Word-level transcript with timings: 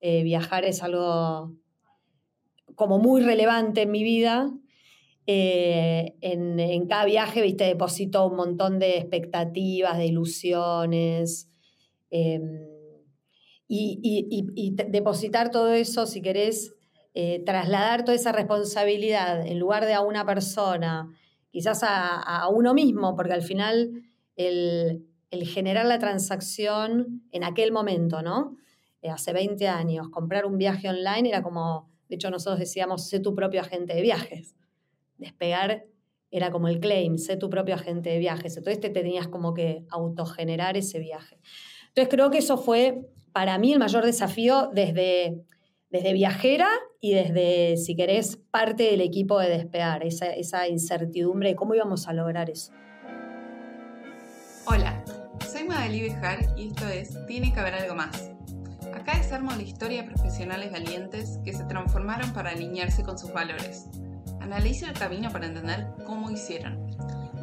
Eh, 0.00 0.22
viajar 0.22 0.64
es 0.64 0.82
algo 0.82 1.52
como 2.74 2.98
muy 2.98 3.22
relevante 3.22 3.82
en 3.82 3.90
mi 3.90 4.02
vida. 4.02 4.50
Eh, 5.26 6.14
en, 6.20 6.86
cada 6.86 7.04
viaje, 7.04 7.42
viste, 7.42 7.64
deposito 7.64 8.26
un 8.26 8.36
montón 8.36 8.78
de 8.78 8.96
expectativas, 8.96 9.98
de 9.98 10.06
ilusiones. 10.06 11.50
Em, 12.10 12.66
y, 13.68 14.74
depositar 14.88 15.50
todo 15.50 15.72
eso, 15.72 16.06
si 16.06 16.22
querés, 16.22 16.74
eh, 17.14 17.42
trasladar 17.44 18.04
toda 18.04 18.14
esa 18.14 18.32
responsabilidad 18.32 19.46
en 19.46 19.58
lugar 19.58 19.84
de 19.84 19.94
a 19.94 20.00
una 20.00 20.24
persona, 20.24 21.12
quizás 21.50 21.80
a, 21.82 22.48
uno 22.48 22.74
mismo, 22.74 23.16
porque 23.16 23.32
al 23.32 23.42
final 23.42 23.90
el, 24.36 25.04
generar 25.44 25.84
la 25.86 25.98
transacción 25.98 27.22
en 27.32 27.44
aquel 27.44 27.72
momento, 27.72 28.22
¿no? 28.22 28.56
Eh, 29.02 29.10
hace 29.10 29.32
20 29.32 29.68
años, 29.68 30.08
comprar 30.08 30.44
un 30.44 30.58
viaje 30.58 30.88
online 30.88 31.28
era 31.28 31.42
como, 31.42 31.90
de 32.08 32.16
hecho 32.16 32.30
nosotros 32.30 32.58
decíamos, 32.58 33.08
sé 33.08 33.20
tu 33.20 33.34
propio 33.34 33.60
agente 33.60 33.94
de 33.94 34.02
viajes. 34.02 34.56
Despegar 35.18 35.86
era 36.30 36.50
como 36.50 36.68
el 36.68 36.80
claim, 36.80 37.18
sé 37.18 37.36
tu 37.36 37.48
propio 37.48 37.74
agente 37.74 38.10
de 38.10 38.18
viajes. 38.18 38.56
Entonces 38.56 38.80
te 38.80 38.90
tenías 38.90 39.28
como 39.28 39.54
que 39.54 39.84
autogenerar 39.90 40.76
ese 40.76 40.98
viaje. 40.98 41.38
Entonces 41.88 42.08
creo 42.08 42.30
que 42.30 42.38
eso 42.38 42.58
fue 42.58 43.08
para 43.32 43.58
mí 43.58 43.72
el 43.72 43.78
mayor 43.78 44.04
desafío 44.04 44.70
desde, 44.72 45.44
desde 45.90 46.12
viajera 46.12 46.68
y 47.00 47.14
desde, 47.14 47.76
si 47.76 47.94
querés, 47.94 48.36
parte 48.36 48.84
del 48.84 49.00
equipo 49.00 49.38
de 49.38 49.48
despegar, 49.48 50.04
esa, 50.04 50.26
esa 50.26 50.68
incertidumbre 50.68 51.50
de 51.50 51.56
cómo 51.56 51.74
íbamos 51.74 52.08
a 52.08 52.12
lograr 52.12 52.50
eso. 52.50 52.72
Hola, 54.66 55.02
soy 55.50 55.64
Magali 55.64 56.02
Bejar 56.02 56.40
y 56.56 56.68
esto 56.68 56.86
es 56.88 57.26
Tiene 57.26 57.52
que 57.54 57.60
haber 57.60 57.74
algo 57.74 57.94
más. 57.94 58.37
Acá 58.94 59.16
desarmo 59.16 59.52
la 59.52 59.62
historia 59.62 60.02
de 60.02 60.08
profesionales 60.08 60.72
valientes 60.72 61.38
que 61.44 61.52
se 61.52 61.64
transformaron 61.64 62.32
para 62.32 62.50
alinearse 62.50 63.02
con 63.02 63.18
sus 63.18 63.32
valores. 63.32 63.86
Analizo 64.40 64.86
el 64.86 64.92
camino 64.92 65.30
para 65.30 65.46
entender 65.46 65.86
cómo 66.06 66.30
hicieron 66.30 66.88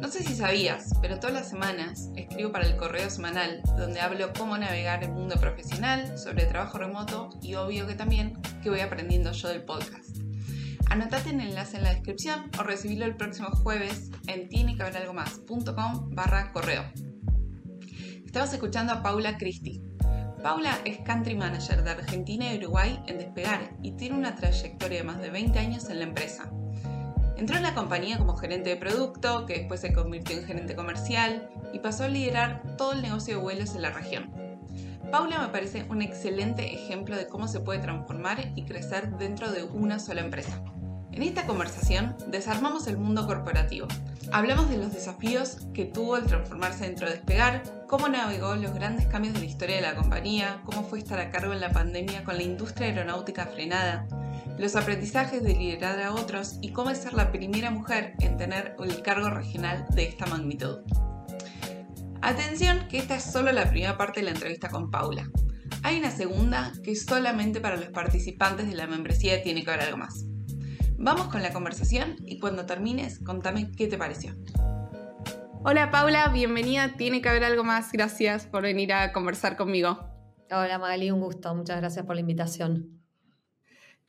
no 0.00 0.08
sé 0.08 0.22
si 0.22 0.34
sabías, 0.34 0.92
pero 1.00 1.18
todas 1.18 1.34
las 1.34 1.48
semanas 1.48 2.10
escribo 2.16 2.52
para 2.52 2.66
el 2.66 2.76
correo 2.76 3.08
semanal, 3.08 3.62
donde 3.78 4.00
hablo 4.00 4.32
cómo 4.36 4.58
navegar 4.58 5.02
el 5.02 5.10
mundo 5.10 5.36
profesional, 5.36 6.18
sobre 6.18 6.44
trabajo 6.44 6.78
remoto 6.78 7.30
y 7.42 7.54
obvio 7.54 7.86
que 7.86 7.94
también 7.94 8.38
que 8.62 8.68
voy 8.68 8.80
aprendiendo 8.80 9.32
yo 9.32 9.48
del 9.48 9.62
podcast. 9.62 10.18
Anotate 10.90 11.30
el 11.30 11.40
enlace 11.40 11.78
en 11.78 11.84
la 11.84 11.94
descripción 11.94 12.50
o 12.58 12.62
recibilo 12.62 13.06
el 13.06 13.16
próximo 13.16 13.48
jueves 13.50 14.10
en 14.26 14.48
tienequehaberalgomás.com 14.48 16.10
barra 16.14 16.52
correo. 16.52 16.84
Estabas 18.24 18.52
escuchando 18.52 18.92
a 18.92 19.02
Paula 19.02 19.38
Cristi. 19.38 19.82
Paula 20.46 20.78
es 20.84 20.98
Country 20.98 21.34
Manager 21.34 21.82
de 21.82 21.90
Argentina 21.90 22.54
y 22.54 22.58
Uruguay 22.58 23.02
en 23.08 23.18
Despegar 23.18 23.68
y 23.82 23.90
tiene 23.96 24.16
una 24.16 24.36
trayectoria 24.36 24.98
de 24.98 25.02
más 25.02 25.20
de 25.20 25.30
20 25.30 25.58
años 25.58 25.90
en 25.90 25.98
la 25.98 26.04
empresa. 26.04 26.48
Entró 27.36 27.56
en 27.56 27.64
la 27.64 27.74
compañía 27.74 28.16
como 28.16 28.36
gerente 28.36 28.70
de 28.70 28.76
producto, 28.76 29.44
que 29.44 29.54
después 29.54 29.80
se 29.80 29.92
convirtió 29.92 30.38
en 30.38 30.44
gerente 30.44 30.76
comercial 30.76 31.50
y 31.72 31.80
pasó 31.80 32.04
a 32.04 32.08
liderar 32.08 32.62
todo 32.78 32.92
el 32.92 33.02
negocio 33.02 33.34
de 33.34 33.42
vuelos 33.42 33.74
en 33.74 33.82
la 33.82 33.90
región. 33.90 34.30
Paula 35.10 35.40
me 35.40 35.48
parece 35.48 35.84
un 35.88 36.00
excelente 36.00 36.72
ejemplo 36.72 37.16
de 37.16 37.26
cómo 37.26 37.48
se 37.48 37.58
puede 37.58 37.80
transformar 37.80 38.52
y 38.54 38.66
crecer 38.66 39.18
dentro 39.18 39.50
de 39.50 39.64
una 39.64 39.98
sola 39.98 40.20
empresa. 40.20 40.62
En 41.16 41.22
esta 41.22 41.46
conversación 41.46 42.14
desarmamos 42.26 42.86
el 42.88 42.98
mundo 42.98 43.26
corporativo. 43.26 43.88
Hablamos 44.32 44.68
de 44.68 44.76
los 44.76 44.92
desafíos 44.92 45.56
que 45.72 45.86
tuvo 45.86 46.14
al 46.14 46.26
transformarse 46.26 46.84
dentro 46.84 47.06
de 47.06 47.14
Despegar, 47.14 47.62
cómo 47.88 48.06
navegó 48.10 48.54
los 48.54 48.74
grandes 48.74 49.06
cambios 49.06 49.32
de 49.32 49.40
la 49.40 49.46
historia 49.46 49.76
de 49.76 49.80
la 49.80 49.94
compañía, 49.94 50.60
cómo 50.66 50.82
fue 50.82 50.98
estar 50.98 51.18
a 51.18 51.30
cargo 51.30 51.54
en 51.54 51.62
la 51.62 51.70
pandemia 51.70 52.22
con 52.22 52.36
la 52.36 52.42
industria 52.42 52.88
aeronáutica 52.88 53.46
frenada, 53.46 54.06
los 54.58 54.76
aprendizajes 54.76 55.42
de 55.42 55.54
liderar 55.54 56.02
a 56.02 56.12
otros 56.12 56.58
y 56.60 56.72
cómo 56.72 56.90
es 56.90 56.98
ser 56.98 57.14
la 57.14 57.32
primera 57.32 57.70
mujer 57.70 58.12
en 58.20 58.36
tener 58.36 58.76
el 58.78 59.00
cargo 59.00 59.30
regional 59.30 59.86
de 59.94 60.08
esta 60.08 60.26
magnitud. 60.26 60.80
Atención 62.20 62.88
que 62.90 62.98
esta 62.98 63.16
es 63.16 63.24
solo 63.24 63.52
la 63.52 63.70
primera 63.70 63.96
parte 63.96 64.20
de 64.20 64.24
la 64.24 64.32
entrevista 64.32 64.68
con 64.68 64.90
Paula. 64.90 65.30
Hay 65.82 65.98
una 65.98 66.10
segunda 66.10 66.74
que 66.84 66.94
solamente 66.94 67.62
para 67.62 67.76
los 67.78 67.88
participantes 67.88 68.68
de 68.68 68.74
la 68.74 68.86
membresía 68.86 69.42
Tiene 69.42 69.64
que 69.64 69.70
haber 69.70 69.86
algo 69.86 69.96
más. 69.96 70.26
Vamos 70.98 71.28
con 71.28 71.42
la 71.42 71.52
conversación 71.52 72.16
y 72.24 72.38
cuando 72.40 72.64
termines 72.64 73.18
contame 73.18 73.70
qué 73.76 73.86
te 73.86 73.98
pareció. 73.98 74.34
Hola 75.62 75.90
Paula, 75.90 76.28
bienvenida, 76.28 76.94
tiene 76.96 77.20
que 77.20 77.28
haber 77.28 77.44
algo 77.44 77.64
más. 77.64 77.92
Gracias 77.92 78.46
por 78.46 78.62
venir 78.62 78.94
a 78.94 79.12
conversar 79.12 79.58
conmigo. 79.58 80.10
Hola 80.50 80.78
Magali, 80.78 81.10
un 81.10 81.20
gusto. 81.20 81.54
Muchas 81.54 81.78
gracias 81.80 82.06
por 82.06 82.14
la 82.14 82.22
invitación. 82.22 83.02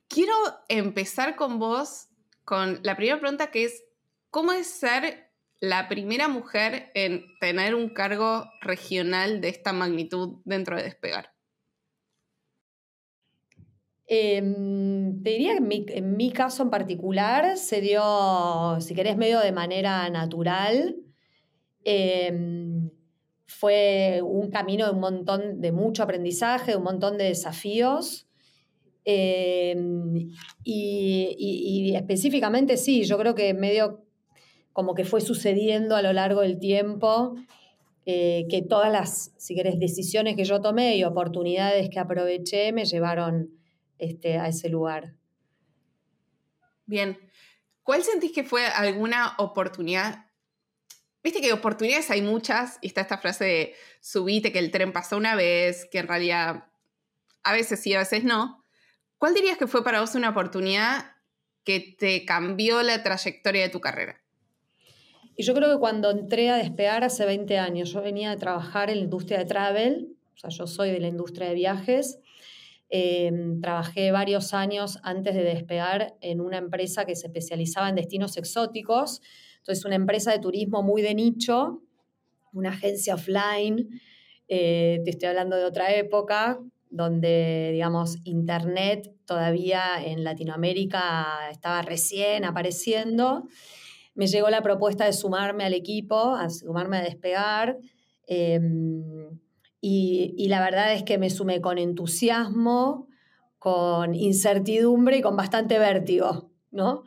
Quiero 0.08 0.34
empezar 0.70 1.36
con 1.36 1.60
vos 1.60 2.08
con 2.46 2.80
la 2.84 2.96
primera 2.96 3.20
pregunta 3.20 3.52
que 3.52 3.66
es, 3.66 3.84
¿cómo 4.30 4.54
es 4.54 4.68
ser 4.68 5.34
la 5.60 5.90
primera 5.90 6.30
mujer 6.30 6.92
en 6.94 7.26
tener 7.42 7.76
un 7.76 7.90
cargo 7.90 8.46
regional 8.62 9.42
de 9.42 9.50
esta 9.50 9.74
magnitud 9.74 10.40
dentro 10.46 10.78
de 10.78 10.84
Despegar? 10.84 11.37
Em, 14.10 15.22
te 15.22 15.32
diría 15.32 15.58
que 15.58 15.98
en 15.98 16.16
mi, 16.16 16.32
caso 16.32 16.64
en 16.64 16.70
particular 16.70 17.58
se 17.58 17.82
dio, 17.82 18.80
si 18.80 18.96
querés, 18.96 19.18
medio 19.18 19.40
de 19.42 19.52
manera 19.52 20.10
natural. 20.10 20.96
Em, 21.84 22.90
fue 23.48 24.22
un 24.24 24.50
camino 24.50 24.86
de 24.86 24.92
un 24.92 25.00
montón, 25.00 25.62
de 25.62 25.72
mucho 25.72 26.04
aprendizaje, 26.04 26.72
de 26.72 26.78
un 26.78 26.84
montón 26.84 27.18
de 27.18 27.26
desafíos. 27.26 28.28
Em, 29.04 30.32
y, 30.64 31.94
específicamente 31.96 32.78
sí, 32.78 33.04
yo 33.04 33.18
creo 33.18 33.36
que 33.36 33.54
medio 33.54 34.04
como 34.74 34.94
que 34.94 35.06
fue 35.06 35.22
sucediendo 35.22 35.96
a 35.96 36.02
lo 36.02 36.14
largo 36.14 36.42
del 36.42 36.60
tiempo, 36.60 37.36
eh, 38.06 38.46
que 38.50 38.62
todas 38.62 38.92
las, 38.92 39.34
si 39.38 39.56
querés, 39.56 39.80
decisiones 39.80 40.36
que 40.36 40.46
yo 40.46 40.62
tomé 40.62 40.98
y 40.98 41.04
oportunidades 41.04 41.90
que 41.90 42.00
aproveché 42.00 42.72
me 42.74 42.86
llevaron 42.86 43.57
este, 43.98 44.38
a 44.38 44.48
ese 44.48 44.70
lugar. 44.70 45.14
Bien, 46.86 47.18
¿cuál 47.84 48.04
sentís 48.04 48.32
que 48.32 48.44
fue 48.44 48.66
alguna 48.66 49.36
oportunidad? 49.38 50.26
Viste 51.24 51.42
que 51.42 51.52
oportunidades 51.52 52.10
hay 52.10 52.22
muchas 52.22 52.78
y 52.82 52.88
está 52.88 53.02
esta 53.02 53.18
frase 53.18 53.44
de 53.44 53.76
subite 54.00 54.52
que 54.52 54.60
el 54.60 54.72
tren 54.72 54.94
pasó 54.94 55.18
una 55.18 55.36
vez, 55.36 55.86
que 55.92 56.00
en 56.00 56.08
realidad 56.08 56.66
a 57.44 57.54
veces 57.54 57.82
sí, 57.82 57.94
a 57.94 58.00
veces 58.00 58.24
no. 58.24 58.66
¿Cuál 59.18 59.34
dirías 59.34 59.58
que 59.58 59.68
fue 59.68 59.84
para 59.84 60.00
vos 60.00 60.16
una 60.16 60.30
oportunidad 60.30 61.16
que 61.64 61.96
te 61.98 62.24
cambió 62.24 62.82
la 62.84 63.04
trayectoria 63.04 63.64
de 63.64 63.70
tu 63.70 63.82
carrera? 63.82 64.22
Y 65.36 65.44
yo 65.44 65.54
creo 65.54 65.72
que 65.72 65.80
cuando 65.80 66.10
entré 66.10 66.50
a 66.50 66.58
despegar 66.58 67.04
hace 67.04 67.26
20 67.26 67.58
años, 67.58 67.92
yo 67.92 68.02
venía 68.02 68.30
de 68.30 68.38
trabajar 68.38 68.90
en 68.90 68.98
la 68.98 69.04
industria 69.04 69.38
de 69.40 69.46
travel, 69.46 70.18
o 70.34 70.38
sea, 70.38 70.50
yo 70.50 70.66
soy 70.66 70.92
de 70.92 71.00
la 71.00 71.08
industria 71.08 71.50
de 71.50 71.56
viajes. 71.56 72.20
Em, 72.90 73.60
trabajé 73.60 74.12
varios 74.12 74.54
años 74.54 75.00
antes 75.04 75.36
de 75.36 75.44
despegar 75.44 76.16
en 76.22 76.40
una 76.40 76.58
empresa 76.58 77.06
que 77.06 77.16
se 77.16 77.28
especializaba 77.28 77.90
en 77.90 77.96
destinos 77.96 78.38
exóticos. 78.38 79.22
Entonces, 79.58 79.84
una 79.84 79.96
empresa 79.96 80.32
de 80.32 80.40
turismo 80.40 80.84
muy 80.84 81.02
de 81.02 81.14
nicho, 81.14 81.82
una 82.54 82.70
agencia 82.70 83.16
offline, 83.16 83.90
eh, 84.48 85.02
te 85.04 85.10
estoy 85.10 85.28
hablando 85.28 85.58
de 85.58 85.66
otra 85.66 85.94
época, 85.94 86.60
donde, 86.90 87.72
digamos, 87.74 88.18
Internet 88.24 89.14
todavía 89.26 90.02
en 90.02 90.24
Latinoamérica 90.24 91.50
estaba 91.52 91.82
recién 91.82 92.46
apareciendo. 92.46 93.48
Me 94.16 94.28
llegó 94.28 94.50
la 94.50 94.62
propuesta 94.62 95.06
de 95.06 95.12
sumarme 95.12 95.66
al 95.66 95.74
equipo, 95.74 96.36
a 96.36 96.50
sumarme 96.50 96.98
a 96.98 97.02
despegar. 97.02 97.78
Em, 98.26 99.38
y, 99.90 100.48
la 100.50 100.60
verdad 100.60 100.94
es 100.94 101.04
que 101.04 101.18
me 101.18 101.30
sumé 101.30 101.62
con 101.62 101.78
entusiasmo, 101.78 103.08
con 103.58 104.16
incertidumbre 104.16 105.18
y 105.18 105.22
con 105.22 105.38
bastante 105.38 105.80
vértigo, 105.80 106.52
¿no? 106.72 107.04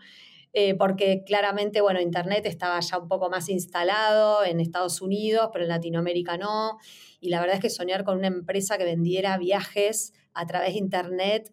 Eh, 0.55 0.75
porque 0.75 1.23
claramente, 1.27 1.83
bueno, 1.83 2.01
Internet 2.01 2.47
estaba 2.47 2.81
ya 2.81 2.97
un 2.97 3.07
poco 3.07 3.29
más 3.29 3.51
instalado 3.51 4.47
en 4.47 4.61
Estados 4.61 5.03
Unidos, 5.03 5.51
pero 5.53 5.65
en 5.65 5.69
Latinoamérica 5.69 6.39
no 6.39 6.79
y 7.21 7.29
la 7.29 7.41
verdad 7.41 7.57
es 7.57 7.61
que 7.61 7.69
soñar 7.69 8.03
con 8.03 8.17
una 8.17 8.29
empresa 8.29 8.79
que 8.79 8.85
vendiera 8.85 9.37
viajes 9.37 10.15
a 10.33 10.47
través 10.47 10.73
de 10.73 10.79
Internet 10.79 11.53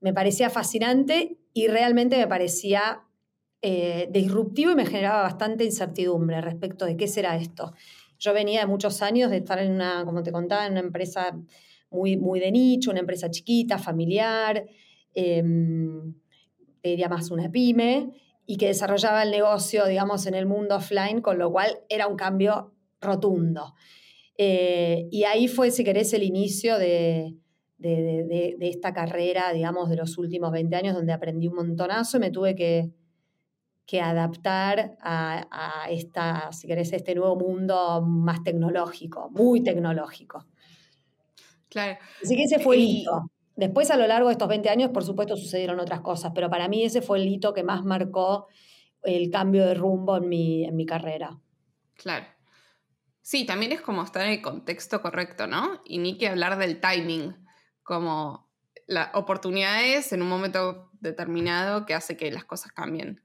me 0.00 0.14
parecía 0.14 0.48
fascinante 0.48 1.38
y 1.52 1.68
realmente 1.68 2.16
me 2.16 2.26
parecía 2.26 3.02
eh, 3.60 4.08
disruptivo 4.10 4.72
y 4.72 4.76
me 4.76 4.86
generaba 4.86 5.22
bastante 5.22 5.64
incertidumbre 5.64 6.40
respecto 6.40 6.86
de 6.86 6.96
qué 6.96 7.06
será 7.06 7.36
esto. 7.36 7.74
Yo 8.18 8.32
venía 8.32 8.60
de 8.60 8.66
muchos 8.66 9.02
años 9.02 9.30
de 9.30 9.38
estar 9.38 9.58
en 9.58 9.72
una, 9.72 10.04
como 10.04 10.22
te 10.22 10.32
contaba, 10.32 10.66
en 10.66 10.72
una 10.72 10.80
empresa 10.80 11.36
muy, 11.90 12.16
muy 12.16 12.40
de 12.40 12.50
nicho, 12.50 12.90
una 12.90 13.00
empresa 13.00 13.30
chiquita, 13.30 13.78
familiar, 13.78 14.64
eh, 15.14 15.42
diría 16.82 17.08
más 17.08 17.30
una 17.30 17.50
pyme, 17.50 18.10
y 18.46 18.56
que 18.56 18.66
desarrollaba 18.66 19.22
el 19.22 19.30
negocio, 19.30 19.86
digamos, 19.86 20.26
en 20.26 20.34
el 20.34 20.46
mundo 20.46 20.76
offline, 20.76 21.20
con 21.20 21.38
lo 21.38 21.50
cual 21.50 21.78
era 21.88 22.06
un 22.06 22.16
cambio 22.16 22.74
rotundo. 23.00 23.74
Eh, 24.36 25.08
y 25.10 25.24
ahí 25.24 25.48
fue, 25.48 25.70
si 25.70 25.84
querés, 25.84 26.12
el 26.12 26.22
inicio 26.22 26.78
de, 26.78 27.36
de, 27.78 28.56
esta 28.60 28.92
carrera, 28.92 29.52
digamos, 29.52 29.88
de 29.88 29.96
los 29.96 30.18
últimos 30.18 30.50
20 30.52 30.76
años, 30.76 30.94
donde 30.94 31.12
aprendí 31.12 31.48
un 31.48 31.54
montonazo 31.54 32.16
y 32.16 32.20
me 32.20 32.30
tuve 32.30 32.54
que, 32.54 32.90
que 33.86 34.00
adaptar 34.00 34.96
a, 35.00 35.86
esta, 35.90 36.50
si 36.52 36.66
querés, 36.66 36.92
este 36.92 37.14
nuevo 37.14 37.36
mundo 37.36 38.02
más 38.02 38.42
tecnológico, 38.42 39.30
muy 39.30 39.62
tecnológico. 39.62 40.46
Claro. 41.68 41.98
Así 42.22 42.36
que 42.36 42.44
ese 42.44 42.58
fue 42.58 42.76
el 42.76 42.82
hito. 42.82 43.30
Después, 43.56 43.90
a 43.90 43.96
lo 43.96 44.06
largo 44.06 44.28
de 44.28 44.32
estos 44.32 44.48
20 44.48 44.68
años, 44.70 44.90
por 44.90 45.04
supuesto, 45.04 45.36
sucedieron 45.36 45.78
otras 45.78 46.00
cosas, 46.00 46.32
pero 46.34 46.50
para 46.50 46.68
mí 46.68 46.84
ese 46.84 47.02
fue 47.02 47.18
el 47.18 47.28
hito 47.28 47.52
que 47.52 47.62
más 47.62 47.84
marcó 47.84 48.48
el 49.02 49.30
cambio 49.30 49.66
de 49.66 49.74
rumbo 49.74 50.16
en 50.16 50.28
mi, 50.28 50.64
en 50.64 50.76
mi 50.76 50.86
carrera. 50.86 51.38
Claro. 51.94 52.26
Sí, 53.20 53.46
también 53.46 53.72
es 53.72 53.80
como 53.80 54.02
estar 54.02 54.22
en 54.22 54.32
el 54.32 54.42
contexto 54.42 55.00
correcto, 55.00 55.46
¿no? 55.46 55.80
Y 55.84 55.98
ni 55.98 56.18
que 56.18 56.28
hablar 56.28 56.58
del 56.58 56.80
timing, 56.80 57.34
como 57.82 58.50
las 58.86 59.14
oportunidades 59.14 60.12
en 60.12 60.22
un 60.22 60.28
momento 60.28 60.90
determinado 61.00 61.86
que 61.86 61.94
hace 61.94 62.16
que 62.16 62.30
las 62.30 62.44
cosas 62.44 62.72
cambien. 62.72 63.23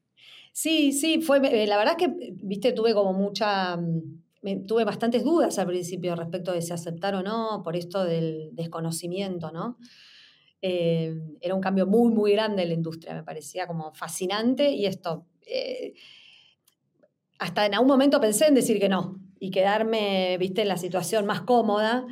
Sí, 0.62 0.92
sí, 0.92 1.22
fue, 1.22 1.38
eh, 1.38 1.68
la 1.68 1.78
verdad 1.78 1.96
es 1.98 2.06
que, 2.06 2.34
viste, 2.34 2.74
tuve 2.74 2.94
como 2.94 3.14
mucha, 3.14 3.78
mm, 3.78 4.66
tuve 4.68 4.84
bastantes 4.84 5.24
dudas 5.24 5.58
al 5.58 5.68
principio 5.68 6.18
respecto 6.18 6.52
de 6.52 6.62
si 6.62 6.74
aceptar 6.74 7.16
o 7.16 7.24
no, 7.24 7.62
por 7.64 7.78
esto 7.78 8.04
del 8.04 8.50
desconocimiento, 8.52 9.54
¿no? 9.54 9.78
Eh, 10.62 11.16
era 11.40 11.56
un 11.56 11.62
cambio 11.62 11.88
muy, 11.88 12.14
muy 12.14 12.34
grande 12.34 12.64
en 12.64 12.68
la 12.68 12.74
industria, 12.74 13.14
me 13.14 13.24
parecía 13.24 13.68
como 13.68 13.94
fascinante 13.94 14.72
y 14.72 14.86
esto, 14.86 15.28
eh, 15.46 15.94
hasta 17.40 17.66
en 17.66 17.76
algún 17.76 17.88
momento 17.88 18.20
pensé 18.20 18.48
en 18.48 18.56
decir 18.56 18.82
que 18.82 18.90
no 18.90 19.18
y 19.40 19.52
quedarme, 19.52 20.38
viste, 20.40 20.64
en 20.64 20.68
la 20.68 20.78
situación 20.78 21.26
más 21.26 21.40
cómoda, 21.44 22.06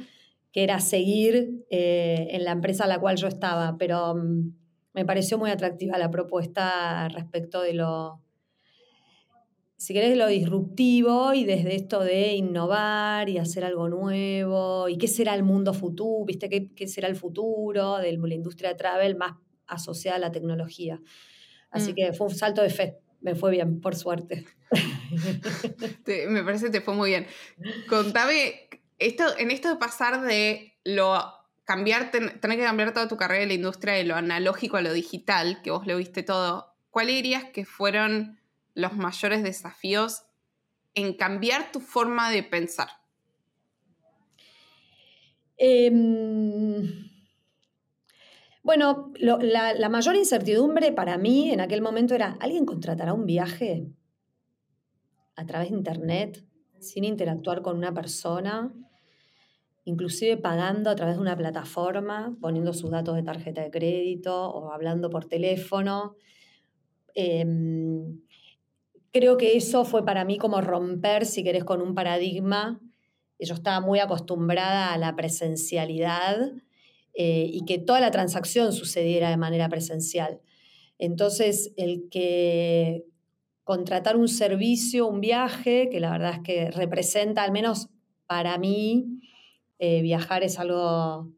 que 0.53 0.63
era 0.63 0.79
seguir 0.79 1.65
en 1.69 2.45
la 2.45 2.51
empresa 2.51 2.85
a 2.85 2.87
la 2.87 3.01
cual 3.01 3.17
yo 3.17 3.27
estaba, 3.27 3.75
pero 3.77 4.15
mm, 4.15 4.53
me 4.93 5.05
pareció 5.05 5.37
muy 5.37 5.51
atractiva 5.51 5.97
la 5.97 6.09
propuesta 6.09 7.09
respecto 7.09 7.61
de 7.61 7.73
lo, 7.73 8.21
si 9.77 9.93
querés, 9.93 10.17
lo 10.17 10.27
disruptivo 10.27 11.33
y 11.33 11.45
desde 11.45 11.75
esto 11.75 11.99
de 11.99 12.33
innovar 12.33 13.29
y 13.29 13.37
hacer 13.37 13.63
algo 13.63 13.87
nuevo 13.89 14.89
y 14.89 14.97
qué 14.97 15.07
será 15.07 15.35
el 15.35 15.43
mundo 15.43 15.73
futuro, 15.73 16.25
¿viste? 16.25 16.49
¿Qué, 16.49 16.87
será 16.87 17.07
el 17.07 17.15
futuro 17.15 17.97
de 17.97 18.17
la 18.17 18.33
industria 18.33 18.71
de 18.71 18.75
travel 18.75 19.15
más 19.15 19.35
asociada 19.67 20.17
a 20.17 20.19
la 20.19 20.31
tecnología? 20.31 20.99
Así 21.69 21.91
mm. 21.91 21.95
que 21.95 22.13
fue 22.13 22.27
un 22.27 22.35
salto 22.35 22.63
de 22.63 22.71
fe. 22.71 22.97
Me 23.21 23.35
fue 23.35 23.51
bien, 23.51 23.79
por 23.79 23.95
suerte. 23.95 24.45
me 26.27 26.43
parece 26.43 26.65
que 26.65 26.71
te 26.71 26.81
fue 26.81 26.95
muy 26.95 27.11
bien. 27.11 27.27
Contame, 27.87 28.69
esto, 28.97 29.25
en 29.37 29.51
esto 29.51 29.69
de 29.69 29.75
pasar 29.75 30.21
de 30.21 30.73
lo 30.83 31.21
cambiar, 31.65 32.09
tener 32.09 32.39
que 32.39 32.63
cambiar 32.63 32.93
toda 32.93 33.07
tu 33.07 33.17
carrera 33.17 33.43
en 33.43 33.49
la 33.49 33.55
industria 33.55 33.93
de 33.93 34.05
lo 34.05 34.15
analógico 34.15 34.77
a 34.77 34.81
lo 34.81 34.93
digital, 34.93 35.61
que 35.61 35.69
vos 35.69 35.85
lo 35.85 35.97
viste 35.97 36.23
todo, 36.23 36.73
¿cuál 36.89 37.07
dirías 37.07 37.43
que 37.45 37.65
fueron 37.65 38.39
los 38.77 38.95
mayores 38.95 39.41
desafíos 39.41 40.23
en 40.93 41.13
cambiar 41.13 41.71
tu 41.71 41.79
forma 41.79 42.29
de 42.29 42.43
pensar? 42.43 42.89
Em, 45.57 47.09
bueno, 48.61 49.11
la, 49.19 49.89
mayor 49.89 50.15
incertidumbre 50.15 50.91
para 50.91 51.17
mí 51.17 51.49
en 51.51 51.59
aquel 51.59 51.81
momento 51.81 52.13
era, 52.13 52.37
¿alguien 52.39 52.65
contratará 52.65 53.13
un 53.13 53.25
viaje 53.25 53.87
a 55.35 55.45
través 55.47 55.71
de 55.71 55.77
Internet 55.77 56.45
sin 56.79 57.03
interactuar 57.03 57.63
con 57.63 57.77
una 57.77 57.93
persona? 57.93 58.71
inclusive 59.85 60.35
pagando 60.35 60.89
a 60.89 60.95
través 60.95 61.15
de 61.15 61.21
una 61.21 61.37
plataforma, 61.37 62.35
poniendo 62.41 62.73
sus 62.73 62.91
datos 62.91 63.15
de 63.15 63.23
tarjeta 63.23 63.61
de 63.61 63.71
crédito 63.71 64.49
o 64.49 64.73
hablando 64.73 65.09
por 65.09 65.23
teléfono. 65.23 66.17
Em, 67.15 68.19
creo 69.11 69.37
que 69.37 69.57
eso 69.57 69.85
fue 69.85 70.05
para 70.05 70.25
mí 70.25 70.37
como 70.37 70.61
romper, 70.61 71.25
si 71.25 71.43
querés, 71.43 71.63
con 71.63 71.81
un 71.81 71.95
paradigma. 71.95 72.79
Yo 73.39 73.53
estaba 73.53 73.79
muy 73.79 73.99
acostumbrada 73.99 74.93
a 74.93 74.97
la 74.97 75.15
presencialidad 75.15 76.51
eh, 77.13 77.49
y 77.51 77.65
que 77.65 77.77
toda 77.79 77.99
la 77.99 78.11
transacción 78.11 78.73
sucediera 78.73 79.29
de 79.29 79.37
manera 79.37 79.69
presencial. 79.69 80.39
Entonces, 80.99 81.73
el 81.77 82.09
que 82.09 83.05
contratar 83.63 84.15
un 84.15 84.27
servicio, 84.27 85.07
un 85.07 85.19
viaje, 85.19 85.89
que 85.89 85.99
la 85.99 86.11
verdad 86.11 86.35
es 86.35 86.39
que 86.39 86.71
representa, 86.71 87.43
al 87.43 87.51
menos 87.51 87.89
para 88.25 88.57
mí, 88.57 89.19
eh, 89.79 90.01
viajar 90.01 90.43
es 90.43 90.57
algo 90.57 91.29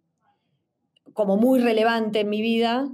como 1.14 1.38
muy 1.38 1.60
relevante 1.60 2.22
en 2.22 2.30
mi 2.30 2.42
vida, 2.42 2.90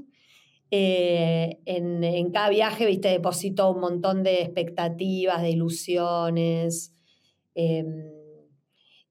eh, 0.72 1.60
en, 1.66 2.32
cada 2.32 2.50
viaje, 2.50 2.86
viste, 2.86 3.10
deposito 3.10 3.72
un 3.72 3.82
montón 3.82 4.24
de 4.24 4.42
expectativas, 4.42 5.42
de 5.42 5.52
ilusiones. 5.52 6.94
Em, 7.54 8.12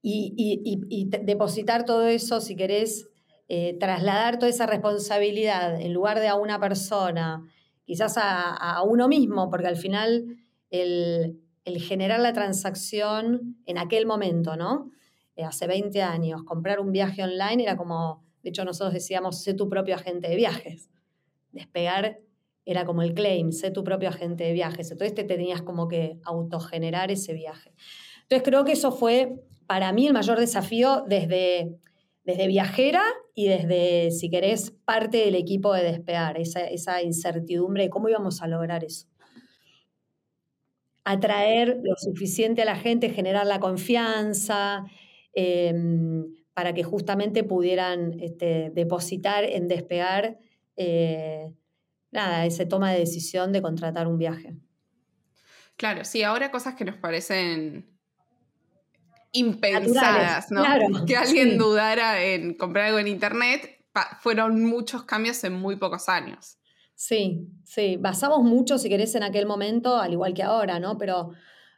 y, 0.01 1.09
depositar 1.23 1.85
todo 1.85 2.05
eso, 2.07 2.41
si 2.41 2.55
querés, 2.55 3.07
eh, 3.47 3.75
trasladar 3.79 4.37
toda 4.37 4.49
esa 4.49 4.65
responsabilidad 4.65 5.79
en 5.81 5.93
lugar 5.93 6.19
de 6.19 6.27
a 6.27 6.35
una 6.35 6.59
persona, 6.59 7.43
quizás 7.85 8.15
a, 8.17 8.81
uno 8.83 9.07
mismo, 9.07 9.49
porque 9.49 9.67
al 9.67 9.77
final 9.77 10.25
el, 10.69 11.39
generar 11.79 12.19
la 12.19 12.33
transacción 12.33 13.57
en 13.65 13.77
aquel 13.79 14.05
momento, 14.05 14.55
¿no? 14.55 14.91
Eh, 15.35 15.43
hace 15.43 15.67
20 15.67 16.01
años, 16.01 16.43
comprar 16.43 16.79
un 16.79 16.91
viaje 16.91 17.23
online 17.23 17.63
era 17.63 17.75
como, 17.77 18.23
de 18.43 18.49
hecho 18.49 18.65
nosotros 18.65 18.93
decíamos, 18.93 19.41
sé 19.41 19.53
tu 19.53 19.69
propio 19.69 19.95
agente 19.95 20.27
de 20.29 20.35
viajes 20.35 20.89
despegar 21.55 22.19
era 22.65 22.85
como 22.85 23.03
el 23.03 23.13
claim, 23.13 23.51
sé 23.51 23.71
tu 23.71 23.83
propio 23.83 24.09
agente 24.09 24.43
de 24.43 24.53
viajes. 24.53 24.91
Entonces 24.91 25.13
te 25.15 25.23
tenías 25.23 25.61
como 25.61 25.87
que 25.87 26.19
autogenerar 26.23 27.11
ese 27.11 27.33
viaje. 27.33 27.73
Entonces 28.23 28.43
creo 28.43 28.65
que 28.65 28.73
eso 28.73 28.91
fue 28.91 29.35
para 29.67 29.91
mí 29.93 30.07
el 30.07 30.13
mayor 30.13 30.39
desafío 30.39 31.05
desde, 31.07 31.77
desde 32.23 32.47
viajera 32.47 33.03
y 33.35 33.47
desde, 33.47 34.11
si 34.11 34.29
querés, 34.29 34.71
parte 34.71 35.17
del 35.17 35.35
equipo 35.35 35.73
de 35.73 35.83
despegar, 35.83 36.37
esa, 36.39 37.01
incertidumbre 37.01 37.83
de 37.83 37.89
cómo 37.89 38.09
íbamos 38.09 38.41
a 38.41 38.47
lograr 38.47 38.83
eso. 38.83 39.07
Atraer 41.03 41.79
lo 41.83 41.95
suficiente 41.97 42.63
a 42.63 42.65
la 42.65 42.75
gente, 42.75 43.09
generar 43.09 43.45
la 43.45 43.59
confianza, 43.59 44.85
em, 45.33 46.25
para 46.55 46.73
que 46.73 46.83
justamente 46.83 47.43
pudieran 47.43 48.19
este, 48.19 48.71
depositar 48.73 49.43
en 49.43 49.67
despegar 49.67 50.39
eh, 50.77 51.53
nada, 52.11 52.45
ese 52.45 52.65
toma 52.65 52.91
de 52.91 52.99
decisión 52.99 53.51
de 53.51 53.61
contratar 53.61 54.07
un 54.07 54.17
viaje. 54.17 54.55
Claro, 55.77 56.05
sí, 56.05 56.23
ahora 56.23 56.51
cosas 56.51 56.75
que 56.75 56.85
nos 56.85 56.95
parecen 56.95 57.89
impensadas, 59.33 60.51
¿no? 60.51 60.63
que 61.05 61.17
alguien 61.17 61.57
dudara 61.57 62.23
en 62.23 62.55
comprar 62.55 62.85
algo 62.85 62.99
en 62.99 63.07
internet, 63.07 63.83
fueron 64.21 64.63
muchos 64.65 65.03
cambios 65.03 65.43
en 65.43 65.53
muy 65.53 65.75
pocos 65.75 66.09
años. 66.09 66.57
Sí, 66.95 67.49
sí, 67.65 67.97
basamos 67.97 68.43
mucho, 68.43 68.77
si 68.77 68.87
querés, 68.87 69.15
en 69.15 69.23
aquel 69.23 69.45
momento, 69.45 69.97
al 69.97 70.13
igual 70.13 70.33
que 70.33 70.43
ahora, 70.43 70.79
¿no? 70.79 70.97
Pero 70.97 71.31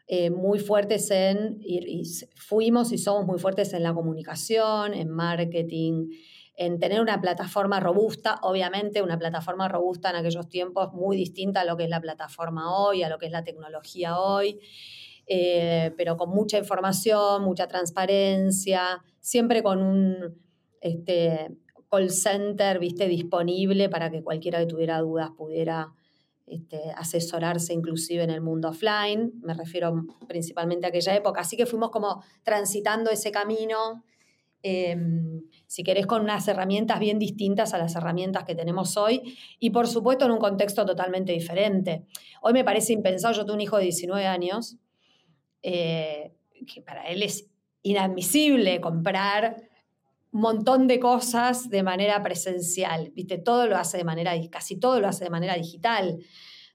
eh, 0.08 0.30
muy 0.30 0.60
fuertes 0.60 1.10
en, 1.10 1.58
y, 1.60 2.04
fuimos 2.36 2.92
y 2.92 2.98
somos 2.98 3.25
muy 3.25 3.39
fuertes 3.39 3.74
en 3.74 3.84
la 3.84 3.94
comunicación, 3.94 4.94
en 4.94 5.10
marketing, 5.10 6.10
en 6.58 6.80
tener 6.80 7.00
una 7.02 7.22
plataforma 7.22 7.80
robusta, 7.80 8.40
obviamente 8.42 9.04
una 9.04 9.18
plataforma 9.18 9.68
robusta 9.68 10.10
en 10.10 10.16
aquellos 10.18 10.50
tiempos 10.50 10.92
muy 10.92 11.16
distinta 11.16 11.62
a 11.62 11.66
lo 11.66 11.78
que 11.78 11.84
es 11.84 11.90
la 11.90 12.02
plataforma 12.02 12.76
hoy, 12.76 13.04
a 13.04 13.10
lo 13.10 13.20
que 13.20 13.28
es 13.28 13.32
la 13.32 13.44
tecnología 13.44 14.20
hoy, 14.20 14.60
eh, 15.28 15.94
pero 15.96 16.18
con 16.18 16.32
mucha 16.32 16.58
información, 16.58 17.44
mucha 17.44 17.68
transparencia, 17.68 19.04
siempre 19.20 19.62
con 19.62 19.84
un 19.84 20.42
este, 20.82 21.56
call 21.92 22.10
center 22.10 22.80
¿viste? 22.80 23.08
disponible 23.08 23.88
para 23.88 24.10
que 24.10 24.24
cualquiera 24.24 24.58
que 24.58 24.66
tuviera 24.66 25.00
dudas 25.00 25.30
pudiera 25.38 25.94
este, 26.48 26.92
asesorarse 26.96 27.74
inclusive 27.74 28.24
en 28.24 28.32
el 28.32 28.42
mundo 28.42 28.70
offline, 28.70 29.32
me 29.44 29.54
refiero 29.54 30.06
principalmente 30.28 30.88
a 30.88 30.90
aquella 30.90 31.14
época, 31.14 31.42
así 31.42 31.56
que 31.56 31.68
fuimos 31.68 31.92
como 31.92 32.24
transitando 32.44 33.12
ese 33.12 33.32
camino 33.32 34.04
Em, 34.64 35.44
si 35.68 35.84
querés, 35.84 36.08
con 36.08 36.24
unas 36.24 36.48
herramientas 36.48 37.00
bien 37.00 37.20
distintas 37.20 37.74
a 37.74 37.78
las 37.78 37.96
herramientas 37.96 38.44
que 38.44 38.56
tenemos 38.56 38.98
hoy 38.98 39.38
y 39.60 39.70
por 39.70 39.88
supuesto 39.88 40.26
en 40.26 40.32
un 40.32 40.40
contexto 40.40 40.86
totalmente 40.86 41.32
diferente. 41.32 42.06
Hoy 42.42 42.54
me 42.54 42.64
parece 42.64 42.94
impensado, 42.94 43.34
yo 43.36 43.46
tengo 43.46 43.54
un 43.54 43.62
hijo 43.62 43.78
de 43.78 43.84
19 43.84 44.26
años, 44.26 44.78
eh, 45.62 46.34
que 46.66 46.82
para 46.82 47.04
él 47.08 47.22
es 47.22 47.48
inadmisible 47.84 48.82
comprar 48.82 49.58
un 50.32 50.42
montón 50.42 50.88
de 50.88 51.00
cosas 51.00 51.70
de 51.70 51.84
manera 51.84 52.22
presencial, 52.24 53.12
¿viste? 53.14 53.38
Todo 53.38 53.68
lo 53.68 53.78
hace 53.78 53.98
de 53.98 54.04
manera, 54.04 54.34
casi 54.50 54.78
todo 54.80 55.00
lo 55.00 55.08
hace 55.08 55.24
de 55.24 55.30
manera 55.30 55.56
digital. 55.56 56.18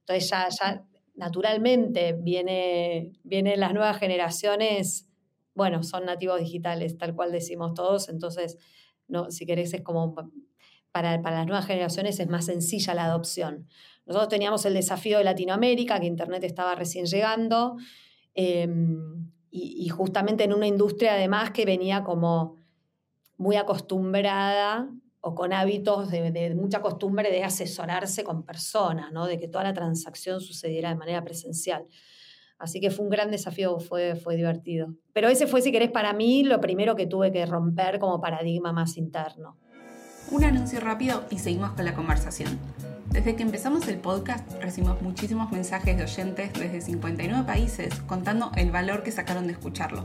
Entonces 0.00 0.30
ya, 0.30 0.48
ya 0.48 0.84
naturalmente 1.16 2.14
viene, 2.14 3.12
vienen 3.24 3.60
las 3.60 3.74
nuevas 3.74 3.98
generaciones 3.98 5.11
bueno, 5.54 5.82
son 5.82 6.06
nativos 6.06 6.40
digitales, 6.40 6.96
tal 6.98 7.14
cual 7.14 7.32
decimos 7.32 7.74
todos, 7.74 8.08
entonces 8.08 8.58
¿no? 9.12 9.30
Si 9.30 9.46
querés, 9.46 9.72
es 9.74 9.82
como 9.82 10.14
para, 10.90 11.18
las 11.18 11.46
nuevas 11.46 11.66
generaciones 11.66 12.18
es 12.18 12.28
más 12.28 12.46
sencilla 12.46 12.94
la 12.94 13.04
adopción. 13.04 13.68
Nosotros 14.06 14.28
teníamos 14.28 14.64
el 14.64 14.74
desafío 14.74 15.18
de 15.18 15.24
Latinoamérica, 15.24 16.00
que 16.00 16.06
Internet 16.06 16.44
estaba 16.44 16.74
recién 16.74 17.06
llegando, 17.06 17.76
em, 18.34 19.30
y, 19.50 19.88
justamente 19.90 20.44
en 20.44 20.54
una 20.54 20.66
industria 20.66 21.12
además 21.12 21.50
que 21.50 21.66
venía 21.66 22.02
como 22.02 22.56
muy 23.36 23.56
acostumbrada 23.56 24.88
o 25.20 25.34
con 25.34 25.52
hábitos 25.52 26.10
de, 26.10 26.54
mucha 26.54 26.80
costumbre 26.80 27.30
de 27.30 27.44
asesorarse 27.44 28.24
con 28.24 28.44
personas, 28.44 29.12
¿no? 29.12 29.26
de 29.26 29.38
que 29.38 29.48
toda 29.48 29.64
la 29.64 29.74
transacción 29.74 30.40
sucediera 30.40 30.88
de 30.88 30.96
manera 30.96 31.22
presencial. 31.22 31.86
Así 32.62 32.78
que 32.78 32.92
fue 32.92 33.04
un 33.04 33.10
gran 33.10 33.32
desafío, 33.32 33.80
fue, 33.80 34.14
fue 34.14 34.36
divertido. 34.36 34.94
Pero 35.12 35.28
ese 35.28 35.48
fue, 35.48 35.62
si 35.62 35.72
querés, 35.72 35.90
para 35.90 36.12
mí 36.12 36.44
lo 36.44 36.60
primero 36.60 36.94
que 36.94 37.08
tuve 37.08 37.32
que 37.32 37.44
romper 37.44 37.98
como 37.98 38.20
paradigma 38.20 38.72
más 38.72 38.96
interno. 38.96 39.58
Un 40.30 40.44
anuncio 40.44 40.78
rápido 40.78 41.24
y 41.28 41.38
seguimos 41.38 41.72
con 41.72 41.84
la 41.84 41.94
conversación. 41.94 42.56
Desde 43.10 43.34
que 43.34 43.42
empezamos 43.42 43.88
el 43.88 43.98
podcast 43.98 44.48
recibimos 44.62 45.02
muchísimos 45.02 45.50
mensajes 45.50 45.96
de 45.96 46.04
oyentes 46.04 46.52
desde 46.52 46.80
59 46.82 47.44
países 47.44 48.00
contando 48.06 48.52
el 48.54 48.70
valor 48.70 49.02
que 49.02 49.10
sacaron 49.10 49.48
de 49.48 49.54
escucharlo. 49.54 50.04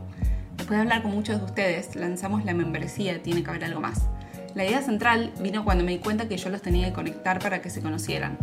Después 0.58 0.78
de 0.78 0.82
hablar 0.82 1.04
con 1.04 1.12
muchos 1.12 1.38
de 1.38 1.46
ustedes, 1.46 1.96
lanzamos 1.96 2.44
la 2.44 2.56
membresía 2.56 3.22
Tiene 3.22 3.44
que 3.44 3.52
haber 3.52 3.66
algo 3.66 3.82
más. 3.82 4.08
La 4.56 4.66
idea 4.66 4.82
central 4.82 5.32
vino 5.40 5.64
cuando 5.64 5.84
me 5.84 5.92
di 5.92 6.00
cuenta 6.00 6.28
que 6.28 6.38
yo 6.38 6.50
los 6.50 6.64
tenía 6.64 6.88
que 6.88 6.94
conectar 6.94 7.38
para 7.38 7.62
que 7.62 7.70
se 7.70 7.84
conocieran. 7.84 8.40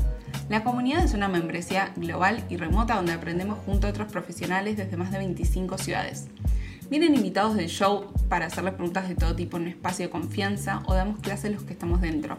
La 0.50 0.62
comunidad 0.62 1.02
es 1.02 1.14
una 1.14 1.28
membresía 1.28 1.92
global 1.96 2.44
y 2.50 2.58
remota 2.58 2.96
donde 2.96 3.12
aprendemos 3.12 3.58
junto 3.64 3.86
a 3.86 3.90
otros 3.90 4.12
profesionales 4.12 4.76
desde 4.76 4.98
más 4.98 5.10
de 5.10 5.16
25 5.16 5.78
ciudades. 5.78 6.28
Vienen 6.90 7.14
invitados 7.14 7.56
del 7.56 7.68
show 7.68 8.12
para 8.28 8.46
hacerles 8.46 8.74
preguntas 8.74 9.08
de 9.08 9.14
todo 9.14 9.34
tipo 9.34 9.56
en 9.56 9.62
un 9.62 9.68
espacio 9.70 10.04
de 10.04 10.10
confianza 10.10 10.82
o 10.84 10.92
damos 10.92 11.20
clases 11.20 11.50
los 11.50 11.62
que 11.62 11.72
estamos 11.72 12.02
dentro. 12.02 12.36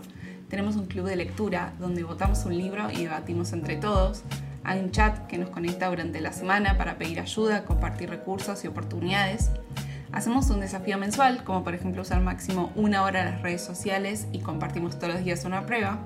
Tenemos 0.50 0.76
un 0.76 0.86
club 0.86 1.08
de 1.08 1.16
lectura 1.16 1.74
donde 1.80 2.04
votamos 2.04 2.46
un 2.46 2.56
libro 2.56 2.92
y 2.92 2.98
debatimos 2.98 3.52
entre 3.54 3.76
todos. 3.76 4.22
Hay 4.64 4.80
un 4.80 4.92
chat 4.92 5.26
que 5.26 5.40
nos 5.40 5.50
conecta 5.50 5.90
durante 5.90 6.22
la 6.22 6.32
semana 6.32 6.78
para 6.78 7.00
pedir 7.00 7.20
ayuda, 7.20 7.66
compartir 7.66 8.12
recursos 8.12 8.64
y 8.64 8.68
oportunidades. 8.68 9.50
Hacemos 10.12 10.52
un 10.52 10.60
desafío 10.60 11.00
mensual, 11.00 11.44
como 11.44 11.64
por 11.64 11.74
ejemplo 11.74 12.04
usar 12.04 12.22
máximo 12.22 12.72
una 12.76 13.02
hora 13.02 13.26
las 13.26 13.42
redes 13.42 13.64
sociales 13.64 14.28
y 14.32 14.40
compartimos 14.40 15.00
todos 15.00 15.16
los 15.16 15.24
días 15.24 15.44
una 15.44 15.66
prueba. 15.66 16.06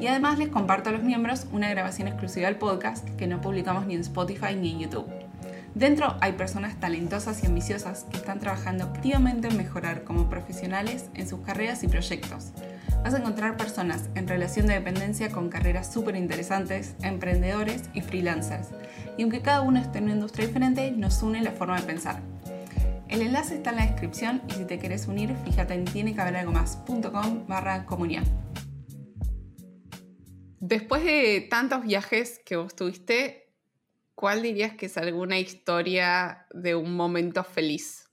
Y 0.00 0.06
además 0.06 0.38
les 0.38 0.48
comparto 0.48 0.88
a 0.90 0.92
los 0.92 1.02
miembros 1.02 1.46
una 1.52 1.70
grabación 1.70 2.08
exclusiva 2.08 2.46
del 2.46 2.56
podcast 2.56 3.08
que 3.16 3.26
no 3.26 3.40
publicamos 3.40 3.86
ni 3.86 3.94
en 3.94 4.00
Spotify 4.00 4.54
ni 4.56 4.72
en 4.72 4.80
YouTube. 4.80 5.06
Dentro 5.74 6.16
hay 6.20 6.32
personas 6.32 6.78
talentosas 6.78 7.42
y 7.42 7.46
ambiciosas 7.46 8.04
que 8.10 8.18
están 8.18 8.40
trabajando 8.40 8.84
activamente 8.84 9.48
en 9.48 9.56
mejorar 9.56 10.04
como 10.04 10.28
profesionales 10.28 11.06
en 11.14 11.26
sus 11.26 11.40
carreras 11.40 11.82
y 11.82 11.88
proyectos. 11.88 12.50
Vas 13.02 13.14
a 13.14 13.18
encontrar 13.18 13.56
personas 13.56 14.10
en 14.14 14.28
relación 14.28 14.66
de 14.66 14.74
dependencia 14.74 15.30
con 15.30 15.48
carreras 15.48 15.90
súper 15.90 16.14
interesantes, 16.14 16.94
emprendedores 17.02 17.84
y 17.94 18.02
freelancers. 18.02 18.68
Y 19.16 19.22
aunque 19.22 19.40
cada 19.40 19.62
uno 19.62 19.80
esté 19.80 19.98
en 19.98 20.04
una 20.04 20.14
industria 20.14 20.46
diferente, 20.46 20.92
nos 20.92 21.22
une 21.22 21.42
la 21.42 21.52
forma 21.52 21.80
de 21.80 21.86
pensar. 21.86 22.20
El 23.08 23.22
enlace 23.22 23.56
está 23.56 23.70
en 23.70 23.76
la 23.76 23.86
descripción 23.86 24.42
y 24.48 24.52
si 24.52 24.64
te 24.64 24.78
quieres 24.78 25.08
unir, 25.08 25.34
fíjate 25.44 25.74
en 25.74 25.84
tienecaberalgomás.com 25.84 27.46
barra 27.46 27.84
comunidad. 27.86 28.24
Después 30.64 31.02
de 31.02 31.40
tantos 31.50 31.82
viajes 31.82 32.40
que 32.44 32.54
vos 32.54 32.76
tuviste, 32.76 33.52
¿cuál 34.14 34.42
dirías 34.42 34.76
que 34.76 34.86
es 34.86 34.96
alguna 34.96 35.40
historia 35.40 36.46
de 36.54 36.76
un 36.76 36.94
momento 36.94 37.42
feliz? 37.42 38.08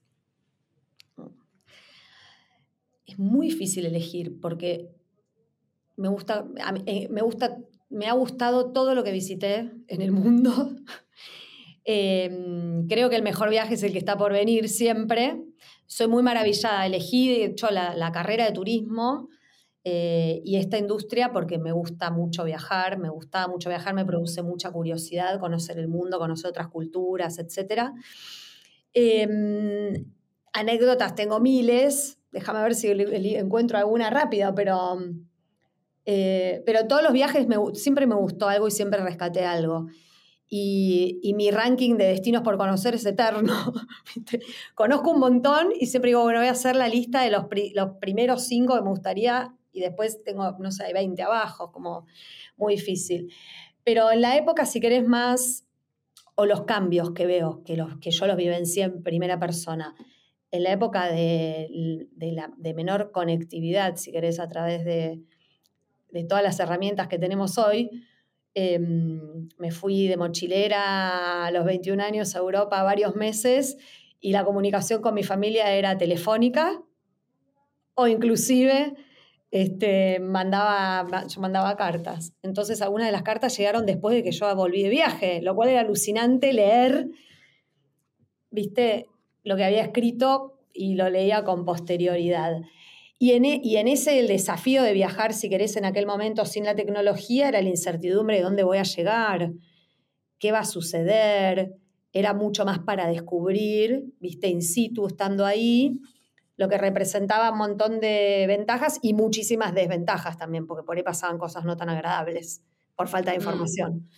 Es 3.06 3.16
muy 3.20 3.50
difícil 3.50 3.86
elegir 3.86 4.40
porque 4.40 4.90
me 5.96 6.08
gusta, 6.08 6.44
eh, 6.86 7.06
me 7.08 7.22
gusta, 7.22 7.56
me 7.88 8.08
ha 8.08 8.14
gustado 8.14 8.72
todo 8.72 8.96
lo 8.96 9.04
que 9.04 9.12
visité 9.12 9.70
en 9.86 10.02
el 10.02 10.10
mundo. 10.10 10.74
Em, 11.84 12.86
creo 12.88 13.08
que 13.08 13.16
el 13.16 13.22
mejor 13.22 13.48
viaje 13.48 13.74
es 13.74 13.82
el 13.82 13.92
que 13.92 13.98
está 13.98 14.16
por 14.16 14.32
venir 14.32 14.68
siempre. 14.68 15.40
Soy 15.86 16.08
muy 16.08 16.22
maravillada. 16.22 16.84
Elegí, 16.84 17.42
hecho, 17.42 17.70
la 17.70 18.12
carrera 18.12 18.44
de 18.44 18.52
turismo 18.52 19.28
eh, 19.82 20.42
y 20.44 20.56
esta 20.56 20.76
industria 20.76 21.32
porque 21.32 21.58
me 21.58 21.72
gusta 21.72 22.10
mucho 22.10 22.44
viajar, 22.44 22.98
me 22.98 23.08
gustaba 23.08 23.48
mucho 23.48 23.70
viajar, 23.70 23.94
me 23.94 24.04
produce 24.04 24.42
mucha 24.42 24.70
curiosidad, 24.70 25.40
conocer 25.40 25.78
el 25.78 25.88
mundo, 25.88 26.18
conocer 26.18 26.50
otras 26.50 26.68
culturas, 26.68 27.38
etc. 27.38 27.92
Em, 28.92 30.04
anécdotas 30.52 31.14
tengo 31.14 31.40
miles, 31.40 32.18
déjame 32.30 32.62
ver 32.62 32.74
si 32.74 32.88
encuentro 33.36 33.78
alguna 33.78 34.10
rápida, 34.10 34.54
pero, 34.54 34.98
eh, 36.04 36.62
pero 36.66 36.86
todos 36.86 37.02
los 37.02 37.12
viajes 37.12 37.46
siempre 37.74 38.06
me 38.06 38.16
gustó 38.16 38.48
algo 38.48 38.68
y 38.68 38.70
siempre 38.70 39.02
rescaté 39.02 39.44
algo. 39.46 39.86
Y, 40.52 41.32
mi 41.36 41.52
ranking 41.52 41.96
de 41.96 42.06
destinos 42.08 42.42
por 42.42 42.58
conocer 42.58 42.96
es 42.96 43.06
eterno. 43.06 43.54
Conozco 44.74 45.12
un 45.12 45.20
montón 45.20 45.68
y 45.78 45.86
siempre 45.86 46.08
digo, 46.08 46.24
bueno, 46.24 46.40
voy 46.40 46.48
a 46.48 46.52
hacer 46.52 46.74
la 46.74 46.88
lista 46.88 47.22
de 47.22 47.30
los 47.30 47.46
primeros 48.00 48.42
cinco 48.46 48.74
que 48.74 48.82
me 48.82 48.90
gustaría 48.90 49.54
y 49.72 49.80
después 49.80 50.22
tengo, 50.24 50.56
no 50.58 50.70
sé, 50.70 50.92
20 50.92 51.22
abajo, 51.22 51.72
como 51.72 52.06
muy 52.56 52.76
difícil. 52.76 53.32
Pero 53.84 54.10
en 54.10 54.20
la 54.20 54.36
época, 54.36 54.66
si 54.66 54.80
querés 54.80 55.06
más, 55.06 55.66
o 56.34 56.46
los 56.46 56.62
cambios 56.62 57.10
que 57.12 57.26
veo, 57.26 57.62
que, 57.64 57.76
los, 57.76 57.98
que 57.98 58.10
yo 58.10 58.26
los 58.26 58.36
vivencié 58.36 58.84
en 58.84 59.02
primera 59.02 59.38
persona, 59.38 59.94
en 60.50 60.64
la 60.64 60.72
época 60.72 61.06
de, 61.10 62.08
la, 62.16 62.52
de 62.56 62.74
menor 62.74 63.12
conectividad, 63.12 63.96
si 63.96 64.10
querés, 64.10 64.40
a 64.40 64.48
través 64.48 64.84
de, 64.84 65.22
de 66.12 66.24
todas 66.24 66.42
las 66.42 66.58
herramientas 66.60 67.08
que 67.08 67.18
tenemos 67.18 67.58
hoy, 67.58 67.90
em, 68.54 69.48
me 69.58 69.70
fui 69.70 70.08
de 70.08 70.16
mochilera 70.16 71.46
a 71.46 71.50
los 71.50 71.64
21 71.64 72.02
años 72.02 72.34
a 72.34 72.38
Europa 72.38 72.82
varios 72.82 73.14
meses 73.14 73.76
y 74.20 74.32
la 74.32 74.44
comunicación 74.44 75.00
con 75.02 75.14
mi 75.14 75.22
familia 75.22 75.72
era 75.72 75.96
telefónica 75.96 76.82
o 77.94 78.08
inclusive 78.08 78.94
este, 79.50 80.20
mandaba, 80.20 81.26
yo 81.26 81.40
mandaba 81.40 81.76
cartas. 81.76 82.32
Entonces 82.42 82.82
algunas 82.82 83.08
de 83.08 83.12
las 83.12 83.22
cartas 83.22 83.56
llegaron 83.56 83.86
después 83.86 84.14
de 84.14 84.22
que 84.22 84.32
yo 84.32 84.54
volví 84.54 84.82
de 84.82 84.88
viaje, 84.88 85.42
lo 85.42 85.54
cual 85.54 85.70
era 85.70 85.80
alucinante 85.80 86.52
leer, 86.52 87.08
viste, 88.50 89.06
lo 89.42 89.56
que 89.56 89.64
había 89.64 89.82
escrito 89.82 90.60
y 90.72 90.94
lo 90.94 91.08
leía 91.10 91.44
con 91.44 91.64
posterioridad. 91.64 92.60
Y 93.18 93.32
en, 93.32 93.44
e, 93.44 93.60
y 93.62 93.76
en 93.76 93.88
ese 93.88 94.18
el 94.18 94.28
desafío 94.28 94.82
de 94.82 94.92
viajar, 94.92 95.34
si 95.34 95.50
querés, 95.50 95.76
en 95.76 95.84
aquel 95.84 96.06
momento 96.06 96.44
sin 96.46 96.64
la 96.64 96.74
tecnología, 96.74 97.48
era 97.48 97.60
la 97.60 97.68
incertidumbre 97.68 98.36
de 98.36 98.42
dónde 98.42 98.62
voy 98.62 98.78
a 98.78 98.82
llegar, 98.84 99.52
qué 100.38 100.52
va 100.52 100.60
a 100.60 100.64
suceder, 100.64 101.74
era 102.12 102.34
mucho 102.34 102.64
más 102.64 102.78
para 102.78 103.08
descubrir, 103.08 104.04
viste, 104.20 104.48
in 104.48 104.62
situ, 104.62 105.06
estando 105.06 105.44
ahí, 105.44 106.00
lo 106.60 106.68
que 106.68 106.76
representaba 106.76 107.50
un 107.50 107.56
montón 107.56 108.00
de 108.00 108.44
ventajas 108.46 108.98
y 109.00 109.14
muchísimas 109.14 109.72
desventajas 109.72 110.36
también, 110.36 110.66
porque 110.66 110.84
por 110.84 110.94
ahí 110.94 111.02
pasaban 111.02 111.38
cosas 111.38 111.64
no 111.64 111.74
tan 111.74 111.88
agradables 111.88 112.62
por 112.94 113.08
falta 113.08 113.30
de 113.30 113.38
mm. 113.38 113.40
información. 113.40 114.08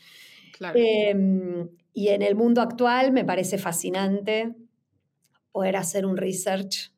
Em, 0.75 1.68
y 1.92 2.08
en 2.08 2.20
el 2.20 2.34
mundo 2.34 2.61
actual 2.61 3.12
me 3.12 3.25
parece 3.25 3.58
fascinante 3.58 4.56
poder 5.52 5.76
hacer 5.76 6.04
un 6.04 6.16
research 6.16 6.92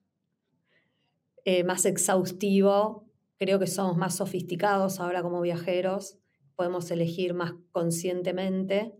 eh, 1.44 1.62
más 1.62 1.84
exhaustivo. 1.84 3.06
Creo 3.38 3.58
que 3.58 3.66
somos 3.66 3.98
más 3.98 4.16
sofisticados 4.16 4.98
ahora 4.98 5.20
como 5.20 5.42
viajeros, 5.42 6.16
podemos 6.56 6.90
elegir 6.90 7.34
más 7.34 7.52
conscientemente, 7.70 8.94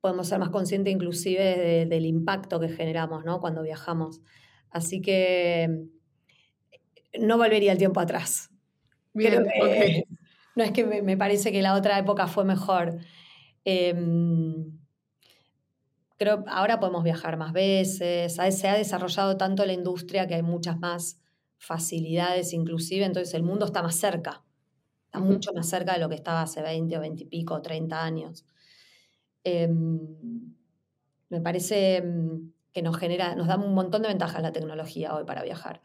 podemos 0.00 0.26
ser 0.26 0.40
más 0.40 0.50
conscientes 0.50 0.92
inclusive 0.92 1.86
del 1.86 2.06
impacto 2.06 2.58
que 2.58 2.70
generamos 2.70 3.24
¿no? 3.24 3.40
cuando 3.40 3.62
viajamos. 3.62 4.20
Así 4.72 5.00
que 5.00 5.68
no 7.18 7.36
volvería 7.36 7.72
el 7.72 7.78
tiempo 7.78 8.00
atrás. 8.00 8.50
Bien, 9.12 9.46
No 10.54 10.64
es 10.64 10.72
que 10.72 10.84
me, 10.84 11.16
parece 11.16 11.50
que 11.50 11.62
la 11.62 11.74
otra 11.74 11.98
época 11.98 12.26
fue 12.26 12.44
mejor. 12.44 12.98
Em, 13.64 14.78
creo 16.18 16.44
ahora 16.46 16.78
podemos 16.78 17.04
viajar 17.04 17.36
más 17.36 17.52
veces, 17.52 18.34
se 18.34 18.68
ha 18.68 18.76
desarrollado 18.76 19.36
tanto 19.36 19.64
la 19.64 19.72
industria 19.72 20.26
que 20.26 20.34
hay 20.34 20.42
muchas 20.42 20.78
más 20.78 21.20
facilidades 21.58 22.52
inclusive, 22.52 23.04
entonces 23.04 23.34
el 23.34 23.44
mundo 23.44 23.66
está 23.66 23.82
más 23.82 23.96
cerca, 23.96 24.44
está 25.06 25.20
mucho 25.20 25.52
más 25.54 25.68
cerca 25.68 25.94
de 25.94 26.00
lo 26.00 26.08
que 26.08 26.16
estaba 26.16 26.42
hace 26.42 26.60
20 26.60 26.96
o 26.98 27.00
20 27.00 27.22
y 27.22 27.26
pico, 27.26 27.62
30 27.62 28.02
años. 28.04 28.44
Em, 29.44 29.98
me 31.28 31.40
parece 31.40 31.96
em, 31.96 32.52
que 32.72 32.82
nos 32.82 32.96
genera, 32.96 33.34
nos 33.34 33.46
da 33.46 33.56
un 33.56 33.74
montón 33.74 34.02
de 34.02 34.08
ventajas 34.08 34.42
la 34.42 34.52
tecnología 34.52 35.14
hoy 35.14 35.24
para 35.24 35.42
viajar. 35.42 35.82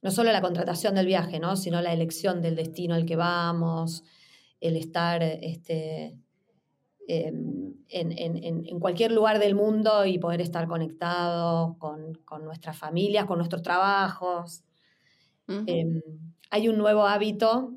No 0.00 0.10
solo 0.10 0.32
la 0.32 0.40
contratación 0.40 0.94
del 0.94 1.06
viaje, 1.06 1.40
¿no? 1.40 1.56
sino 1.56 1.80
la 1.82 1.92
elección 1.92 2.40
del 2.40 2.56
destino 2.56 2.94
al 2.94 3.04
que 3.04 3.16
vamos, 3.16 4.04
el 4.60 4.76
estar 4.76 5.22
este, 5.22 6.16
em, 7.08 7.74
en, 7.88 8.80
cualquier 8.80 9.12
lugar 9.12 9.38
del 9.38 9.54
mundo 9.54 10.06
y 10.06 10.18
poder 10.18 10.40
estar 10.40 10.66
conectados 10.68 11.76
con, 11.78 12.44
nuestras 12.44 12.76
familias, 12.76 13.26
con 13.26 13.38
nuestros 13.38 13.62
trabajos. 13.62 14.62
Em, 15.48 16.02
hay 16.50 16.68
un 16.68 16.78
nuevo 16.78 17.06
hábito, 17.06 17.72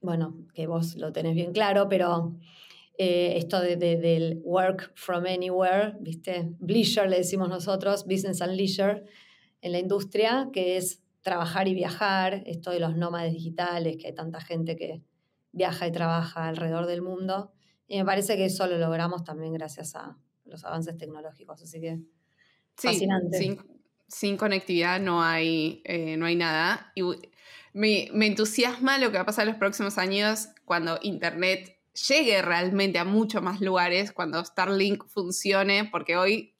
bueno, 0.00 0.36
que 0.54 0.66
vos 0.66 0.94
lo 0.96 1.12
tenés 1.12 1.34
bien 1.34 1.52
claro, 1.52 1.88
pero 1.88 2.36
eh, 3.00 3.36
esto 3.36 3.60
de, 3.60 3.76
del 3.76 4.40
work 4.42 4.92
from 4.96 5.24
anywhere, 5.26 5.94
¿viste? 6.00 6.50
Bleisure 6.58 7.08
le 7.08 7.18
decimos 7.18 7.48
nosotros, 7.48 8.04
business 8.04 8.42
and 8.42 8.56
leisure 8.56 9.04
en 9.60 9.70
la 9.70 9.78
industria, 9.78 10.50
que 10.52 10.76
es 10.76 11.04
trabajar 11.20 11.68
y 11.68 11.74
viajar, 11.74 12.42
esto 12.46 12.72
de 12.72 12.80
los 12.80 12.96
nómades 12.96 13.32
digitales, 13.32 13.98
que 13.98 14.08
hay 14.08 14.14
tanta 14.14 14.40
gente 14.40 14.74
que 14.74 15.04
viaja 15.52 15.86
y 15.86 15.92
trabaja 15.92 16.48
alrededor 16.48 16.86
del 16.86 17.02
mundo. 17.02 17.52
Y 17.86 17.98
me 17.98 18.04
parece 18.04 18.36
que 18.36 18.46
eso 18.46 18.66
lo 18.66 18.78
logramos 18.78 19.22
también 19.22 19.52
gracias 19.52 19.94
a 19.94 20.18
los 20.44 20.64
avances 20.64 20.96
tecnológicos. 20.96 21.62
Así 21.62 21.80
que 21.80 22.00
fascinante. 22.74 23.58
Sin, 24.08 24.36
conectividad 24.36 25.00
no 25.00 25.22
hay, 25.22 25.82
eh, 25.84 26.16
no 26.16 26.26
hay 26.26 26.34
nada. 26.34 26.90
Y 26.96 27.02
me, 27.72 28.08
me 28.12 28.26
entusiasma 28.26 28.98
lo 28.98 29.12
que 29.12 29.18
va 29.18 29.22
a 29.22 29.26
pasar 29.26 29.44
en 29.44 29.50
los 29.50 29.58
próximos 29.58 29.98
años 29.98 30.48
cuando 30.64 30.98
Internet 31.02 31.77
llegue 32.06 32.42
realmente 32.42 32.98
a 32.98 33.04
muchos 33.04 33.42
más 33.42 33.60
lugares, 33.60 34.12
cuando 34.12 34.44
Starlink 34.44 35.06
funcione, 35.08 35.88
porque 35.90 36.16
hoy 36.16 36.54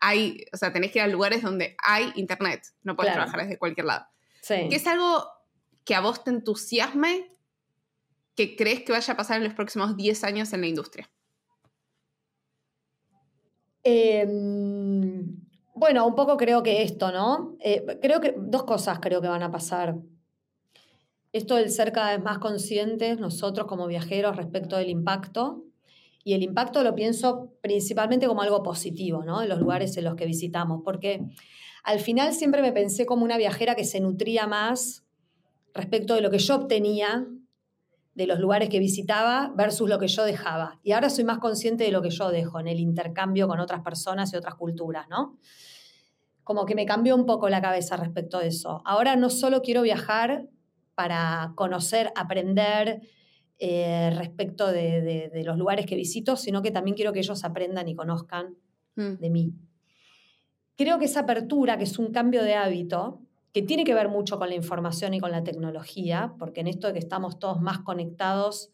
hay, 0.00 0.44
o 0.52 0.56
sea, 0.56 0.72
tenés 0.72 0.92
que 0.92 0.98
ir 0.98 1.04
a 1.04 1.08
lugares 1.08 1.42
donde 1.42 1.76
hay 1.82 2.12
internet, 2.16 2.62
no 2.82 2.96
puedes 2.96 3.12
trabajar 3.12 3.42
desde 3.42 3.58
cualquier 3.58 3.86
lado. 3.86 4.06
Sí. 4.42 4.66
¿Qué 4.68 4.76
es 4.76 4.86
algo 4.86 5.26
que 5.84 5.94
a 5.94 6.00
vos 6.00 6.22
te 6.22 6.30
entusiasme 6.30 7.32
que 8.36 8.54
crees 8.56 8.82
que 8.82 8.92
vaya 8.92 9.14
a 9.14 9.16
pasar 9.16 9.38
en 9.38 9.44
los 9.44 9.54
próximos 9.54 9.96
10 9.96 10.24
años 10.24 10.52
en 10.52 10.60
la 10.60 10.66
industria? 10.68 11.10
Em, 13.82 15.40
bueno, 15.74 16.06
un 16.06 16.14
poco 16.14 16.36
creo 16.36 16.62
que 16.62 16.82
esto, 16.82 17.10
¿no? 17.10 17.56
Eh, 17.60 17.98
creo 18.02 18.20
que 18.20 18.34
dos 18.36 18.64
cosas 18.64 19.00
creo 19.00 19.20
que 19.20 19.28
van 19.28 19.42
a 19.42 19.50
pasar. 19.50 19.96
Esto 21.32 21.56
del 21.56 21.70
ser 21.70 21.92
cada 21.92 22.16
vez 22.16 22.24
más 22.24 22.38
conscientes 22.38 23.18
nosotros 23.18 23.66
como 23.66 23.86
viajeros 23.86 24.36
respecto 24.36 24.76
del 24.76 24.88
impacto 24.88 25.64
y 26.24 26.34
el 26.34 26.42
impacto 26.42 26.82
lo 26.82 26.94
pienso 26.94 27.54
principalmente 27.62 28.26
como 28.26 28.42
algo 28.42 28.62
positivo, 28.62 29.24
¿no? 29.24 29.42
En 29.42 29.48
los 29.48 29.58
lugares 29.58 29.96
en 29.96 30.04
los 30.04 30.14
que 30.14 30.26
visitamos, 30.26 30.82
porque 30.84 31.24
al 31.84 32.00
final 32.00 32.34
siempre 32.34 32.60
me 32.60 32.72
pensé 32.72 33.06
como 33.06 33.24
una 33.24 33.38
viajera 33.38 33.74
que 33.74 33.84
se 33.84 34.00
nutría 34.00 34.46
más 34.46 35.06
respecto 35.72 36.14
de 36.14 36.20
lo 36.20 36.30
que 36.30 36.38
yo 36.38 36.56
obtenía 36.56 37.26
de 38.14 38.26
los 38.26 38.40
lugares 38.40 38.68
que 38.68 38.78
visitaba 38.80 39.52
versus 39.56 39.88
lo 39.88 39.98
que 39.98 40.08
yo 40.08 40.24
dejaba. 40.24 40.80
Y 40.82 40.92
ahora 40.92 41.08
soy 41.08 41.24
más 41.24 41.38
consciente 41.38 41.84
de 41.84 41.92
lo 41.92 42.02
que 42.02 42.10
yo 42.10 42.30
dejo 42.30 42.58
en 42.58 42.66
el 42.66 42.80
intercambio 42.80 43.46
con 43.46 43.60
otras 43.60 43.80
personas 43.82 44.32
y 44.32 44.36
otras 44.36 44.56
culturas, 44.56 45.06
¿no? 45.08 45.38
Como 46.42 46.66
que 46.66 46.74
me 46.74 46.84
cambió 46.84 47.14
un 47.14 47.26
poco 47.26 47.48
la 47.48 47.62
cabeza 47.62 47.96
respecto 47.96 48.38
a 48.38 48.44
eso. 48.44 48.82
Ahora 48.84 49.14
no 49.14 49.30
solo 49.30 49.62
quiero 49.62 49.82
viajar 49.82 50.48
para 50.98 51.52
conocer, 51.54 52.12
aprender, 52.16 53.02
eh, 53.60 54.10
respecto 54.16 54.66
de, 54.66 55.30
los 55.44 55.56
lugares 55.56 55.86
que 55.86 55.94
visito, 55.94 56.34
sino 56.34 56.60
que 56.60 56.72
también 56.72 56.96
quiero 56.96 57.12
que 57.12 57.20
ellos 57.20 57.44
aprendan 57.44 57.86
y 57.86 57.94
conozcan 57.94 58.56
mm. 58.96 59.12
de 59.20 59.30
mí. 59.30 59.52
Creo 60.76 60.98
que 60.98 61.04
esa 61.04 61.20
apertura, 61.20 61.78
que 61.78 61.84
es 61.84 62.00
un 62.00 62.10
cambio 62.10 62.42
de 62.42 62.56
hábito, 62.56 63.20
que 63.52 63.62
tiene 63.62 63.84
que 63.84 63.94
ver 63.94 64.08
mucho 64.08 64.40
con 64.40 64.48
la 64.48 64.56
información 64.56 65.14
y 65.14 65.20
con 65.20 65.30
la 65.30 65.44
tecnología, 65.44 66.34
porque 66.36 66.62
en 66.62 66.66
esto 66.66 66.88
de 66.88 66.94
que 66.94 66.98
estamos 66.98 67.38
todos 67.38 67.60
más 67.60 67.78
conectados, 67.78 68.72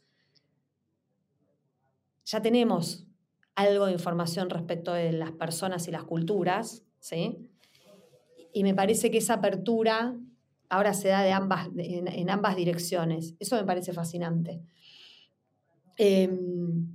ya 2.25 2.41
tenemos 2.41 3.07
algo 3.55 3.85
de 3.85 3.93
información 3.93 4.49
respecto 4.49 4.95
de 4.95 5.13
las 5.13 5.33
personas 5.33 5.89
y 5.89 5.91
las 5.91 6.05
culturas, 6.05 6.85
¿sí? 7.01 7.51
Y 8.55 8.63
me 8.63 8.75
parece 8.75 9.11
que 9.11 9.19
esa 9.19 9.35
apertura 9.35 10.17
ahora 10.75 10.95
se 10.95 11.09
da 11.09 11.27
en 11.27 12.31
ambas 12.31 12.57
direcciones. 12.57 13.35
Eso 13.39 13.57
me 13.57 13.65
parece 13.65 13.93
fascinante. 13.93 14.63
Em, 15.97 16.89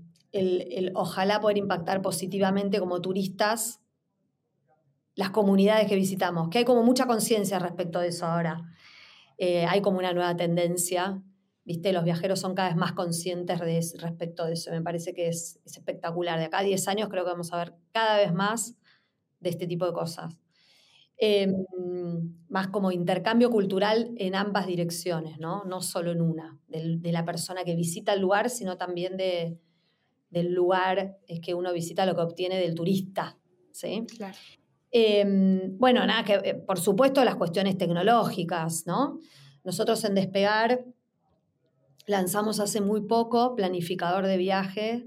ojalá 0.93 1.39
poder 1.39 1.57
impactar 1.57 2.01
positivamente 2.01 2.79
como 2.79 3.01
turistas 3.01 3.81
las 5.15 5.31
comunidades 5.31 5.87
que 5.87 5.95
visitamos, 5.95 6.49
que 6.49 6.59
hay 6.59 6.65
como 6.65 6.83
mucha 6.83 7.05
conciencia 7.05 7.59
respecto 7.59 7.99
de 7.99 8.09
eso 8.09 8.25
ahora. 8.25 8.63
Eh, 9.37 9.65
hay 9.65 9.81
como 9.81 9.97
una 9.97 10.13
nueva 10.13 10.35
tendencia, 10.35 11.21
¿viste? 11.65 11.91
Los 11.93 12.03
viajeros 12.03 12.39
son 12.39 12.55
cada 12.55 12.69
vez 12.69 12.77
más 12.77 12.93
conscientes 12.93 13.59
respecto 13.59 14.45
de 14.45 14.53
eso. 14.53 14.71
Me 14.71 14.81
parece 14.81 15.13
que 15.13 15.27
es, 15.27 15.59
espectacular. 15.65 16.39
De 16.39 16.45
acá 16.45 16.59
a 16.59 16.63
10 16.63 16.87
años 16.87 17.09
creo 17.09 17.23
que 17.23 17.31
vamos 17.31 17.51
a 17.53 17.57
ver 17.57 17.73
cada 17.91 18.17
vez 18.17 18.33
más 18.33 18.75
de 19.39 19.49
este 19.49 19.67
tipo 19.67 19.85
de 19.85 19.93
cosas. 19.93 20.37
Em, 21.21 21.65
más 22.47 22.69
como 22.69 22.93
intercambio 22.93 23.49
cultural 23.49 24.13
en 24.15 24.35
ambas 24.35 24.67
direcciones, 24.67 25.37
¿no? 25.37 25.65
No 25.65 25.81
solo 25.81 26.13
en 26.13 26.21
una, 26.21 26.57
de 26.69 27.11
la 27.11 27.25
persona 27.25 27.65
que 27.65 27.75
visita 27.75 28.13
el 28.13 28.21
lugar, 28.21 28.49
sino 28.49 28.77
también 28.77 29.17
de, 29.17 29.59
del 30.29 30.53
lugar 30.53 31.17
que 31.43 31.53
uno 31.53 31.73
visita, 31.73 32.05
lo 32.05 32.15
que 32.15 32.21
obtiene 32.21 32.57
del 32.57 32.73
turista, 32.73 33.37
¿sí? 33.71 34.05
Claro. 34.15 34.37
Em, 34.91 35.77
bueno, 35.77 36.05
nada, 36.07 36.23
que 36.23 36.49
eh, 36.49 36.55
por 36.55 36.79
supuesto 36.79 37.23
las 37.25 37.35
cuestiones 37.35 37.77
tecnológicas, 37.77 38.87
¿no? 38.87 39.19
Nosotros 39.65 40.03
en 40.05 40.15
Despegar 40.15 40.85
lanzamos 42.07 42.61
hace 42.61 42.79
muy 42.79 43.01
poco 43.01 43.55
planificador 43.55 44.25
de 44.25 44.37
viaje 44.37 45.05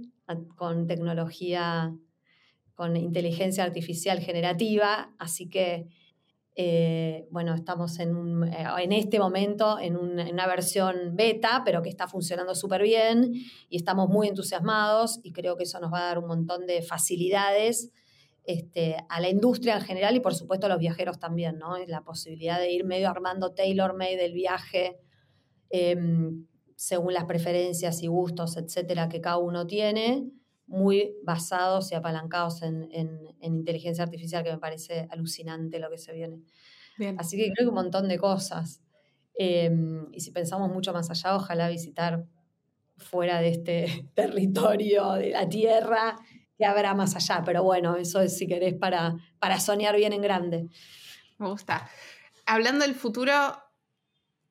con 0.57 0.87
tecnología, 0.87 1.97
con 2.75 2.97
inteligencia 2.97 3.65
artificial 3.65 4.21
generativa, 4.21 5.15
así 5.19 5.49
que 5.49 5.89
eh, 6.55 7.27
bueno, 7.31 7.55
estamos 7.55 7.99
en, 7.99 8.45
eh, 8.45 8.67
en 8.79 8.93
este 8.93 9.19
momento 9.19 9.79
en, 9.79 9.97
una 9.97 10.47
versión 10.47 11.17
beta, 11.17 11.63
pero 11.65 11.81
que 11.81 11.89
está 11.89 12.07
funcionando 12.07 12.55
súper 12.55 12.83
bien 12.83 13.33
y 13.71 13.77
estamos 13.77 14.09
muy 14.11 14.29
entusiasmados 14.29 15.21
y 15.23 15.33
creo 15.33 15.57
que 15.57 15.63
eso 15.65 15.81
nos 15.81 15.93
va 15.93 16.01
a 16.01 16.07
dar 16.09 16.19
un 16.19 16.27
montón 16.27 16.67
de 16.67 16.83
facilidades 16.83 17.91
este, 18.45 18.97
a 19.09 19.21
la 19.21 19.31
industria 19.31 19.77
en 19.77 19.81
general 19.83 20.15
y 20.15 20.21
por 20.21 20.35
supuesto 20.35 20.67
a 20.67 20.69
los 20.69 20.79
viajeros 20.79 21.19
también, 21.19 21.59
¿no? 21.59 21.79
La 21.87 22.03
posibilidad 22.03 22.59
de 22.59 22.71
ir 22.71 22.85
medio 22.85 23.09
armando 23.09 23.55
tailor-made 23.55 24.17
del 24.17 24.35
viaje 24.35 24.99
em, 25.71 26.47
según 26.77 27.15
las 27.15 27.25
preferencias 27.25 28.03
y 28.03 28.09
gustos, 28.09 28.59
etcétera, 28.59 29.09
que 29.09 29.21
cada 29.21 29.39
uno 29.39 29.67
tiene 29.67 30.29
muy 30.67 31.15
basados 31.25 31.93
y 31.93 31.95
apalancados 31.95 32.63
en, 32.63 32.89
inteligencia 33.41 34.05
artificial, 34.05 34.45
que 34.45 34.53
me 34.53 34.59
parece 34.59 35.07
alucinante 35.11 35.79
lo 35.79 35.91
que 35.91 35.99
se 35.99 36.13
viene. 36.13 36.41
Así 37.19 37.37
que 37.37 37.51
creo 37.53 37.67
que 37.67 37.69
un 37.69 37.75
montón 37.75 38.09
de 38.09 38.19
cosas. 38.19 38.83
Em, 39.35 40.07
y 40.13 40.21
si 40.21 40.31
pensamos 40.31 40.71
mucho 40.71 40.93
más 40.93 41.11
allá, 41.11 41.35
ojalá 41.35 41.69
visitar 41.69 42.25
fuera 42.97 43.41
de 43.41 43.49
este 43.49 43.87
territorio 44.15 45.13
de 45.13 45.31
la 45.31 45.49
Tierra, 45.49 46.17
que 46.57 46.65
habrá 46.65 46.95
más 46.95 47.17
allá. 47.17 47.43
Pero 47.45 47.65
bueno, 47.65 47.97
eso 47.97 48.21
es 48.21 48.37
si 48.37 48.47
querés 48.47 48.75
para, 48.75 49.17
para 49.39 49.59
soñar 49.59 49.97
bien 49.97 50.13
en 50.13 50.23
grande. 50.23 50.69
Me 51.39 51.49
gusta. 51.49 51.89
Hablando 52.47 52.85
del 52.85 52.95
futuro, 52.95 53.33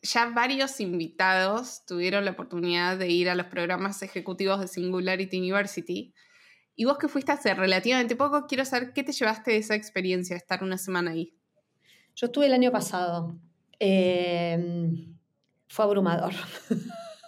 ya 0.02 0.30
varios 0.30 0.80
invitados 0.80 1.86
tuvieron 1.86 2.26
la 2.26 2.32
oportunidad 2.32 2.98
de 2.98 3.10
ir 3.10 3.30
a 3.30 3.36
los 3.36 3.48
programas 3.48 4.02
ejecutivos 4.02 4.60
de 4.60 4.68
Singularity 4.68 5.38
University. 5.38 6.14
Y 6.76 6.86
vos 6.86 6.98
que 6.98 7.08
fuiste 7.08 7.32
hace 7.32 7.54
relativamente 7.54 8.16
poco, 8.16 8.48
quiero 8.48 8.66
saber 8.66 8.94
qué 8.94 9.04
te 9.04 9.12
llevaste 9.12 9.52
de 9.52 9.58
esa 9.58 9.76
experiencia 9.76 10.34
de 10.34 10.40
estar 10.40 10.64
una 10.64 10.78
semana 10.78 11.12
ahí. 11.12 11.36
Yo 12.16 12.28
estuve 12.28 12.48
el 12.48 12.54
año 12.54 12.72
pasado. 12.72 13.38
Em, 13.78 15.16
fue 15.68 15.86
abrumador. 15.86 16.34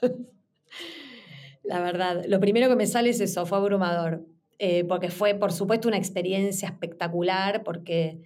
la 1.64 1.80
verdad, 1.80 2.26
lo 2.28 2.40
primero 2.40 2.70
que 2.70 2.76
me 2.76 2.88
sale 2.88 3.10
es 3.10 3.20
eso, 3.20 3.46
fue 3.46 3.58
abrumador. 3.60 4.26
Eh, 4.58 4.84
porque 4.86 5.10
fue, 5.10 5.36
por 5.36 5.52
supuesto, 5.52 5.88
una 5.88 5.98
experiencia 5.98 6.70
espectacular, 6.70 7.64
porque 7.64 8.22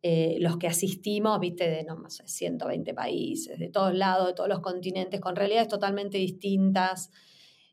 eh, 0.00 0.36
los 0.38 0.58
que 0.58 0.68
asistimos, 0.68 1.40
viste, 1.40 1.68
de 1.68 1.82
no, 1.82 2.08
120 2.08 2.94
países, 2.94 3.58
de 3.58 3.68
todos 3.68 3.94
lados, 3.94 4.28
de 4.28 4.34
todos 4.34 4.48
los 4.48 4.60
continentes, 4.60 5.20
con 5.20 5.34
realidades 5.34 5.66
totalmente 5.66 6.18
distintas. 6.18 7.10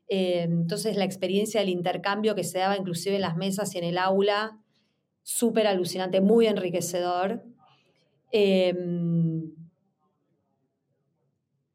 Eh, 0.08 0.42
entonces 0.42 0.96
la 0.96 1.04
experiencia 1.04 1.60
del 1.60 1.68
intercambio 1.68 2.34
que 2.34 2.42
se 2.42 2.58
daba 2.58 2.76
inclusive 2.76 3.14
en 3.16 3.22
las 3.22 3.36
mesas 3.36 3.74
y 3.74 3.78
en 3.78 3.84
el 3.84 3.98
aula, 3.98 4.58
súper 5.22 5.68
alucinante, 5.68 6.20
muy 6.20 6.46
enriquecedor. 6.48 7.44
Em, 8.32 9.52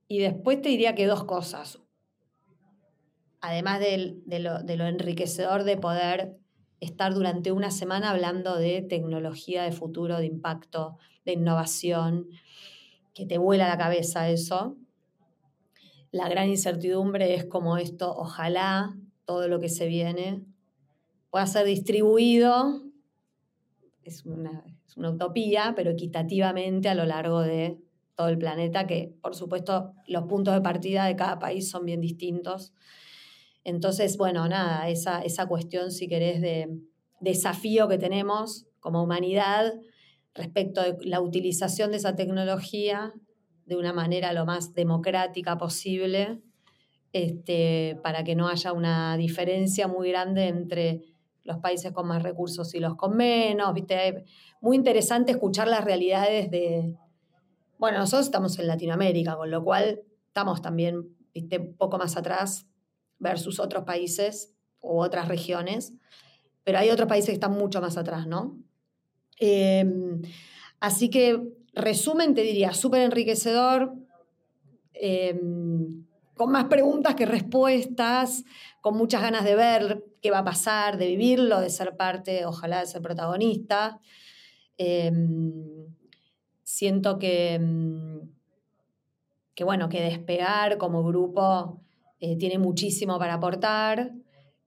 y 0.09 0.19
después 0.19 0.61
te 0.61 0.67
diría 0.67 0.95
que 0.95 1.07
dos 1.07 1.23
cosas. 1.23 1.79
Además 3.39 3.79
de, 3.79 4.21
lo, 4.39 4.61
de 4.61 4.75
lo 4.75 4.85
enriquecedor 4.85 5.63
de 5.63 5.77
poder 5.77 6.40
estar 6.81 7.13
durante 7.13 7.53
una 7.53 7.71
semana 7.71 8.09
hablando 8.09 8.57
de 8.57 8.81
tecnología 8.81 9.63
de 9.63 9.71
futuro, 9.71 10.17
de 10.17 10.25
impacto, 10.25 10.97
de 11.23 11.33
innovación, 11.33 12.27
que 13.13 13.25
te 13.25 13.37
vuela 13.37 13.69
la 13.69 13.77
cabeza 13.77 14.29
eso. 14.29 14.75
La 16.11 16.27
gran 16.27 16.49
incertidumbre 16.49 17.33
es 17.35 17.45
como 17.45 17.77
esto, 17.77 18.13
ojalá 18.13 18.97
todo 19.23 19.47
lo 19.47 19.61
que 19.61 19.69
se 19.69 19.87
viene 19.87 20.43
pueda 21.31 21.47
ser 21.47 21.65
distribuido, 21.65 22.83
es 24.03 24.25
una, 24.25 24.63
utopía, 24.97 25.73
pero 25.75 25.91
equitativamente 25.91 26.89
a 26.89 26.95
lo 26.95 27.05
largo 27.05 27.41
de 27.41 27.79
todo 28.15 28.27
el 28.27 28.37
planeta, 28.37 28.85
que 28.85 29.15
por 29.21 29.35
supuesto 29.35 29.93
los 30.07 30.25
puntos 30.25 30.53
de 30.53 30.61
partida 30.61 31.05
de 31.05 31.15
cada 31.15 31.39
país 31.39 31.69
son 31.69 31.85
bien 31.85 32.01
distintos. 32.01 32.73
Entonces, 33.63 34.17
bueno, 34.17 34.47
nada, 34.47 34.89
esa, 34.89 35.21
esa 35.21 35.45
cuestión, 35.47 35.91
si 35.91 36.07
querés, 36.07 36.41
de 36.41 36.67
desafío 37.19 37.87
que 37.87 37.97
tenemos 37.97 38.65
como 38.79 39.03
humanidad 39.03 39.73
respecto 40.33 40.81
de 40.81 40.97
la 41.01 41.21
utilización 41.21 41.91
de 41.91 41.97
esa 41.97 42.15
tecnología 42.15 43.13
de 43.65 43.77
una 43.77 43.93
manera 43.93 44.33
lo 44.33 44.45
más 44.45 44.73
democrática 44.73 45.57
posible, 45.57 46.41
este, 47.13 47.99
para 48.03 48.23
que 48.23 48.35
no 48.35 48.47
haya 48.47 48.73
una 48.73 49.17
diferencia 49.17 49.87
muy 49.87 50.09
grande 50.09 50.47
entre 50.47 51.01
los 51.43 51.57
países 51.57 51.91
con 51.91 52.07
más 52.07 52.23
recursos 52.23 52.73
y 52.73 52.79
los 52.79 52.95
con 52.95 53.15
menos. 53.15 53.73
¿viste? 53.73 54.25
Muy 54.61 54.77
interesante 54.77 55.31
escuchar 55.31 55.67
las 55.67 55.83
realidades 55.83 56.49
de... 56.49 56.95
Bueno, 57.77 57.99
nosotros 57.99 58.25
estamos 58.25 58.57
en 58.59 58.67
Latinoamérica, 58.67 59.35
con 59.35 59.49
lo 59.51 59.63
cual 59.63 60.01
estamos 60.27 60.61
también 60.61 61.15
¿viste? 61.33 61.59
un 61.59 61.75
poco 61.75 61.97
más 61.97 62.15
atrás 62.15 62.67
versus 63.21 63.59
otros 63.59 63.85
países 63.85 64.53
u 64.81 64.99
otras 64.99 65.27
regiones, 65.27 65.93
pero 66.63 66.79
hay 66.79 66.89
otros 66.89 67.07
países 67.07 67.29
que 67.29 67.35
están 67.35 67.53
mucho 67.53 67.79
más 67.79 67.97
atrás, 67.97 68.27
¿no? 68.27 68.57
Em, 69.39 70.21
así 70.79 71.09
que, 71.09 71.39
resumen, 71.73 72.33
te 72.33 72.41
diría, 72.41 72.73
súper 72.73 73.01
enriquecedor, 73.01 73.93
em, 74.93 76.05
con 76.35 76.51
más 76.51 76.65
preguntas 76.65 77.15
que 77.15 77.25
respuestas, 77.25 78.43
con 78.81 78.97
muchas 78.97 79.21
ganas 79.21 79.43
de 79.43 79.55
ver 79.55 80.03
qué 80.21 80.31
va 80.31 80.39
a 80.39 80.43
pasar, 80.43 80.97
de 80.97 81.07
vivirlo, 81.07 81.61
de 81.61 81.69
ser 81.69 81.95
parte, 81.95 82.45
ojalá 82.45 82.79
de 82.79 82.87
ser 82.87 83.01
protagonista. 83.01 83.99
Em, 84.77 85.85
siento 86.63 87.19
que, 87.19 87.59
que, 89.53 89.63
bueno, 89.63 89.89
que 89.89 90.01
despegar 90.01 90.77
como 90.77 91.03
grupo 91.03 91.81
eh, 92.21 92.37
tiene 92.37 92.59
muchísimo 92.59 93.17
para 93.17 93.33
aportar. 93.33 94.13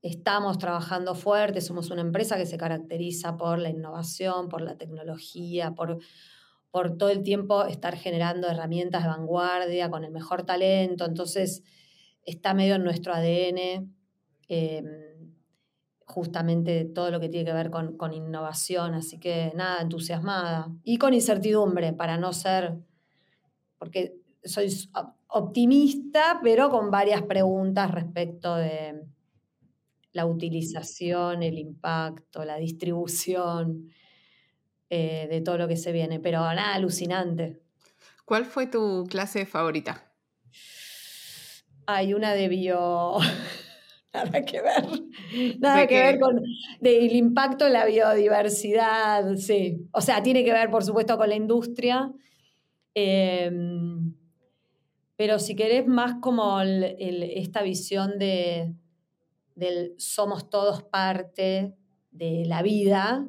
Estamos 0.02 0.58
trabajando 0.58 1.14
fuerte, 1.14 1.60
somos 1.60 1.90
una 1.90 2.00
empresa 2.00 2.36
que 2.36 2.46
se 2.46 2.58
caracteriza 2.58 3.36
por 3.36 3.60
la 3.60 3.70
innovación, 3.70 4.48
por 4.48 4.60
la 4.60 4.76
tecnología, 4.76 5.70
por, 5.70 5.98
por 6.72 6.98
todo 6.98 7.10
el 7.10 7.22
tiempo 7.22 7.64
estar 7.64 7.96
generando 7.96 8.48
herramientas 8.48 9.04
de 9.04 9.08
vanguardia 9.08 9.88
con 9.88 10.02
el 10.02 10.10
mejor 10.10 10.42
talento. 10.42 11.04
Entonces, 11.04 11.62
está 12.24 12.54
medio 12.54 12.74
en 12.74 12.82
nuestro 12.82 13.14
ADN 13.14 13.94
em, 14.48 15.32
justamente 16.06 16.84
todo 16.84 17.12
lo 17.12 17.20
que 17.20 17.28
tiene 17.28 17.46
que 17.46 17.54
ver 17.54 17.70
con, 17.70 17.96
con, 17.96 18.12
innovación. 18.12 18.94
Así 18.94 19.20
que 19.20 19.52
nada, 19.54 19.80
entusiasmada. 19.80 20.72
Y 20.82 20.98
con 20.98 21.14
incertidumbre, 21.14 21.92
para 21.92 22.18
no 22.18 22.32
ser, 22.32 22.74
porque 23.78 24.16
soy 24.42 24.70
optimista, 25.34 26.40
pero 26.42 26.70
con 26.70 26.90
varias 26.90 27.22
preguntas 27.22 27.90
respecto 27.90 28.54
de 28.54 29.02
la 30.12 30.26
utilización, 30.26 31.42
el 31.42 31.58
impacto, 31.58 32.44
la 32.44 32.56
distribución 32.56 33.90
eh, 34.88 35.26
de 35.28 35.40
todo 35.40 35.58
lo 35.58 35.66
que 35.66 35.76
se 35.76 35.90
viene. 35.90 36.20
Pero 36.20 36.38
nada, 36.38 36.74
alucinante. 36.74 37.60
¿Cuál 38.24 38.44
fue 38.44 38.68
tu 38.68 39.06
clase 39.10 39.44
favorita? 39.44 40.12
Hay 41.86 42.14
una 42.14 42.32
de 42.32 42.48
bio... 42.48 43.16
Nada 44.14 44.44
que 44.44 44.62
ver. 44.62 45.58
Nada 45.58 45.88
que 45.88 45.98
ver 45.98 46.20
con 46.20 46.40
el 46.80 47.16
impacto 47.16 47.66
en 47.66 47.72
la 47.72 47.84
biodiversidad, 47.84 49.34
sí. 49.34 49.88
O 49.90 50.00
sea, 50.00 50.22
tiene 50.22 50.44
que 50.44 50.52
ver, 50.52 50.70
por 50.70 50.84
supuesto, 50.84 51.18
con 51.18 51.28
la 51.28 51.34
industria. 51.34 52.12
Em, 52.94 54.14
pero 55.16 55.38
si 55.38 55.54
querés 55.54 55.86
más 55.86 56.16
como 56.20 56.60
esta 56.60 57.62
visión 57.62 58.18
de, 58.18 58.74
del 59.54 59.94
somos 59.98 60.50
todos 60.50 60.82
parte 60.82 61.74
de 62.10 62.44
la 62.46 62.62
vida 62.62 63.26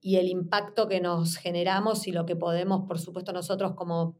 y 0.00 0.16
el 0.16 0.28
impacto 0.28 0.88
que 0.88 1.00
nos 1.00 1.36
generamos 1.36 2.06
y 2.06 2.12
lo 2.12 2.26
que 2.26 2.36
podemos, 2.36 2.86
por 2.86 2.98
supuesto, 2.98 3.32
nosotros 3.32 3.74
como 3.74 4.16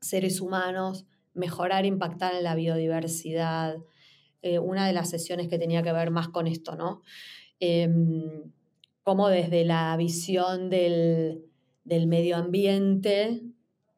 seres 0.00 0.40
humanos, 0.40 1.06
mejorar, 1.34 1.86
impactar 1.86 2.34
en 2.34 2.44
la 2.44 2.54
biodiversidad. 2.54 3.76
Eh, 4.42 4.58
una 4.58 4.86
de 4.86 4.92
las 4.92 5.08
sesiones 5.08 5.48
que 5.48 5.58
tenía 5.58 5.82
que 5.82 5.92
ver 5.92 6.10
más 6.10 6.28
con 6.28 6.46
esto, 6.46 6.74
¿no? 6.74 7.02
Em, 7.60 8.50
cómo 9.02 9.28
desde 9.28 9.64
la 9.64 9.96
visión 9.96 10.68
del, 10.68 11.44
medio 11.84 12.36
ambiente 12.36 13.42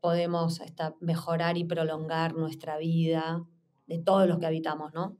podemos 0.05 0.61
mejorar 1.01 1.57
y 1.57 1.65
prolongar 1.65 2.35
nuestra 2.35 2.77
vida 2.77 3.43
de 3.87 3.99
todos 3.99 4.29
los 4.29 4.39
que 4.39 4.45
habitamos, 4.45 4.93
¿no? 4.93 5.17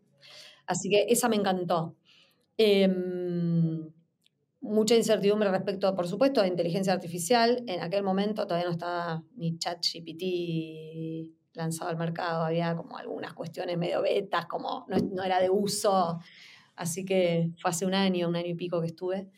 Así 0.67 0.91
que 0.91 1.07
esa 1.09 1.27
me 1.31 1.37
encantó. 1.37 1.97
Em, 2.59 3.91
mucha 4.61 4.95
incertidumbre 4.95 5.51
respecto, 5.51 5.95
por 5.95 6.07
supuesto, 6.07 6.43
a 6.43 6.47
inteligencia 6.47 6.93
artificial. 6.93 7.65
En 7.67 7.81
aquel 7.81 8.03
momento 8.03 8.47
todavía 8.47 8.67
no 8.67 8.73
estaba 8.73 9.25
ni 9.37 9.57
ChatGPT 9.57 11.33
lanzado 11.55 11.89
al 11.89 11.97
mercado, 11.97 12.45
había 12.45 12.77
como 12.77 12.99
algunas 12.99 13.33
cuestiones 13.33 13.79
medio 13.79 14.03
betas, 14.03 14.45
como 14.45 14.85
no, 14.87 15.23
era 15.25 15.41
de 15.41 15.49
uso, 15.49 16.19
así 16.77 17.07
que 17.07 17.53
fue 17.59 17.71
hace 17.71 17.87
un 17.87 17.95
año, 17.95 18.29
un 18.29 18.37
año 18.37 18.49
y 18.49 18.55
pico 18.55 18.83
que 18.83 18.89
estuve. 18.89 19.31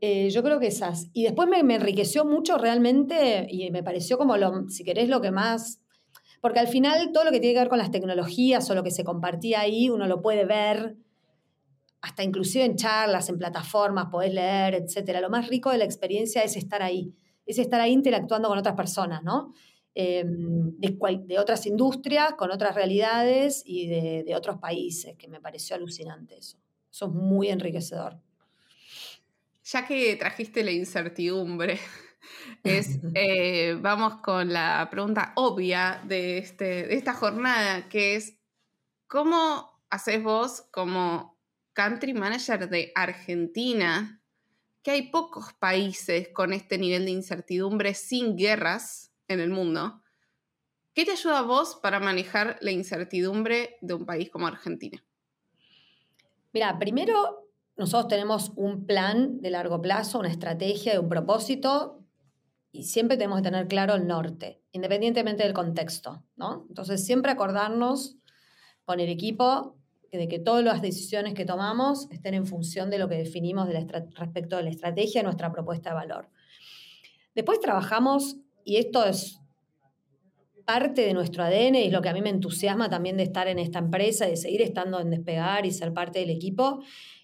Eh, 0.00 0.30
yo 0.30 0.42
creo 0.42 0.60
que 0.60 0.66
esas. 0.66 1.08
Y 1.12 1.24
después 1.24 1.48
me, 1.48 1.62
me, 1.62 1.76
enriqueció 1.76 2.24
mucho 2.24 2.58
realmente 2.58 3.46
y 3.50 3.70
me 3.70 3.82
pareció 3.82 4.18
como, 4.18 4.36
lo, 4.36 4.68
si 4.68 4.84
querés, 4.84 5.08
lo 5.08 5.20
que 5.20 5.30
más 5.30 5.80
porque 6.46 6.60
al 6.60 6.68
final 6.68 7.10
todo 7.12 7.24
lo 7.24 7.32
que 7.32 7.40
tiene 7.40 7.54
que 7.54 7.60
ver 7.60 7.68
con 7.68 7.78
las 7.78 7.90
tecnologías 7.90 8.70
o 8.70 8.74
lo 8.76 8.84
que 8.84 8.92
se 8.92 9.02
compartía 9.02 9.60
ahí, 9.60 9.90
uno 9.90 10.06
lo 10.06 10.22
puede 10.22 10.44
ver, 10.44 10.96
hasta 12.00 12.22
inclusive 12.22 12.64
en 12.64 12.76
charlas, 12.76 13.28
en 13.28 13.36
plataformas, 13.36 14.06
podés 14.12 14.32
leer, 14.32 14.74
etc. 14.74 15.18
Lo 15.20 15.28
más 15.28 15.48
rico 15.48 15.70
de 15.70 15.78
la 15.78 15.84
experiencia 15.84 16.44
es 16.44 16.56
estar 16.56 16.82
ahí, 16.82 17.12
es 17.46 17.58
estar 17.58 17.80
ahí 17.80 17.90
interactuando 17.92 18.48
con 18.48 18.58
otras 18.58 18.76
personas, 18.76 19.24
¿no? 19.24 19.54
Em, 19.92 20.78
de, 20.78 21.38
otras 21.38 21.66
industrias, 21.66 22.34
con 22.34 22.52
otras 22.52 22.74
realidades 22.74 23.64
y 23.66 23.88
de, 23.88 24.22
de 24.24 24.36
otros 24.36 24.58
países, 24.58 25.16
que 25.16 25.26
me 25.26 25.40
pareció 25.40 25.74
alucinante 25.74 26.36
eso. 26.36 26.58
Eso 26.88 27.06
es 27.06 27.12
muy 27.12 27.48
enriquecedor. 27.48 28.20
Ya 29.66 29.84
que 29.84 30.14
trajiste 30.14 30.62
la 30.62 30.70
incertidumbre, 30.70 31.80
es, 32.62 33.00
eh, 33.14 33.76
vamos 33.80 34.20
con 34.20 34.52
la 34.52 34.86
pregunta 34.90 35.32
obvia 35.34 36.00
de, 36.04 36.38
este, 36.38 36.86
de 36.86 36.94
esta 36.94 37.14
jornada, 37.14 37.88
que 37.88 38.14
es, 38.14 38.38
¿cómo 39.08 39.82
haces 39.90 40.22
vos 40.22 40.68
como 40.70 41.36
country 41.72 42.14
manager 42.14 42.68
de 42.68 42.92
Argentina, 42.94 44.22
que 44.84 44.92
hay 44.92 45.10
pocos 45.10 45.52
países 45.54 46.28
con 46.28 46.52
este 46.52 46.78
nivel 46.78 47.04
de 47.04 47.10
incertidumbre 47.10 47.94
sin 47.94 48.36
guerras 48.36 49.12
en 49.26 49.40
el 49.40 49.50
mundo? 49.50 50.00
¿Qué 50.94 51.04
te 51.04 51.10
ayuda 51.10 51.40
a 51.40 51.42
vos 51.42 51.80
para 51.82 51.98
manejar 51.98 52.56
la 52.60 52.70
incertidumbre 52.70 53.78
de 53.80 53.94
un 53.94 54.06
país 54.06 54.30
como 54.30 54.46
Argentina? 54.46 55.04
Mira, 56.52 56.78
primero 56.78 57.45
nosotros 57.76 58.08
tenemos 58.08 58.52
un 58.56 58.86
plan 58.86 59.40
de 59.40 59.50
largo 59.50 59.82
plazo, 59.82 60.18
una 60.18 60.30
estrategia 60.30 60.94
y 60.94 60.98
un 60.98 61.08
propósito 61.08 62.02
y 62.72 62.84
siempre 62.84 63.16
tenemos 63.16 63.38
que 63.38 63.44
tener 63.44 63.68
claro 63.68 63.94
el 63.94 64.06
norte, 64.06 64.62
independientemente 64.72 65.42
del 65.42 65.52
contexto, 65.52 66.22
¿no? 66.36 66.66
Entonces, 66.68 67.04
siempre 67.04 67.32
acordarnos 67.32 68.16
con 68.84 69.00
el 69.00 69.08
equipo 69.08 69.76
de 70.12 70.28
que 70.28 70.38
todas 70.38 70.64
las 70.64 70.82
decisiones 70.82 71.34
que 71.34 71.44
tomamos 71.44 72.10
estén 72.10 72.34
en 72.34 72.46
función 72.46 72.90
de 72.90 72.98
lo 72.98 73.08
que 73.08 73.16
definimos 73.16 73.68
respecto 73.68 74.56
de 74.56 74.62
la 74.62 74.70
estrategia 74.70 75.20
y 75.20 75.24
nuestra 75.24 75.52
propuesta 75.52 75.90
de 75.90 75.96
valor. 75.96 76.30
Después 77.34 77.60
trabajamos, 77.60 78.36
y 78.64 78.76
esto 78.76 79.04
es 79.04 79.40
parte 80.64 81.02
de 81.02 81.14
nuestro 81.14 81.44
ADN 81.44 81.76
y 81.76 81.84
es 81.84 81.92
lo 81.92 82.02
que 82.02 82.08
a 82.08 82.12
mí 82.12 82.22
me 82.22 82.30
entusiasma 82.30 82.90
también 82.90 83.16
de 83.16 83.22
estar 83.22 83.46
en 83.46 83.58
esta 83.58 83.78
empresa, 83.78 84.26
de 84.26 84.36
seguir 84.36 84.62
estando 84.62 85.00
en 85.00 85.10
despegar 85.10 85.64
y 85.64 85.70
ser 85.70 85.92
parte 85.92 86.18
del 86.18 86.30
equipo, 86.30 86.80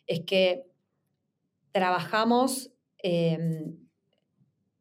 es 0.07 0.21
que 0.21 0.67
trabajamos 1.73 2.71
eh, 3.03 3.75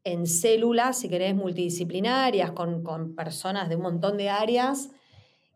en 0.04 0.26
células, 0.26 1.00
si 1.00 1.10
querés, 1.10 1.36
multidisciplinarias, 1.36 2.52
con, 2.52 3.16
personas 3.16 3.70
de 3.70 3.76
un 3.76 3.84
montón 3.84 4.18
de 4.18 4.30
áreas, 4.30 4.90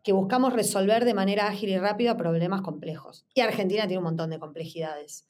que 0.02 0.12
buscamos 0.12 0.52
resolver 0.52 1.04
de 1.04 1.14
manera 1.14 1.48
ágil 1.48 1.70
y 1.70 1.78
rápida 1.78 2.16
problemas 2.16 2.62
complejos. 2.62 3.26
Y 3.34 3.40
Argentina 3.40 3.86
tiene 3.86 3.98
un 3.98 4.04
montón 4.04 4.30
de 4.30 4.38
complejidades. 4.38 5.28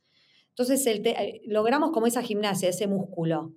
Entonces, 0.51 0.87
eh, 0.87 1.41
logramos 1.47 1.91
como 1.93 2.07
esa 2.07 2.23
gimnasia, 2.23 2.69
ese 2.69 2.87
músculo, 2.87 3.55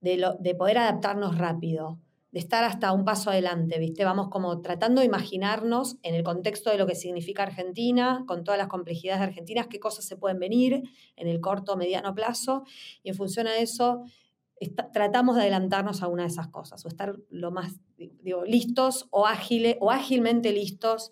de, 0.00 0.24
de, 0.40 0.54
poder 0.54 0.78
adaptarnos 0.78 1.38
rápido, 1.38 2.00
de 2.32 2.40
estar 2.40 2.64
hasta 2.64 2.92
un 2.92 3.04
paso 3.04 3.30
adelante, 3.30 3.78
¿viste? 3.78 4.04
Vamos 4.04 4.28
como 4.30 4.62
tratando 4.62 5.00
de 5.00 5.06
imaginarnos 5.06 5.98
en 6.02 6.14
el 6.14 6.24
contexto 6.24 6.70
de 6.70 6.78
lo 6.78 6.86
que 6.86 6.94
significa 6.94 7.42
Argentina, 7.42 8.24
con 8.26 8.42
todas 8.42 8.56
las 8.56 8.68
complejidades 8.68 9.20
de 9.20 9.26
Argentina, 9.26 9.68
qué 9.68 9.78
cosas 9.78 10.06
se 10.06 10.16
pueden 10.16 10.38
venir 10.38 10.82
en 11.16 11.28
el 11.28 11.40
corto 11.40 11.74
o 11.74 11.76
mediano 11.76 12.14
plazo, 12.14 12.64
y 13.02 13.10
en 13.10 13.14
función 13.14 13.46
a 13.46 13.56
eso 13.58 14.04
tratamos 14.92 15.36
de 15.36 15.42
adelantarnos 15.42 16.02
a 16.02 16.08
una 16.08 16.22
de 16.22 16.28
esas 16.28 16.48
cosas, 16.48 16.82
o 16.86 16.88
estar 16.88 17.14
lo 17.28 17.50
más, 17.50 17.74
digo, 17.96 18.44
listos 18.44 19.08
o, 19.10 19.26
ágiles, 19.26 19.76
o 19.80 19.90
ágilmente 19.90 20.52
listos 20.52 21.10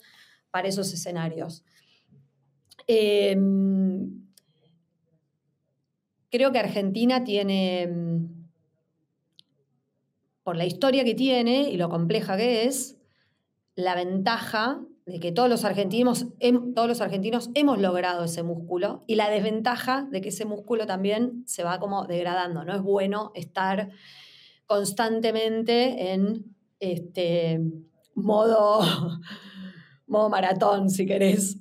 para 0.50 0.68
esos 0.68 0.92
escenarios. 0.92 1.64
Em, 2.86 4.26
creo 6.30 6.50
que 6.50 6.58
Argentina 6.58 7.24
tiene, 7.24 7.86
mm, 7.86 8.39
por 10.50 10.56
la 10.56 10.66
historia 10.66 11.04
que 11.04 11.14
tiene 11.14 11.70
y 11.70 11.76
lo 11.76 11.88
compleja 11.88 12.36
que 12.36 12.64
es, 12.64 12.98
la 13.76 13.94
ventaja 13.94 14.80
de 15.06 15.20
que 15.20 15.30
todos 15.30 15.48
los, 15.48 15.64
argentinos, 15.64 16.26
todos 16.74 16.88
los 16.88 17.00
argentinos 17.00 17.50
hemos 17.54 17.78
logrado 17.78 18.24
ese 18.24 18.42
músculo 18.42 19.04
y 19.06 19.14
la 19.14 19.30
desventaja 19.30 20.08
de 20.10 20.20
que 20.20 20.30
ese 20.30 20.46
músculo 20.46 20.88
también 20.88 21.44
se 21.46 21.62
va 21.62 21.78
como 21.78 22.04
degradando. 22.04 22.64
No 22.64 22.74
es 22.74 22.82
bueno 22.82 23.30
estar 23.36 23.90
constantemente 24.66 26.14
en 26.14 26.46
este 26.80 27.60
modo, 28.16 28.80
modo 30.08 30.30
maratón, 30.30 30.90
si 30.90 31.06
querés, 31.06 31.60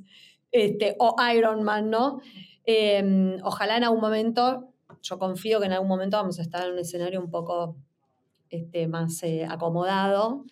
este, 0.52 0.96
o 0.98 1.16
Ironman, 1.32 1.92
¿no? 1.92 2.22
Em, 2.66 3.38
ojalá 3.44 3.78
en 3.78 3.84
algún 3.84 4.02
momento, 4.02 4.74
yo 5.04 5.20
confío 5.20 5.60
que 5.60 5.68
en 5.68 5.74
algún 5.74 5.90
momento 5.90 6.18
vamos 6.18 6.40
a 6.40 6.42
estar 6.42 6.66
en 6.66 6.74
un 6.74 6.80
escenario 6.80 7.22
un 7.22 7.30
poco 7.30 7.78
este, 8.50 8.88
más 8.88 9.22
eh, 9.24 9.46
acomodado 9.46 10.46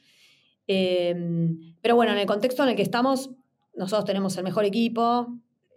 Em, 0.68 1.76
pero 1.82 1.96
bueno, 1.96 2.12
en 2.12 2.20
el 2.20 2.26
contexto 2.26 2.64
en 2.64 2.70
el 2.70 2.76
que 2.76 2.82
estamos, 2.82 3.32
nosotros 3.74 4.06
tenemos 4.06 4.38
el 4.38 4.44
mejor 4.44 4.66
equipo, 4.66 5.28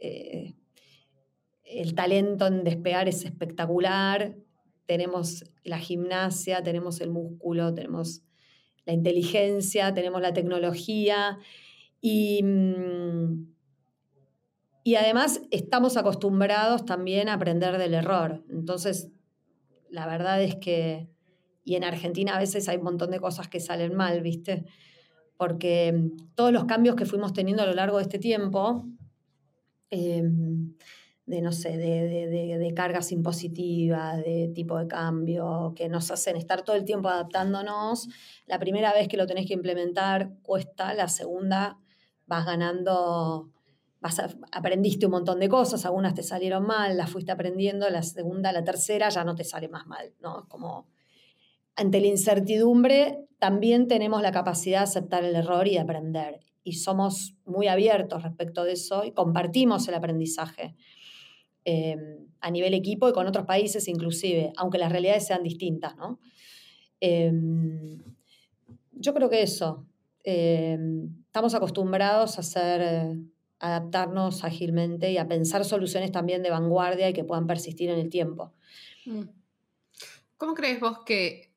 eh, 0.00 0.54
el 1.64 1.94
talento 1.94 2.48
en 2.48 2.64
despegar 2.64 3.08
es 3.08 3.24
espectacular, 3.24 4.34
tenemos 4.86 5.44
la 5.62 5.78
gimnasia, 5.78 6.64
tenemos 6.64 7.00
el 7.00 7.10
músculo, 7.10 7.72
tenemos 7.72 8.22
la 8.84 8.92
inteligencia, 8.92 9.94
tenemos 9.94 10.20
la 10.20 10.32
tecnología 10.32 11.38
y, 12.00 12.42
mm, 12.42 13.46
y 14.82 14.94
además 14.96 15.42
estamos 15.52 15.96
acostumbrados 15.96 16.84
también 16.84 17.28
a 17.28 17.34
aprender 17.34 17.78
del 17.78 17.94
error. 17.94 18.42
Entonces, 18.50 19.12
la 19.88 20.06
verdad 20.06 20.42
es 20.42 20.56
que 20.56 21.08
y 21.64 21.76
en 21.76 21.84
Argentina 21.84 22.36
a 22.36 22.38
veces 22.38 22.68
hay 22.68 22.78
un 22.78 22.84
montón 22.84 23.10
de 23.10 23.20
cosas 23.20 23.48
que 23.48 23.60
salen 23.60 23.94
mal, 23.94 24.22
¿viste? 24.22 24.64
Porque 25.36 25.92
mm, 25.92 26.34
todos 26.34 26.52
los 26.52 26.64
cambios 26.64 26.96
que 26.96 27.06
fuimos 27.06 27.32
teniendo 27.32 27.62
a 27.62 27.66
lo 27.66 27.74
largo 27.74 27.98
de 27.98 28.04
este 28.04 28.18
tiempo, 28.18 28.86
em, 29.90 30.74
de 31.26 31.42
no 31.42 31.52
sé, 31.52 31.76
de, 31.76 32.72
cargas 32.74 33.12
impositivas, 33.12 34.18
de 34.18 34.50
tipo 34.54 34.78
de 34.78 34.88
cambio, 34.88 35.72
que 35.76 35.88
nos 35.88 36.10
hacen 36.10 36.36
estar 36.36 36.62
todo 36.62 36.76
el 36.76 36.84
tiempo 36.84 37.08
adaptándonos, 37.08 38.08
la 38.46 38.58
primera 38.58 38.92
vez 38.92 39.06
que 39.08 39.16
lo 39.16 39.26
tenés 39.26 39.46
que 39.46 39.54
implementar 39.54 40.32
cuesta, 40.42 40.94
la 40.94 41.08
segunda 41.08 41.78
vas 42.26 42.46
ganando 42.46 43.50
Vas 44.00 44.18
aprendiste 44.52 45.04
un 45.04 45.12
montón 45.12 45.38
de 45.40 45.48
cosas, 45.50 45.84
algunas 45.84 46.14
te 46.14 46.22
salieron 46.22 46.64
mal, 46.66 46.96
las 46.96 47.10
fuiste 47.10 47.32
aprendiendo, 47.32 47.88
la 47.90 48.02
segunda, 48.02 48.50
la 48.50 48.64
tercera 48.64 49.10
ya 49.10 49.24
no 49.24 49.34
te 49.34 49.44
sale 49.44 49.68
más 49.68 49.86
mal, 49.86 50.14
¿no? 50.20 50.48
Como 50.48 50.88
ante 51.76 52.00
la 52.00 52.06
incertidumbre 52.06 53.26
también 53.40 53.88
tenemos 53.88 54.22
la 54.22 54.32
capacidad 54.32 54.80
de 54.80 54.84
aceptar 54.84 55.24
el 55.24 55.34
error 55.34 55.66
y 55.66 55.72
de 55.72 55.80
aprender. 55.80 56.40
Y 56.62 56.74
somos 56.74 57.36
muy 57.46 57.68
abiertos 57.68 58.22
respecto 58.22 58.64
de 58.64 58.72
eso 58.72 59.04
y 59.04 59.12
compartimos 59.12 59.88
el 59.88 59.94
aprendizaje 59.94 60.76
em, 61.64 62.28
a 62.40 62.50
nivel 62.50 62.74
equipo 62.74 63.08
y 63.08 63.12
con 63.12 63.26
otros 63.26 63.46
países 63.46 63.88
inclusive, 63.88 64.52
aunque 64.56 64.78
las 64.78 64.92
realidades 64.92 65.26
sean 65.26 65.42
distintas. 65.42 65.96
¿no? 65.96 66.20
Em, 67.00 68.02
yo 68.92 69.14
creo 69.14 69.30
que 69.30 69.42
eso. 69.42 69.86
Em, 70.22 71.24
estamos 71.24 71.54
acostumbrados 71.54 72.36
a 72.36 72.40
hacer, 72.42 73.16
adaptarnos 73.58 74.44
ágilmente 74.44 75.12
y 75.12 75.16
a 75.16 75.26
pensar 75.26 75.64
soluciones 75.64 76.12
también 76.12 76.42
de 76.42 76.50
vanguardia 76.50 77.08
y 77.08 77.14
que 77.14 77.24
puedan 77.24 77.46
persistir 77.46 77.88
en 77.88 77.98
el 77.98 78.10
tiempo. 78.10 78.52
Mm. 79.06 79.22
¿Cómo 80.36 80.54
crees 80.54 80.80
vos 80.80 81.00
que 81.04 81.49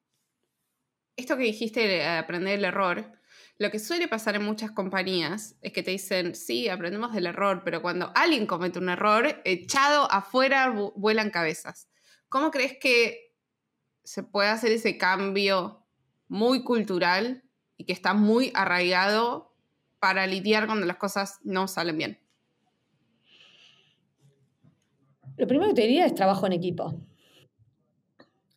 esto 1.16 1.38
que 1.38 1.44
dijiste 1.44 1.88
de 1.88 2.06
aprender 2.06 2.60
el 2.60 2.66
error, 2.66 3.12
lo 3.60 3.70
que 3.70 3.80
suele 3.80 4.08
pasar 4.08 4.36
en 4.36 4.44
muchas 4.44 4.72
compañías 4.72 5.56
es 5.62 5.72
que 5.72 5.84
te 5.84 5.92
dicen, 5.92 6.36
sí, 6.36 6.70
aprendemos 6.70 7.14
del 7.14 7.28
error, 7.28 7.62
pero 7.64 7.82
cuando 7.82 8.12
alguien 8.16 8.48
comete 8.48 8.80
un 8.80 8.90
error, 8.90 9.42
echado 9.46 10.12
afuera 10.12 10.74
vuelan 10.96 11.30
cabezas. 11.30 11.88
¿Cómo 12.30 12.50
crees 12.50 12.78
que 12.80 13.36
se 14.04 14.24
puede 14.24 14.50
hacer 14.50 14.72
ese 14.72 14.98
cambio 14.98 15.86
muy 16.28 16.64
cultural 16.64 17.44
y 17.78 17.86
que 17.86 17.94
está 17.94 18.14
muy 18.14 18.52
arraigado 18.56 19.56
para 20.00 20.26
lidiar 20.26 20.66
cuando 20.66 20.88
las 20.88 20.98
cosas 20.98 21.40
no 21.44 21.68
salen 21.68 21.98
bien? 21.98 22.20
Lo 25.38 25.48
primero 25.48 25.70
que 25.70 25.76
te 25.76 25.82
diría 25.84 26.06
es 26.06 26.16
trabajo 26.16 26.48
en 26.48 26.54
equipo. 26.54 27.00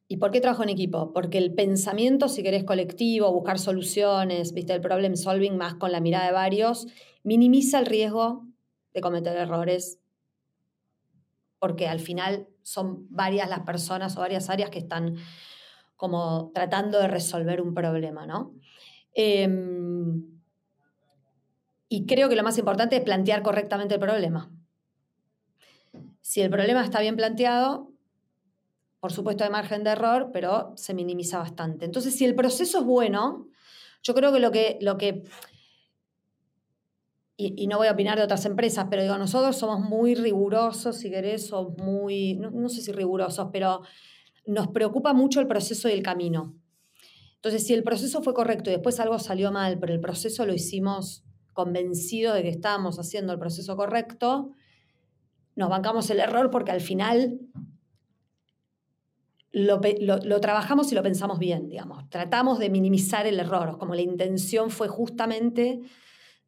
¿Y 0.09 0.19
por 0.19 0.31
qué 0.31 0.40
trabajo 0.40 0.62
en 0.62 0.69
equipo? 0.69 1.12
Porque 1.12 1.38
el 1.38 1.53
pensamiento, 1.55 2.29
si 2.29 2.42
querés, 2.42 2.64
colectivo, 2.64 3.33
buscar 3.33 3.59
soluciones, 3.59 4.53
viste, 4.53 4.73
el 4.73 4.81
problem 4.81 5.16
solving 5.16 5.57
más 5.57 5.75
con 5.75 5.90
la 5.90 6.01
mirada 6.01 6.27
de 6.27 6.33
varios, 6.33 6.87
minimiza 7.25 7.81
el 7.81 7.87
riesgo 7.87 8.47
de 8.95 9.01
cometer 9.01 9.37
errores, 9.37 9.99
porque 11.59 11.88
al 11.88 11.99
final 11.99 12.47
son 12.62 13.07
varias 13.11 13.49
las 13.51 13.61
personas 13.61 14.16
o 14.16 14.21
varias 14.21 14.49
áreas 14.49 14.71
que 14.71 14.79
están 14.79 15.16
como 15.97 16.53
tratando 16.55 17.01
de 17.01 17.09
resolver 17.09 17.61
un 17.61 17.75
problema, 17.75 18.27
¿no? 18.27 18.55
Em, 19.12 20.23
y 21.88 22.07
creo 22.07 22.29
que 22.29 22.37
lo 22.37 22.42
más 22.42 22.59
importante 22.59 22.97
es 22.97 23.03
plantear 23.03 23.42
correctamente 23.42 23.95
el 23.95 24.01
problema. 24.01 24.51
Si 26.21 26.42
el 26.42 26.51
problema 26.51 26.85
está 26.85 27.01
bien 27.01 27.16
planteado, 27.16 27.95
por 29.07 29.12
supuesto 29.12 29.45
hay 29.45 29.51
margen 29.51 29.85
de 29.85 29.90
error, 29.90 30.31
pero 30.33 30.73
se 30.75 30.92
minimiza 30.92 31.38
bastante. 31.38 31.85
Entonces, 31.85 32.16
si 32.16 32.25
el 32.25 32.35
proceso 32.35 32.81
es 32.81 32.85
bueno, 32.85 33.47
yo 34.03 34.16
creo 34.16 34.33
que 34.33 34.40
lo 34.40 34.51
que, 34.51 34.79
lo 34.81 34.99
que 34.99 35.23
y, 37.37 37.69
no 37.69 37.79
voy 37.79 37.87
a 37.87 37.92
opinar 37.92 38.19
de 38.19 38.25
otras 38.25 38.45
empresas, 38.47 38.88
pero 38.90 39.03
digo, 39.03 39.16
nosotros 39.16 39.57
somos 39.57 39.79
muy 39.79 40.16
rigurosos, 40.16 40.97
si 40.97 41.09
querés, 41.09 41.53
o 41.53 41.71
muy, 41.79 42.35
no, 42.35 42.69
sé 42.69 42.81
si 42.81 42.90
rigurosos, 42.90 43.51
pero 43.53 43.83
nos 44.45 44.66
preocupa 44.66 45.12
mucho 45.12 45.40
el 45.40 45.47
proceso 45.47 45.88
y 45.88 45.92
el 45.92 46.03
camino. 46.03 46.57
Entonces, 47.37 47.64
si 47.64 47.75
el 47.75 47.85
proceso 47.85 48.25
fue 48.25 48.35
correcto 48.35 48.71
y 48.71 48.73
después 48.73 48.99
algo 48.99 49.21
salió 49.21 49.53
mal, 49.53 49.79
pero 49.79 49.95
el 49.95 50.01
proceso 50.01 50.45
lo 50.47 50.53
hicimos 50.53 51.23
convencido 51.53 52.35
de 52.35 52.42
que 52.42 52.49
estábamos 52.49 52.99
haciendo 52.99 53.33
el 53.33 53.38
proceso 53.38 53.77
correcto, 53.77 54.51
nos 55.55 55.69
bancamos 55.71 56.11
el 56.11 56.19
error 56.19 56.51
porque 56.51 56.73
al 56.73 56.81
final 56.81 57.38
lo, 59.57 60.40
trabajamos 60.40 60.92
y 60.92 60.95
lo 60.95 61.03
pensamos 61.03 61.38
bien, 61.38 61.69
digamos. 61.69 62.09
Tratamos 62.11 62.59
de 62.59 62.69
minimizar 62.69 63.27
el 63.27 63.40
error, 63.40 63.79
como 63.79 63.95
la 63.95 64.03
intención 64.03 64.69
fue 64.69 64.88
justamente 64.88 65.81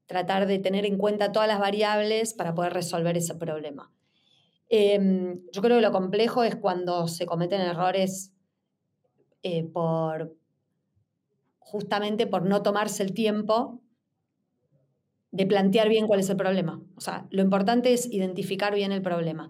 tratar 0.04 0.46
de 0.46 0.58
tener 0.58 0.84
en 0.84 0.98
cuenta 0.98 1.32
todas 1.32 1.48
las 1.48 1.58
variables 1.58 2.34
para 2.34 2.54
poder 2.54 2.74
resolver 2.74 3.16
ese 3.16 3.34
problema. 3.34 3.90
Em, 4.68 5.40
yo 5.52 5.62
creo 5.62 5.78
que 5.78 5.82
lo 5.82 5.92
complejo 5.92 6.44
es 6.44 6.56
cuando 6.56 7.08
se 7.08 7.24
cometen 7.24 7.62
errores 7.62 8.34
eh, 9.42 9.64
por 9.64 10.36
justamente 11.60 12.26
por 12.26 12.44
no 12.44 12.62
tomarse 12.62 13.02
el 13.02 13.14
tiempo 13.14 13.80
de 15.30 15.46
plantear 15.46 15.88
bien 15.88 16.06
cuál 16.06 16.20
es 16.20 16.28
el 16.28 16.36
problema. 16.36 16.82
O 16.94 17.00
sea, 17.00 17.26
lo 17.30 17.40
importante 17.40 17.94
es 17.94 18.06
identificar 18.12 18.74
bien 18.74 18.92
el 18.92 19.00
problema. 19.00 19.48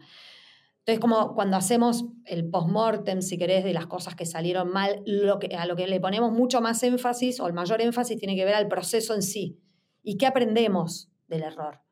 Entonces, 0.88 1.02
como 1.02 1.34
cuando 1.34 1.58
hacemos 1.58 2.06
el 2.24 2.48
post-mortem, 2.48 3.20
si 3.20 3.36
querés, 3.36 3.62
de 3.62 3.74
las 3.74 3.86
cosas 3.88 4.14
que 4.14 4.24
salieron 4.24 4.70
mal, 4.70 5.04
a 5.58 5.66
lo 5.66 5.76
que 5.76 5.86
le 5.86 6.00
ponemos 6.00 6.32
mucho 6.32 6.62
más 6.62 6.82
énfasis 6.82 7.40
o 7.40 7.46
el 7.46 7.52
mayor 7.52 7.82
énfasis 7.82 8.16
tiene 8.16 8.34
que 8.34 8.46
ver 8.46 8.54
al 8.54 8.68
proceso 8.68 9.14
en 9.14 9.20
sí 9.20 9.58
y 10.02 10.16
qué 10.16 10.26
aprendemos 10.26 11.10
del 11.26 11.42
error. 11.42 11.82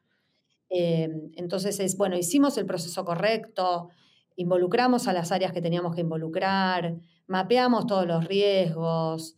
Eh, 0.71 1.11
entonces 1.35 1.79
es, 1.79 1.99
bueno, 1.99 2.17
hicimos 2.17 2.57
el 2.57 2.65
proceso 2.65 3.05
correcto, 3.05 3.91
involucramos 4.35 5.09
a 5.09 5.13
las 5.13 5.31
áreas 5.31 5.53
que 5.53 5.61
teníamos 5.61 5.95
que 5.95 6.01
involucrar, 6.01 6.97
mapeamos 7.27 7.87
todos 7.87 8.07
los 8.07 8.25
riesgos, 8.25 9.37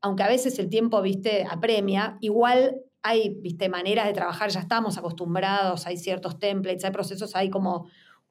aunque 0.00 0.24
a 0.24 0.28
veces 0.28 0.58
el 0.58 0.68
tiempo, 0.68 1.00
viste, 1.00 1.46
apremia, 1.48 2.18
igual 2.22 2.80
hay, 3.04 3.38
viste, 3.40 3.68
maneras 3.68 4.06
de 4.06 4.14
trabajar, 4.14 4.50
ya 4.50 4.58
estamos 4.58 4.98
acostumbrados, 4.98 5.86
hay 5.86 5.96
ciertos 5.96 6.40
templates, 6.40 6.84
hay 6.84 6.90
procesos, 6.90 7.36
hay 7.36 7.50
como 7.50 7.86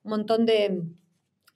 un 0.05 0.11
montón 0.11 0.45
de 0.45 0.83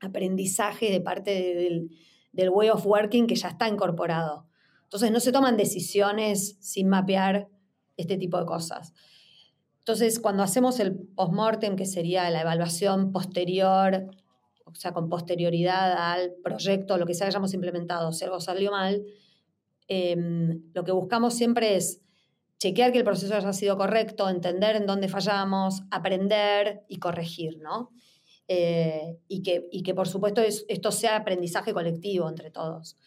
aprendizaje 0.01 0.91
de 0.91 1.01
parte 1.01 1.89
del, 2.33 2.49
way 2.49 2.69
of 2.69 2.85
working 2.85 3.27
que 3.27 3.35
ya 3.35 3.49
está 3.49 3.67
incorporado. 3.67 4.47
Entonces 4.83 5.11
no 5.11 5.19
se 5.19 5.31
toman 5.31 5.55
decisiones 5.55 6.57
sin 6.59 6.89
mapear 6.89 7.47
este 7.95 8.17
tipo 8.17 8.39
de 8.39 8.45
cosas. 8.45 8.93
Entonces, 9.79 10.19
cuando 10.19 10.43
hacemos 10.43 10.79
el 10.79 10.95
post-mortem, 10.95 11.75
que 11.75 11.85
sería 11.85 12.29
la 12.29 12.41
evaluación 12.41 13.11
posterior, 13.11 14.07
o 14.65 14.75
sea, 14.75 14.93
con 14.93 15.09
posterioridad 15.09 16.13
al 16.13 16.33
proyecto, 16.43 16.97
lo 16.97 17.05
que 17.05 17.13
sea 17.13 17.27
hayamos 17.27 17.53
implementado, 17.53 18.11
si 18.11 18.23
algo 18.23 18.39
salió 18.39 18.71
mal, 18.71 19.03
em, 19.87 20.63
lo 20.73 20.83
que 20.83 20.91
buscamos 20.91 21.33
siempre 21.33 21.75
es 21.75 22.01
chequear 22.57 22.91
que 22.91 22.99
el 22.99 23.03
proceso 23.03 23.35
haya 23.35 23.53
sido 23.53 23.77
correcto, 23.77 24.29
entender 24.29 24.75
en 24.75 24.85
dónde 24.85 25.07
fallamos, 25.07 25.81
aprender 25.91 26.83
y 26.87 26.99
corregir, 26.99 27.57
¿no? 27.59 27.91
Eh, 28.51 29.19
y, 29.27 29.43
que, 29.43 29.69
que, 29.69 29.93
por 29.93 30.07
supuesto 30.07 30.41
esto 30.41 30.91
sea 30.91 31.17
aprendizaje 31.17 31.71
colectivo 31.71 32.27
entre 32.27 32.49
todos. 32.49 32.97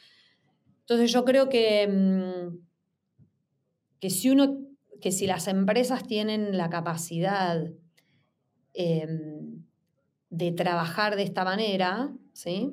Entonces 0.83 1.11
yo 1.13 1.25
creo 1.25 1.49
que, 1.49 1.89
mm, 1.89 2.59
que 3.99 4.09
si 4.09 4.31
uno, 4.31 4.61
que 5.01 5.11
si 5.11 5.27
las 5.27 5.49
empresas 5.49 6.07
tienen 6.07 6.57
la 6.57 6.71
capacidad 6.71 7.61
em, 8.73 9.65
de 10.31 10.53
trabajar 10.53 11.17
de 11.17 11.25
esta 11.25 11.45
manera, 11.45 12.15
¿sí? 12.33 12.71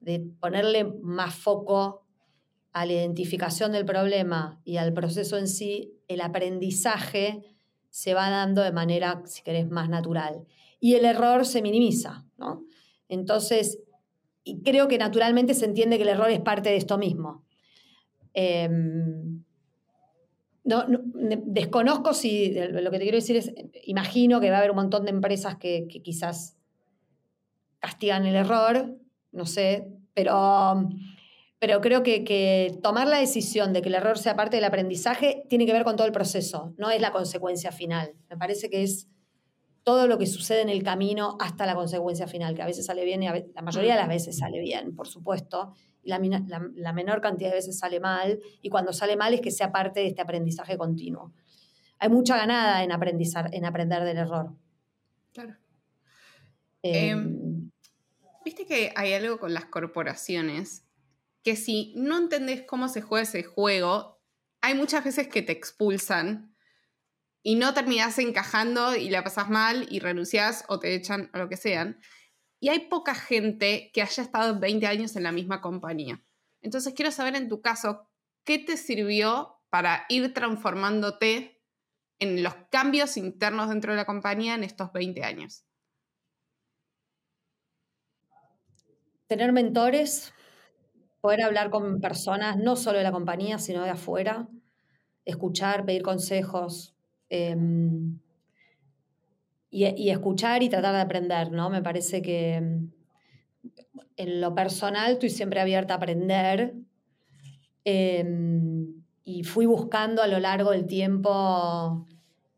de 0.00 0.20
ponerle 0.20 0.84
más 0.84 1.34
foco 1.34 2.04
a 2.74 2.84
la 2.84 2.92
identificación 2.92 3.72
del 3.72 3.86
problema 3.86 4.60
y 4.64 4.76
al 4.76 4.92
proceso 4.92 5.38
en 5.38 5.48
sí, 5.48 5.94
el 6.08 6.20
aprendizaje 6.20 7.42
se 7.88 8.12
va 8.12 8.28
dando 8.28 8.60
de 8.60 8.72
manera, 8.72 9.22
si 9.24 9.42
querés, 9.42 9.70
más 9.70 9.88
natural. 9.88 10.46
Y 10.86 10.94
el 10.94 11.04
error 11.04 11.44
se 11.44 11.62
minimiza, 11.62 12.24
¿no? 12.36 12.64
Entonces, 13.08 13.80
y 14.44 14.62
creo 14.62 14.86
que 14.86 14.98
naturalmente 14.98 15.52
se 15.52 15.64
entiende 15.64 15.96
que 15.96 16.04
el 16.04 16.10
error 16.10 16.30
es 16.30 16.38
parte 16.38 16.68
de 16.68 16.76
esto 16.76 16.96
mismo. 16.96 17.44
Em, 18.34 19.42
no, 20.62 20.84
desconozco 21.46 22.14
si, 22.14 22.54
lo 22.54 22.92
que 22.92 22.98
te 22.98 23.02
quiero 23.02 23.16
decir 23.16 23.34
es, 23.34 23.52
imagino 23.82 24.40
que 24.40 24.50
va 24.50 24.56
a 24.56 24.58
haber 24.60 24.70
un 24.70 24.76
montón 24.76 25.06
de 25.06 25.10
empresas 25.10 25.56
que, 25.56 25.88
quizás 25.88 26.56
castigan 27.80 28.24
el 28.24 28.36
error, 28.36 28.96
no 29.32 29.44
sé, 29.44 29.88
pero 30.14 30.88
pero 31.58 31.80
creo 31.80 32.04
que, 32.04 32.78
tomar 32.80 33.08
la 33.08 33.18
decisión 33.18 33.72
de 33.72 33.82
que 33.82 33.88
el 33.88 33.96
error 33.96 34.18
sea 34.18 34.36
parte 34.36 34.58
del 34.58 34.64
aprendizaje 34.66 35.46
tiene 35.48 35.66
que 35.66 35.72
ver 35.72 35.82
con 35.82 35.96
todo 35.96 36.06
el 36.06 36.12
proceso, 36.12 36.74
no 36.78 36.90
es 36.90 37.00
la 37.00 37.10
consecuencia 37.10 37.72
final. 37.72 38.12
Me 38.30 38.36
parece 38.36 38.70
que 38.70 38.84
es 38.84 39.08
todo 39.86 40.08
lo 40.08 40.18
que 40.18 40.26
sucede 40.26 40.62
en 40.62 40.68
el 40.68 40.82
camino 40.82 41.38
hasta 41.38 41.64
la 41.64 41.76
consecuencia 41.76 42.26
final, 42.26 42.56
que 42.56 42.62
a 42.62 42.66
veces 42.66 42.86
sale 42.86 43.04
bien 43.04 43.22
y 43.22 43.28
la 43.28 43.62
mayoría 43.62 43.92
de 43.92 44.00
las 44.00 44.08
veces 44.08 44.36
sale 44.36 44.58
bien, 44.58 44.96
por 44.96 45.06
supuesto, 45.06 45.74
y 46.02 46.08
la, 46.08 46.18
menor 46.92 47.20
cantidad 47.20 47.50
de 47.50 47.54
veces 47.54 47.78
sale 47.78 48.00
mal, 48.00 48.40
y 48.62 48.68
cuando 48.68 48.92
sale 48.92 49.16
mal 49.16 49.32
es 49.32 49.40
que 49.40 49.52
sea 49.52 49.70
parte 49.70 50.00
de 50.00 50.08
este 50.08 50.20
aprendizaje 50.20 50.76
continuo. 50.76 51.32
Hay 52.00 52.08
mucha 52.08 52.36
ganada 52.36 52.82
en, 52.82 52.90
aprendizar, 52.90 53.48
en 53.54 53.64
aprender 53.64 54.02
del 54.02 54.16
error. 54.16 54.56
Claro. 55.32 55.54
Em, 56.82 57.18
em, 57.18 57.70
viste 58.44 58.66
que 58.66 58.92
hay 58.96 59.12
algo 59.12 59.38
con 59.38 59.54
las 59.54 59.66
corporaciones 59.66 60.84
que 61.44 61.54
si 61.54 61.94
no 61.96 62.18
entendés 62.18 62.62
cómo 62.62 62.88
se 62.88 63.02
juega 63.02 63.22
ese 63.22 63.44
juego, 63.44 64.20
hay 64.62 64.74
muchas 64.74 65.04
veces 65.04 65.28
que 65.28 65.42
te 65.42 65.52
expulsan 65.52 66.55
y 67.46 67.54
no 67.54 67.72
terminás 67.74 68.18
encajando 68.18 68.96
y 68.96 69.08
la 69.08 69.22
pasas 69.22 69.48
mal 69.48 69.86
y 69.88 70.00
renunciás 70.00 70.64
o 70.66 70.80
te 70.80 70.96
echan 70.96 71.30
o 71.32 71.38
lo 71.38 71.48
que 71.48 71.56
sean. 71.56 72.00
Y 72.58 72.70
hay 72.70 72.88
poca 72.88 73.14
gente 73.14 73.92
que 73.94 74.02
haya 74.02 74.24
estado 74.24 74.58
20 74.58 74.84
años 74.88 75.14
en 75.14 75.22
la 75.22 75.30
misma 75.30 75.60
compañía. 75.60 76.20
Entonces 76.60 76.92
quiero 76.92 77.12
saber 77.12 77.36
en 77.36 77.48
tu 77.48 77.60
caso, 77.60 78.10
¿qué 78.42 78.58
te 78.58 78.76
sirvió 78.76 79.60
para 79.70 80.06
ir 80.08 80.34
transformándote 80.34 81.62
en 82.18 82.42
los 82.42 82.52
cambios 82.72 83.16
internos 83.16 83.68
dentro 83.68 83.92
de 83.92 83.98
la 83.98 84.06
compañía 84.06 84.56
en 84.56 84.64
estos 84.64 84.92
20 84.92 85.22
años? 85.22 85.64
Tener 89.28 89.52
mentores, 89.52 90.34
poder 91.20 91.42
hablar 91.42 91.70
con 91.70 92.00
personas, 92.00 92.56
no 92.56 92.74
solo 92.74 92.98
de 92.98 93.04
la 93.04 93.12
compañía, 93.12 93.58
sino 93.58 93.84
de 93.84 93.90
afuera, 93.90 94.48
escuchar, 95.24 95.84
pedir 95.84 96.02
consejos 96.02 96.95
em, 97.28 98.18
y, 99.70 100.10
escuchar 100.10 100.62
y 100.62 100.68
tratar 100.68 100.94
de 100.94 101.00
aprender, 101.00 101.52
¿no? 101.52 101.68
Me 101.70 101.82
parece 101.82 102.22
que 102.22 102.54
en 104.16 104.40
lo 104.40 104.54
personal 104.54 105.12
estoy 105.12 105.30
siempre 105.30 105.60
abierta 105.60 105.94
a 105.94 105.96
aprender 105.98 106.74
em, 107.84 109.02
y 109.24 109.44
fui 109.44 109.66
buscando 109.66 110.22
a 110.22 110.26
lo 110.26 110.38
largo 110.38 110.70
del 110.70 110.86
tiempo 110.86 112.06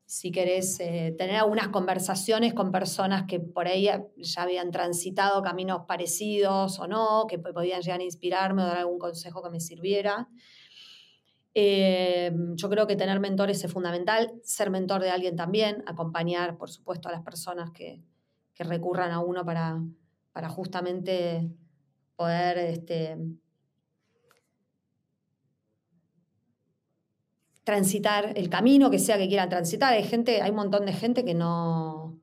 si 0.09 0.33
querés 0.33 0.81
eh, 0.81 1.15
tener 1.19 1.37
algunas 1.37 1.69
conversaciones 1.69 2.55
con 2.55 2.73
personas 2.73 3.25
que 3.29 3.41
por 3.41 3.69
ahí 3.69 3.91
ya 4.17 4.43
habían 4.43 4.71
transitado 4.71 5.43
caminos 5.43 5.83
parecidos 5.87 6.79
o 6.79 6.87
no, 6.87 7.27
que 7.29 7.39
podían 7.39 7.83
llegar 7.83 8.01
a 8.01 8.05
inspirarme 8.05 8.63
o 8.63 8.67
dar 8.67 8.79
algún 8.79 8.99
consejo 8.99 9.43
que 9.43 9.51
me 9.51 9.61
sirviera. 9.61 10.27
Eh, 11.61 12.31
yo 12.55 12.71
creo 12.71 12.87
que 12.87 12.95
tener 12.95 13.19
mentores 13.19 13.65
es 13.65 13.73
fundamental, 13.73 14.33
ser 14.45 14.71
mentor 14.71 15.03
de 15.03 15.11
alguien 15.11 15.35
también, 15.35 15.83
acompañar, 15.89 16.57
por 16.57 16.71
supuesto, 16.71 17.09
a 17.09 17.13
las 17.13 17.23
personas 17.23 17.73
que, 17.73 18.01
recurran 18.61 19.11
a 19.11 19.19
uno 19.19 19.45
para, 19.45 19.81
para 20.33 20.49
justamente 20.49 21.49
poder 22.15 22.59
este, 22.59 23.17
transitar 27.65 28.33
el 28.37 28.49
camino 28.49 28.89
que 28.89 29.01
sea 29.01 29.19
que 29.19 29.27
quieran 29.27 29.49
transitar. 29.49 29.95
Hay 29.95 30.05
gente, 30.05 30.43
hay 30.43 30.51
un 30.51 30.57
montón 30.57 30.87
de 30.87 30.93
gente 30.93 31.25
que 31.25 31.35
no, 31.35 32.21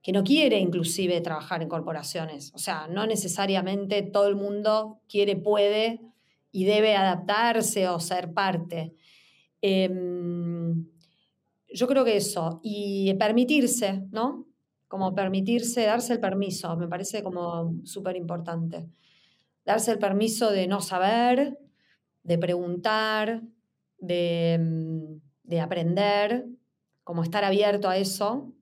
que 0.00 0.12
no 0.12 0.24
quiere 0.24 0.58
inclusive 0.58 1.20
trabajar 1.20 1.62
en 1.62 1.68
corporaciones. 1.68 2.52
O 2.54 2.58
sea, 2.58 2.86
no 2.86 3.06
necesariamente 3.06 4.02
todo 4.02 4.28
el 4.28 4.36
mundo 4.36 5.00
quiere, 5.08 5.36
puede 5.36 6.11
y 6.52 6.64
debe 6.64 6.94
adaptarse 6.94 7.88
o 7.88 7.98
ser 7.98 8.32
parte. 8.32 8.94
Em, 9.60 10.86
yo 11.74 11.86
creo 11.88 12.04
que 12.04 12.16
eso, 12.16 12.60
y 12.62 13.12
permitirse, 13.14 14.04
¿no? 14.12 14.46
Como 14.86 15.14
permitirse, 15.14 15.86
darse 15.86 16.12
el 16.12 16.20
permiso, 16.20 16.76
me 16.76 16.86
parece 16.86 17.22
como 17.22 17.74
súper 17.84 18.16
importante. 18.16 18.86
Darse 19.64 19.90
el 19.90 19.98
permiso 19.98 20.52
de 20.52 20.66
no 20.68 20.80
saber, 20.80 21.58
de 22.22 22.38
preguntar, 22.38 23.42
Mm, 24.02 25.20
de, 25.44 25.60
aprender, 25.60 26.46
como 27.04 27.22
estar 27.22 27.44
abierto 27.44 27.88
a 27.88 27.96
eso. 27.96 28.52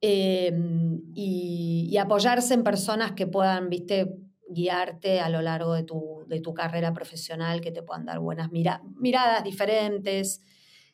Em, 0.00 1.00
y, 1.14 1.96
apoyarse 1.96 2.54
en 2.54 2.64
personas 2.64 3.12
que 3.12 3.26
puedan, 3.26 3.70
viste, 3.70 4.16
guiarte 4.48 5.20
a 5.20 5.28
lo 5.28 5.42
largo 5.42 5.74
de 5.74 5.84
tu, 5.84 6.54
carrera 6.54 6.92
profesional, 6.92 7.60
que 7.60 7.72
te 7.72 7.82
puedan 7.82 8.04
dar 8.04 8.18
buenas 8.20 8.50
miradas 8.50 9.44
diferentes, 9.44 10.42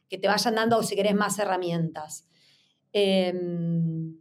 que 0.09 0.19
te 0.19 0.29
vayan 0.29 0.55
dando, 0.55 0.83
si 0.83 0.97
querés, 0.97 1.15
más 1.15 1.39
herramientas. 1.39 2.29
Em, 2.93 4.17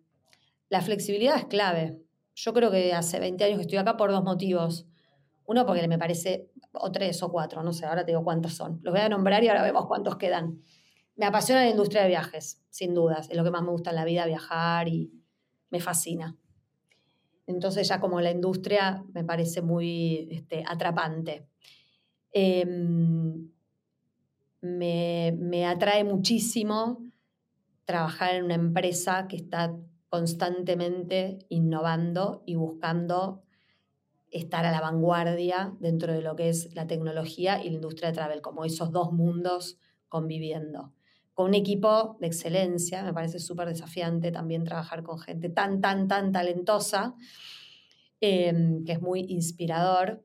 la 0.70 0.82
flexibilidad 0.82 1.38
es 1.38 1.46
clave. 1.46 2.00
Yo 2.36 2.54
creo 2.54 2.72
que 2.72 2.94
hace 2.94 3.20
20 3.20 3.44
años 3.44 3.58
que 3.58 3.64
estoy 3.64 3.78
acá 3.78 3.98
por 3.98 4.12
dos 4.12 4.24
motivos. 4.24 4.88
Uno, 5.46 5.66
porque 5.66 5.88
me 5.88 5.98
parece 5.98 6.52
o 6.72 6.92
tres 6.92 7.22
o 7.24 7.32
cuatro, 7.32 7.64
no 7.64 7.74
sé, 7.74 7.86
ahora 7.86 8.06
te 8.06 8.12
digo 8.12 8.24
cuántos 8.24 8.54
son. 8.54 8.80
Los 8.84 8.94
voy 8.94 9.02
a 9.02 9.10
nombrar 9.10 9.44
y 9.44 9.48
ahora 9.48 9.64
vemos 9.64 9.88
cuántos 9.88 10.18
quedan. 10.18 10.62
Me 11.16 11.26
apasiona 11.26 11.62
la 11.64 11.70
industria 11.70 12.04
de 12.04 12.10
viajes, 12.10 12.64
sin 12.70 12.94
dudas. 12.94 13.30
Es 13.30 13.36
lo 13.36 13.44
que 13.44 13.52
más 13.52 13.64
me 13.64 13.72
gusta 13.72 13.90
en 13.90 13.96
la 13.96 14.06
vida, 14.06 14.26
viajar 14.26 14.88
y 14.88 15.12
me 15.70 15.80
fascina. 15.80 16.38
Entonces 17.50 17.88
ya 17.88 18.00
como 18.00 18.22
la 18.22 18.30
industria 18.30 19.04
me 19.12 19.24
parece 19.24 19.64
muy 19.64 20.28
este, 20.30 20.64
atrapante. 20.68 21.48
Em, 22.32 23.50
me, 24.62 25.34
me 25.36 25.66
atrae 25.66 26.04
muchísimo 26.04 27.04
trabajar 27.86 28.36
en 28.36 28.44
una 28.44 28.54
empresa 28.54 29.28
que 29.28 29.38
está 29.38 29.76
constantemente 30.10 31.40
innovando 31.50 32.44
y 32.46 32.54
buscando 32.54 33.42
estar 34.30 34.68
a 34.68 34.72
la 34.72 34.82
vanguardia 34.82 35.76
dentro 35.80 36.14
de 36.14 36.22
lo 36.22 36.36
que 36.36 36.50
es 36.50 36.76
la 36.76 36.86
tecnología 36.86 37.64
y 37.64 37.70
la 37.70 37.76
industria 37.76 38.10
de 38.10 38.16
travel, 38.16 38.42
como 38.44 38.64
esos 38.64 38.92
dos 38.92 39.12
mundos 39.12 39.80
conviviendo. 40.08 40.94
Con 41.40 41.48
un 41.48 41.56
equipo 41.56 42.18
de 42.20 42.28
excelencia, 42.28 43.02
me 43.02 43.14
parece 43.14 43.40
súper 43.40 43.70
desafiante 43.70 44.30
también 44.30 44.66
trabajar 44.66 45.04
con 45.04 45.20
gente 45.20 45.48
tan, 45.48 45.80
tan, 45.80 46.10
tan 46.10 46.34
talentosa, 46.34 47.16
em, 48.20 48.84
que 48.84 48.92
es 48.92 49.02
muy 49.02 49.22
inspirador. 49.30 50.22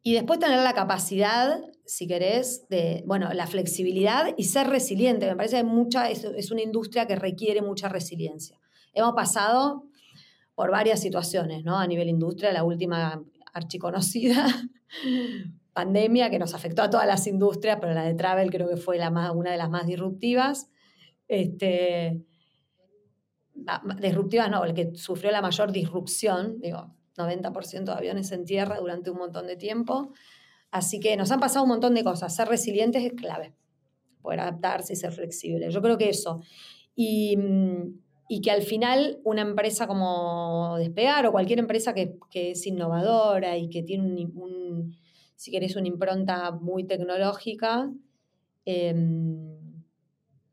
Y 0.00 0.12
después 0.14 0.38
tener 0.38 0.62
la 0.62 0.72
capacidad, 0.72 1.60
si 1.84 2.06
querés, 2.06 2.68
de, 2.68 3.02
bueno, 3.08 3.32
la 3.32 3.48
flexibilidad 3.48 4.32
y 4.36 4.44
ser 4.44 4.68
resiliente. 4.68 5.26
Me 5.26 5.34
parece 5.34 5.56
que 5.56 5.64
mucha, 5.64 6.08
es, 6.08 6.22
es 6.22 6.52
una 6.52 6.62
industria 6.62 7.08
que 7.08 7.16
requiere 7.16 7.60
mucha 7.60 7.88
resiliencia. 7.88 8.60
Hemos 8.92 9.14
pasado 9.14 9.88
por 10.54 10.70
varias 10.70 11.00
situaciones, 11.00 11.64
¿no? 11.64 11.76
A 11.76 11.88
nivel 11.88 12.08
industria, 12.08 12.52
la 12.52 12.62
última 12.62 13.20
archiconocida 13.52 14.46
pandemia 15.72 16.30
que 16.30 16.38
nos 16.38 16.54
afectó 16.54 16.82
a 16.82 16.90
todas 16.90 17.06
las 17.06 17.26
industrias, 17.26 17.78
pero 17.80 17.94
la 17.94 18.04
de 18.04 18.14
travel 18.14 18.50
creo 18.50 18.68
que 18.68 18.76
fue 18.76 18.98
la 18.98 19.10
más, 19.10 19.32
una 19.34 19.50
de 19.50 19.56
las 19.56 19.70
más 19.70 19.86
disruptivas. 19.86 20.70
Este, 21.28 22.22
disruptivas 24.00 24.50
no, 24.50 24.64
el 24.64 24.74
que 24.74 24.94
sufrió 24.94 25.30
la 25.30 25.42
mayor 25.42 25.72
disrupción, 25.72 26.60
digo, 26.60 26.94
90% 27.16 27.84
de 27.84 27.92
aviones 27.92 28.32
en 28.32 28.44
tierra 28.44 28.78
durante 28.78 29.10
un 29.10 29.18
montón 29.18 29.46
de 29.46 29.56
tiempo. 29.56 30.12
Así 30.70 31.00
que 31.00 31.16
nos 31.16 31.30
han 31.30 31.40
pasado 31.40 31.64
un 31.64 31.68
montón 31.68 31.94
de 31.94 32.04
cosas. 32.04 32.34
Ser 32.34 32.48
resilientes 32.48 33.04
es 33.04 33.12
clave, 33.12 33.54
poder 34.22 34.40
adaptarse 34.40 34.94
y 34.94 34.96
ser 34.96 35.12
flexible. 35.12 35.70
Yo 35.70 35.82
creo 35.82 35.98
que 35.98 36.08
eso. 36.08 36.40
Y, 36.94 37.36
que 38.42 38.50
al 38.50 38.62
final 38.62 39.20
una 39.24 39.42
empresa 39.42 39.86
como 39.86 40.76
Despegar 40.78 41.26
o 41.26 41.32
cualquier 41.32 41.58
empresa 41.58 41.92
que, 41.92 42.16
es 42.32 42.66
innovadora 42.66 43.58
y 43.58 43.68
que 43.68 43.82
tiene 43.82 44.26
un, 44.34 44.96
si 45.42 45.50
querés, 45.50 45.74
una 45.74 45.88
impronta 45.88 46.52
muy 46.52 46.84
tecnológica, 46.84 47.90
em, 48.64 49.82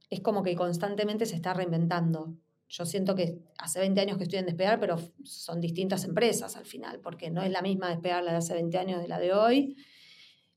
es 0.09 0.19
como 0.21 0.41
que 0.41 0.55
constantemente 0.55 1.27
se 1.27 1.35
está 1.35 1.53
reinventando. 1.53 2.33
Yo 2.67 2.87
siento 2.87 3.13
que 3.13 3.37
hace 3.59 3.79
20 3.79 4.01
años 4.01 4.17
que 4.17 4.23
estoy 4.23 4.39
en 4.39 4.47
Despegar, 4.47 4.79
pero 4.79 4.97
son 5.23 5.61
distintas 5.61 6.05
empresas 6.05 6.55
al 6.55 6.65
final, 6.65 7.01
porque 7.01 7.29
no 7.29 7.43
es 7.43 7.51
la 7.51 7.61
misma 7.61 7.89
Despegar 7.89 8.23
la 8.23 8.31
de 8.31 8.37
hace 8.37 8.55
20 8.55 8.79
años 8.79 8.99
de 8.99 9.07
la 9.07 9.19
de 9.19 9.31
hoy, 9.31 9.77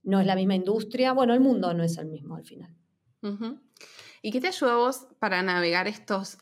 no 0.02 0.18
es 0.18 0.26
la 0.26 0.34
misma 0.34 0.54
industria, 0.54 1.12
bueno, 1.12 1.34
el 1.34 1.40
mundo 1.40 1.74
no 1.74 1.84
es 1.84 1.98
el 1.98 2.06
mismo 2.06 2.36
al 2.36 2.46
final. 2.46 2.74
¿Y 4.22 4.30
qué 4.30 4.40
te 4.40 4.48
ayudó 4.48 4.70
a 4.70 4.76
vos 4.76 5.08
para 5.18 5.42
navegar 5.42 5.88
estos 5.88 6.38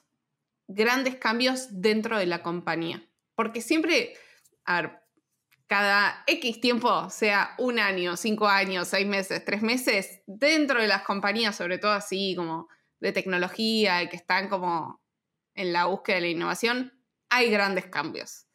grandes 0.68 1.16
cambios 1.16 1.80
dentro 1.80 2.18
de 2.18 2.26
la 2.26 2.44
compañía? 2.44 3.04
Porque 3.34 3.60
siempre, 3.60 4.12
a 4.64 4.80
ver, 4.80 5.00
cada 5.70 6.24
X 6.26 6.60
tiempo, 6.60 7.08
sea 7.10 7.54
un 7.56 7.78
año, 7.78 8.16
cinco 8.16 8.48
años, 8.48 8.88
seis 8.88 9.06
meses, 9.06 9.44
tres 9.44 9.62
meses, 9.62 10.20
dentro 10.26 10.82
de 10.82 10.88
las 10.88 11.02
compañías, 11.02 11.54
sobre 11.54 11.78
todo 11.78 11.92
así 11.92 12.34
como 12.36 12.66
de 12.98 13.12
tecnología 13.12 14.08
que 14.08 14.16
están 14.16 14.48
como 14.48 15.00
en 15.54 15.72
la 15.72 15.86
búsqueda 15.86 16.16
de 16.16 16.22
la 16.22 16.26
innovación, 16.26 16.92
hay 17.28 17.52
grandes 17.52 17.86
cambios. 17.86 18.48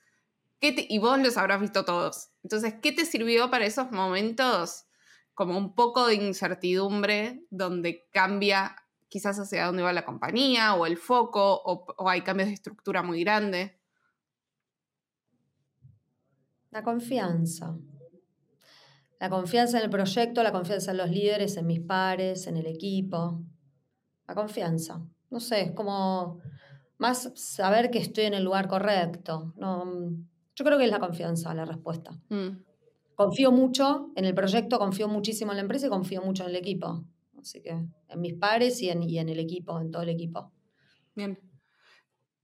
y 0.59 0.99
vos 0.99 1.18
los 1.20 1.38
habrás 1.38 1.61
visto 1.61 1.86
todos. 1.86 2.32
Entonces, 2.43 2.74
¿qué 2.82 2.91
te 2.91 3.05
sirvió 3.05 3.49
para 3.49 3.66
esos 3.66 3.91
momentos 3.91 4.86
como 5.34 5.57
un 5.57 5.74
poco 5.74 6.07
de 6.07 6.16
incertidumbre 6.16 7.45
donde 7.49 8.09
cambia 8.11 8.76
quizás 9.07 9.39
hacia 9.39 9.68
dónde 9.68 9.84
va 9.84 9.93
la 9.93 10.03
compañía 10.03 10.76
o 10.76 10.86
el 10.86 10.97
foco 10.97 11.61
o, 11.63 12.09
hay 12.09 12.24
cambios 12.24 12.49
de 12.49 12.55
estructura 12.55 13.03
muy 13.03 13.24
grandes? 13.24 13.72
La 16.76 16.84
confianza. 16.84 17.73
La 19.21 19.30
confianza 19.30 19.78
en 19.78 19.86
el 19.86 19.89
proyecto, 19.89 20.43
la 20.43 20.51
confianza 20.51 20.91
en 20.91 20.97
los 20.97 21.09
líderes, 21.09 21.55
en 21.55 21.67
mis 21.67 21.80
pares, 21.80 22.47
en 22.47 22.57
el 22.57 22.65
equipo. 22.65 23.41
La 24.28 24.36
confianza. 24.36 25.01
No 25.30 25.39
sé, 25.39 25.61
es 25.61 25.71
como 25.71 26.41
más 26.97 27.32
saber 27.36 27.89
que 27.91 27.99
estoy 27.99 28.26
en 28.26 28.34
el 28.34 28.43
lugar 28.43 28.67
correcto. 28.67 29.53
No, 29.55 29.86
yo 30.53 30.65
creo 30.65 30.78
que 30.78 30.84
es 30.84 30.91
la 30.91 30.99
confianza 30.99 31.53
la 31.53 31.63
respuesta. 31.63 32.11
Mm. 32.28 32.61
Confío 33.15 33.53
mucho 33.53 34.11
en 34.17 34.26
el 34.26 34.36
proyecto, 34.36 34.78
confío 34.78 35.07
muchísimo 35.07 35.53
en 35.53 35.55
la 35.55 35.61
empresa 35.61 35.88
y 35.88 35.89
confío 35.89 36.21
mucho 36.23 36.43
en 36.43 36.49
el 36.49 36.57
equipo. 36.57 37.05
Así 37.39 37.61
que 37.61 37.69
en 37.69 38.19
mis 38.19 38.34
pares 38.34 38.82
y 38.82 38.89
en, 38.89 39.01
en 39.01 39.30
el 39.30 39.39
equipo, 39.39 39.80
en 39.80 39.91
todo 39.91 40.01
el 40.01 40.09
equipo. 40.09 40.51
Bien. 41.15 41.39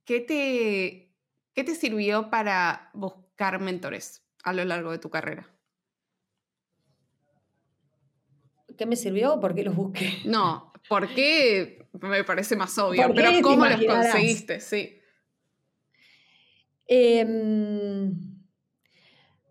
¿Qué 0.06 0.22
te, 0.22 1.14
¿Qué 1.54 1.66
te 1.66 1.76
sirvió 1.76 2.30
para 2.30 2.92
buscar 2.94 3.60
mentores 3.60 4.21
a 4.44 4.54
lo 4.54 4.66
largo 4.66 4.92
de 4.92 5.00
tu 5.00 5.10
carrera? 5.10 5.50
¿Qué 8.78 8.86
me 8.86 8.96
sirvió 8.96 9.36
o 9.36 9.39
por 9.39 9.54
qué 9.54 9.64
los 9.64 9.76
busqué? 9.76 10.20
No, 10.26 10.72
¿por 10.88 11.14
qué? 11.14 11.88
me 12.00 12.24
parece 12.24 12.56
más 12.56 12.78
obvio, 12.78 13.12
pero 13.14 13.30
¿cómo 13.42 13.66
los 13.66 13.84
conseguiste? 13.84 14.60
Sí. 14.60 14.98
Em, 16.88 18.14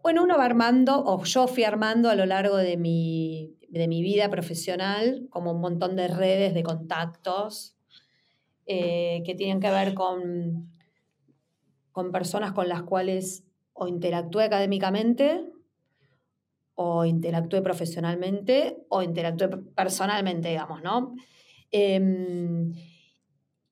bueno, 0.02 0.24
uno 0.24 0.36
va 0.36 0.44
armando, 0.44 1.02
o 1.04 1.22
yo 1.24 1.46
fui 1.46 1.64
armando 1.64 2.10
a 2.10 2.14
lo 2.14 2.26
largo 2.26 2.56
de 2.56 2.76
mi, 2.76 3.56
de 3.68 3.88
mi 3.88 4.02
vida 4.02 4.28
profesional, 4.30 5.26
como 5.30 5.52
un 5.52 5.60
montón 5.60 5.96
de 5.96 6.08
redes 6.08 6.54
de 6.54 6.62
contactos 6.62 7.76
eh, 8.66 9.22
que 9.24 9.34
tienen 9.34 9.60
que 9.60 9.70
ver 9.70 9.94
con, 9.94 10.70
con 11.92 12.12
personas 12.12 12.52
con 12.52 12.68
las 12.68 12.82
cuales 12.82 13.44
o 13.82 13.88
interactué 13.88 14.44
académicamente, 14.44 15.42
o 16.74 17.06
interactué 17.06 17.62
profesionalmente, 17.62 18.76
o 18.90 19.00
interactué 19.00 19.48
personalmente, 19.74 20.50
digamos, 20.50 20.82
¿no? 20.82 21.14
Em, 21.72 22.72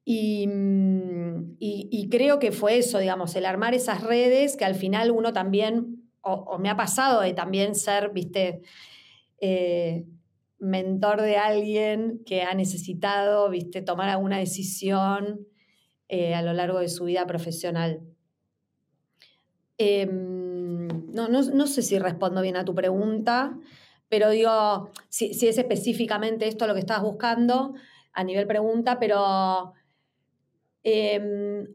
mm, 0.06 1.56
y, 1.60 2.08
creo 2.10 2.38
que 2.38 2.52
fue 2.52 2.78
eso, 2.78 2.98
digamos, 2.98 3.36
el 3.36 3.44
armar 3.44 3.74
esas 3.74 4.02
redes 4.02 4.56
que 4.56 4.64
al 4.64 4.76
final 4.76 5.10
uno 5.10 5.34
también, 5.34 6.08
o, 6.22 6.56
me 6.58 6.70
ha 6.70 6.76
pasado 6.76 7.20
de 7.20 7.34
también 7.34 7.74
ser, 7.74 8.10
viste, 8.14 8.62
eh, 9.42 10.06
mentor 10.58 11.20
de 11.20 11.36
alguien 11.36 12.22
que 12.24 12.44
ha 12.44 12.54
necesitado, 12.54 13.50
viste, 13.50 13.82
tomar 13.82 14.08
alguna 14.08 14.38
decisión 14.38 15.46
eh, 16.08 16.34
a 16.34 16.40
lo 16.40 16.54
largo 16.54 16.78
de 16.78 16.88
su 16.88 17.04
vida 17.04 17.26
profesional. 17.26 18.00
Em, 19.78 20.88
no, 21.12 21.28
no, 21.28 21.66
sé 21.68 21.82
si 21.82 21.98
respondo 22.00 22.42
bien 22.42 22.56
a 22.56 22.64
tu 22.64 22.74
pregunta, 22.74 23.56
pero 24.08 24.30
digo, 24.30 24.90
si, 25.08 25.30
es 25.30 25.56
específicamente 25.56 26.48
esto 26.48 26.66
lo 26.66 26.74
que 26.74 26.80
estás 26.80 27.00
buscando 27.00 27.74
a 28.12 28.24
nivel 28.24 28.48
pregunta, 28.48 28.98
pero, 28.98 29.74
em, 30.82 31.74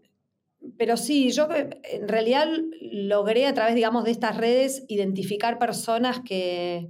pero 0.77 0.97
sí, 0.97 1.31
yo 1.31 1.47
en 1.51 2.07
realidad 2.09 2.49
logré 2.81 3.47
a 3.47 3.53
través, 3.53 3.73
digamos, 3.73 4.03
de 4.03 4.11
estas 4.11 4.35
redes 4.35 4.83
identificar 4.89 5.57
personas 5.57 6.19
que, 6.19 6.89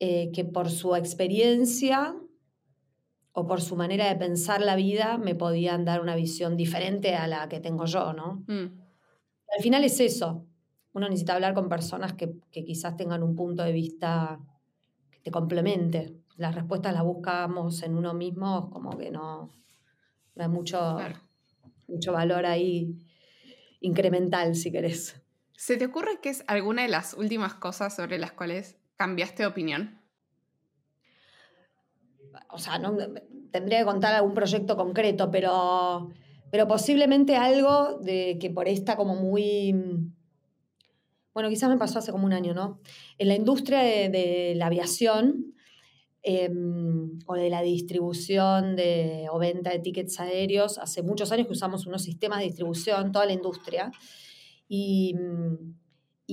eh, 0.00 0.30
que 0.32 0.44
por 0.46 0.70
su 0.70 0.96
experiencia 0.96 2.14
o 3.32 3.46
por 3.46 3.60
su 3.60 3.76
manera 3.76 4.08
de 4.08 4.16
pensar 4.16 4.62
la 4.62 4.76
vida 4.76 5.18
me 5.18 5.34
podían 5.34 5.84
dar 5.84 6.00
una 6.00 6.16
visión 6.16 6.56
diferente 6.56 7.14
a 7.14 7.26
la 7.26 7.48
que 7.50 7.60
tengo 7.60 7.84
yo, 7.84 8.14
¿no? 8.14 8.44
Mm. 8.46 8.87
Al 9.56 9.62
final 9.62 9.84
es 9.84 9.98
eso, 10.00 10.46
uno 10.92 11.08
necesita 11.08 11.34
hablar 11.34 11.54
con 11.54 11.68
personas 11.68 12.14
que, 12.14 12.40
quizás 12.50 12.96
tengan 12.96 13.22
un 13.22 13.34
punto 13.34 13.62
de 13.62 13.72
vista 13.72 14.40
que 15.10 15.20
te 15.20 15.30
complemente. 15.30 16.14
Las 16.36 16.54
respuestas 16.54 16.92
las 16.92 17.04
buscamos 17.04 17.82
en 17.82 17.96
uno 17.96 18.14
mismo, 18.14 18.70
como 18.70 18.96
que 18.96 19.10
no, 19.10 19.50
hay 20.36 20.48
mucho, 20.48 20.98
mucho 21.86 22.12
valor 22.12 22.46
ahí 22.46 22.96
incremental, 23.80 24.54
si 24.54 24.70
querés. 24.70 25.20
¿Se 25.56 25.76
te 25.76 25.86
ocurre 25.86 26.20
que 26.20 26.30
es 26.30 26.44
alguna 26.46 26.82
de 26.82 26.88
las 26.88 27.14
últimas 27.14 27.54
cosas 27.54 27.94
sobre 27.94 28.18
las 28.18 28.32
cuales 28.32 28.76
cambiaste 28.96 29.42
de 29.42 29.48
opinión? 29.48 30.00
O 32.50 32.58
sea, 32.58 32.78
no, 32.78 32.96
tendría 33.50 33.80
que 33.80 33.84
contar 33.84 34.14
algún 34.14 34.34
proyecto 34.34 34.76
concreto, 34.76 35.30
pero, 35.30 36.10
pero 36.50 36.66
posiblemente 36.66 37.36
algo 37.36 37.98
de 37.98 38.38
que 38.40 38.50
por 38.50 38.68
esta 38.68 38.96
como 38.96 39.14
muy 39.16 39.74
bueno, 41.38 41.50
quizás 41.50 41.70
me 41.70 41.78
pasó 41.78 42.00
hace 42.00 42.10
como 42.10 42.26
un 42.26 42.32
año, 42.32 42.52
¿no? 42.52 42.80
En 43.16 43.28
la 43.28 43.36
industria 43.36 43.78
de, 43.78 44.54
la 44.56 44.66
aviación 44.66 45.54
em, 46.22 47.16
o 47.26 47.34
de 47.34 47.48
la 47.48 47.62
distribución 47.62 48.74
de, 48.74 49.28
o 49.30 49.38
venta 49.38 49.70
de 49.70 49.78
tickets 49.78 50.18
aéreos, 50.18 50.78
hace 50.78 51.00
muchos 51.04 51.30
años 51.30 51.46
que 51.46 51.52
usamos 51.52 51.86
unos 51.86 52.02
sistemas 52.02 52.40
de 52.40 52.46
distribución, 52.46 53.12
toda 53.12 53.24
la 53.24 53.34
industria, 53.34 53.92
y, 54.66 55.14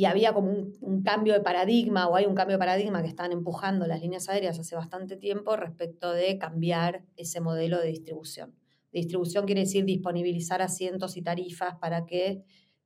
había 0.07 0.33
como 0.33 0.49
un, 0.81 1.03
cambio 1.03 1.33
de 1.33 1.41
paradigma, 1.41 2.07
o 2.07 2.15
hay 2.15 2.25
un 2.25 2.33
cambio 2.33 2.55
de 2.55 2.59
paradigma 2.59 3.03
que 3.03 3.07
están 3.07 3.31
empujando 3.31 3.85
las 3.85 4.01
líneas 4.01 4.27
aéreas 4.27 4.57
hace 4.57 4.75
bastante 4.75 5.17
tiempo 5.17 5.55
respecto 5.55 6.13
de 6.13 6.39
cambiar 6.39 7.05
ese 7.15 7.41
modelo 7.41 7.79
de 7.79 7.89
distribución. 7.89 8.55
Distribución 9.01 9.45
quiere 9.45 9.61
decir 9.61 9.83
disponibilizar 9.85 10.61
asientos 10.61 11.17
y 11.17 11.21
tarifas 11.21 11.75
para 11.75 12.05
que 12.05 12.43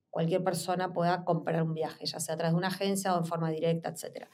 cualquier 0.09 0.43
persona 0.43 0.91
pueda 0.91 1.23
comprar 1.23 1.61
un 1.61 1.73
viaje, 1.73 2.05
ya 2.05 2.19
sea 2.19 2.33
a 2.33 2.37
través 2.37 2.53
de 2.53 2.57
una 2.57 2.69
agencia 2.69 3.15
o 3.15 3.19
en 3.19 3.25
forma 3.25 3.51
directa, 3.51 3.89
etc. 3.89 4.27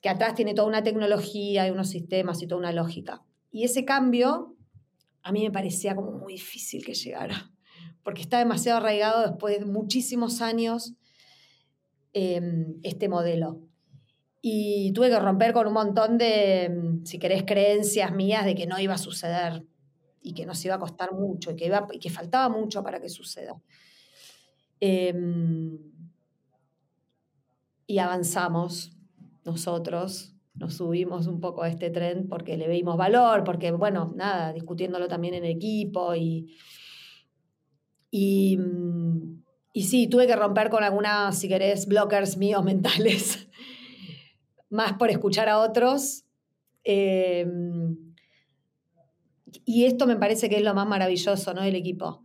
Que 0.00 0.08
atrás 0.08 0.34
tiene 0.34 0.54
toda 0.54 0.68
una 0.68 0.82
tecnología 0.82 1.66
y 1.66 1.70
unos 1.70 1.88
sistemas 1.88 2.40
y 2.42 2.46
toda 2.46 2.60
una 2.60 2.72
lógica. 2.72 3.24
Y 3.50 3.64
ese 3.64 3.84
cambio 3.84 4.56
a 5.22 5.32
mí 5.32 5.42
me 5.42 5.50
parecía 5.50 5.94
como 5.94 6.12
muy 6.12 6.34
difícil 6.34 6.84
que 6.84 6.94
llegara, 6.94 7.50
porque 8.02 8.22
está 8.22 8.38
demasiado 8.38 8.78
arraigado 8.78 9.22
después 9.22 9.58
de 9.58 9.64
muchísimos 9.64 10.40
años 10.40 10.94
em, 12.12 12.78
este 12.82 13.08
modelo. 13.08 13.60
Y 14.40 14.92
tuve 14.92 15.08
que 15.08 15.18
romper 15.18 15.52
con 15.52 15.66
un 15.66 15.72
montón 15.72 16.18
de, 16.18 16.64
em, 16.64 17.04
si 17.04 17.18
querés, 17.18 17.44
creencias 17.44 18.12
mías 18.12 18.44
de 18.44 18.54
que 18.54 18.66
no 18.66 18.78
iba 18.78 18.94
a 18.94 18.98
suceder 18.98 19.64
y 20.22 20.34
que 20.34 20.46
nos 20.46 20.64
iba 20.64 20.76
a 20.76 20.78
costar 20.78 21.12
mucho 21.12 21.50
y 21.50 21.56
que, 21.56 21.66
iba, 21.66 21.86
y 21.92 21.98
que 21.98 22.10
faltaba 22.10 22.48
mucho 22.48 22.82
para 22.82 23.00
que 23.00 23.08
suceda. 23.08 23.60
Em, 24.80 25.78
y 27.86 27.98
avanzamos 27.98 28.96
nosotros, 29.44 30.34
nos 30.54 30.74
subimos 30.74 31.26
un 31.26 31.40
poco 31.40 31.62
a 31.62 31.68
este 31.68 31.90
tren 31.90 32.28
porque 32.28 32.56
le 32.56 32.68
veimos 32.68 32.96
valor, 32.96 33.44
porque, 33.44 33.72
bueno, 33.72 34.12
nada, 34.16 34.52
discutiéndolo 34.52 35.08
también 35.08 35.34
en 35.34 35.44
equipo 35.44 36.14
y, 36.14 36.54
Y, 38.14 38.58
sí, 39.82 40.06
tuve 40.06 40.26
que 40.26 40.36
romper 40.36 40.68
con 40.68 40.84
algunas, 40.84 41.38
si 41.38 41.48
querés, 41.48 41.86
blockers 41.86 42.36
míos 42.36 42.62
mentales, 42.70 43.48
más 44.68 44.94
por 44.94 45.10
escuchar 45.10 45.48
a 45.48 45.58
otros. 45.58 46.24
Eh, 46.84 47.46
y 49.64 49.84
esto 49.84 50.06
me 50.06 50.16
parece 50.16 50.48
que 50.48 50.56
es 50.56 50.62
lo 50.62 50.74
más 50.74 50.86
maravilloso 50.86 51.54
¿no? 51.54 51.62
del 51.62 51.76
equipo. 51.76 52.24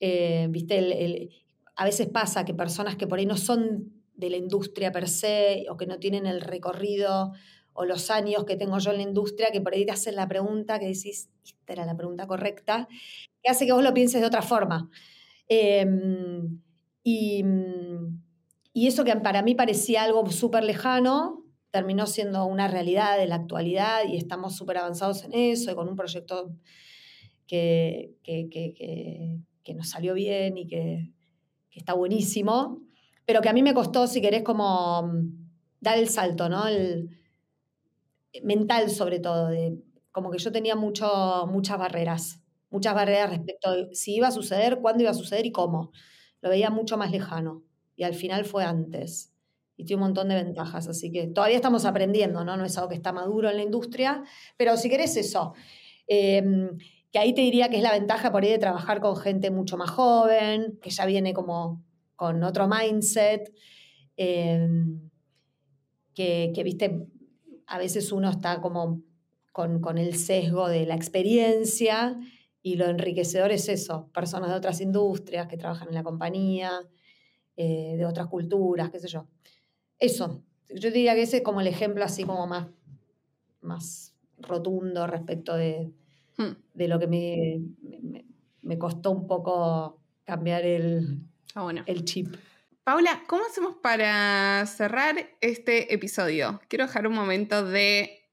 Eh, 0.00 0.48
¿Viste? 0.50 1.30
a 1.76 1.84
veces 1.84 2.08
pasa 2.08 2.44
que 2.44 2.54
personas 2.54 2.96
que 2.96 3.06
por 3.06 3.18
ahí 3.18 3.26
no 3.26 3.36
son 3.36 3.92
de 4.14 4.30
la 4.30 4.36
industria 4.36 4.92
per 4.92 5.08
se 5.08 5.66
o 5.70 5.76
que 5.76 5.86
no 5.86 5.98
tienen 5.98 6.26
el 6.26 6.40
recorrido 6.40 7.32
o 7.72 7.84
los 7.84 8.10
años 8.10 8.44
que 8.44 8.56
tengo 8.56 8.78
yo 8.78 8.90
en 8.90 8.98
la 8.98 9.02
industria, 9.02 9.50
que 9.50 9.60
por 9.60 9.72
ahí 9.72 9.86
te 9.86 9.92
hacen 9.92 10.14
la 10.16 10.28
pregunta 10.28 10.78
que 10.78 10.86
decís, 10.86 11.30
esta 11.44 11.72
era 11.72 11.86
la 11.86 11.96
pregunta 11.96 12.26
correcta, 12.26 12.88
que 13.42 13.50
hace 13.50 13.64
que 13.64 13.72
vos 13.72 13.82
lo 13.82 13.94
pienses 13.94 14.20
de 14.20 14.26
otra 14.26 14.42
forma. 14.42 14.90
Em, 15.48 16.60
y, 17.02 17.42
y, 18.72 18.86
eso 18.86 19.04
que 19.04 19.16
para 19.16 19.42
mí 19.42 19.54
parecía 19.54 20.02
algo 20.02 20.30
súper 20.30 20.64
lejano, 20.64 21.41
terminó 21.72 22.06
siendo 22.06 22.44
una 22.44 22.68
realidad 22.68 23.18
de 23.18 23.26
la 23.26 23.34
actualidad 23.36 24.04
y 24.08 24.16
estamos 24.16 24.54
súper 24.54 24.78
avanzados 24.78 25.24
en 25.24 25.32
eso 25.34 25.72
y 25.72 25.74
con 25.74 25.88
un 25.88 25.96
proyecto 25.96 26.52
que, 27.46 28.14
que, 28.22 28.48
que, 28.48 29.40
que 29.62 29.74
nos 29.74 29.88
salió 29.88 30.14
bien 30.14 30.58
y 30.58 30.66
que, 30.66 31.12
está 31.74 31.94
buenísimo, 31.94 32.82
pero 33.24 33.40
que 33.40 33.48
a 33.48 33.54
mí 33.54 33.62
me 33.62 33.72
costó, 33.72 34.06
si 34.06 34.20
querés, 34.20 34.42
como 34.42 35.10
dar 35.80 35.96
el 35.96 36.10
salto, 36.10 36.50
¿no? 36.50 36.66
El, 36.66 37.08
mental 38.42 38.90
sobre 38.90 39.20
todo, 39.20 39.48
de, 39.48 39.78
como 40.10 40.30
que 40.30 40.38
yo 40.38 40.52
tenía 40.52 40.76
mucho, 40.76 41.46
muchas 41.50 41.78
barreras, 41.78 42.42
muchas 42.68 42.94
barreras 42.94 43.30
respecto 43.30 43.70
a 43.70 43.74
si 43.92 44.16
iba 44.16 44.28
a 44.28 44.32
suceder, 44.32 44.80
cuándo 44.80 45.02
iba 45.02 45.12
a 45.12 45.14
suceder 45.14 45.46
y 45.46 45.52
cómo. 45.52 45.92
Lo 46.42 46.50
veía 46.50 46.68
mucho 46.68 46.98
más 46.98 47.10
lejano 47.10 47.62
y 47.96 48.02
al 48.02 48.14
final 48.14 48.44
fue 48.44 48.64
antes. 48.64 49.31
Y 49.76 49.84
tiene 49.84 50.02
un 50.02 50.08
montón 50.08 50.28
de 50.28 50.34
ventajas, 50.34 50.86
así 50.88 51.10
que 51.10 51.26
todavía 51.28 51.56
estamos 51.56 51.84
aprendiendo, 51.84 52.44
¿no? 52.44 52.56
No 52.56 52.64
es 52.64 52.76
algo 52.76 52.90
que 52.90 52.94
está 52.94 53.12
maduro 53.12 53.50
en 53.50 53.56
la 53.56 53.62
industria, 53.62 54.22
pero 54.56 54.76
si 54.76 54.90
querés 54.90 55.16
eso, 55.16 55.54
em, 56.06 56.76
que 57.10 57.18
ahí 57.18 57.34
te 57.34 57.40
diría 57.40 57.68
que 57.68 57.76
es 57.76 57.82
la 57.82 57.92
ventaja 57.92 58.30
por 58.30 58.42
ahí 58.42 58.50
de 58.50 58.58
trabajar 58.58 59.00
con 59.00 59.16
gente 59.16 59.50
mucho 59.50 59.76
más 59.76 59.90
joven, 59.90 60.78
que 60.82 60.90
ya 60.90 61.06
viene 61.06 61.32
como 61.32 61.82
con 62.16 62.42
otro 62.44 62.68
mindset, 62.68 63.52
em, 64.16 65.10
que, 66.14 66.52
que, 66.54 66.62
viste, 66.62 67.06
a 67.66 67.78
veces 67.78 68.12
uno 68.12 68.30
está 68.30 68.60
como 68.60 69.02
con, 69.52 69.98
el 69.98 70.16
sesgo 70.16 70.68
de 70.68 70.86
la 70.86 70.94
experiencia 70.94 72.18
y 72.62 72.76
lo 72.76 72.86
enriquecedor 72.86 73.52
es 73.52 73.68
eso, 73.68 74.08
personas 74.12 74.50
de 74.50 74.56
otras 74.56 74.80
industrias 74.80 75.46
que 75.46 75.56
trabajan 75.56 75.88
en 75.88 75.94
la 75.94 76.02
compañía, 76.02 76.70
eh, 77.56 77.96
de 77.96 78.06
otras 78.06 78.28
culturas, 78.28 78.90
qué 78.90 78.98
sé 78.98 79.08
yo. 79.08 79.26
Eso, 80.02 80.42
yo 80.68 80.90
diría 80.90 81.14
que 81.14 81.22
ese 81.22 81.36
es 81.36 81.42
como 81.44 81.60
el 81.60 81.68
ejemplo 81.68 82.02
así 82.02 82.24
como 82.24 82.44
más, 82.48 82.66
más 83.60 84.16
rotundo 84.36 85.06
respecto 85.06 85.54
de, 85.54 85.92
hmm. 86.38 86.56
de 86.74 86.88
lo 86.88 86.98
que 86.98 87.06
me, 87.06 87.60
me, 88.62 88.78
costó 88.78 89.12
un 89.12 89.28
poco 89.28 90.00
cambiar 90.24 90.64
el, 90.64 91.20
ah, 91.54 91.72
el 91.86 92.04
chip. 92.04 92.34
Paula, 92.82 93.22
¿cómo 93.28 93.44
hacemos 93.44 93.76
para 93.76 94.66
cerrar 94.66 95.36
este 95.40 95.94
episodio? 95.94 96.60
Quiero 96.66 96.86
dejar 96.88 97.06
un 97.06 97.14
momento 97.14 97.64
de 97.64 98.28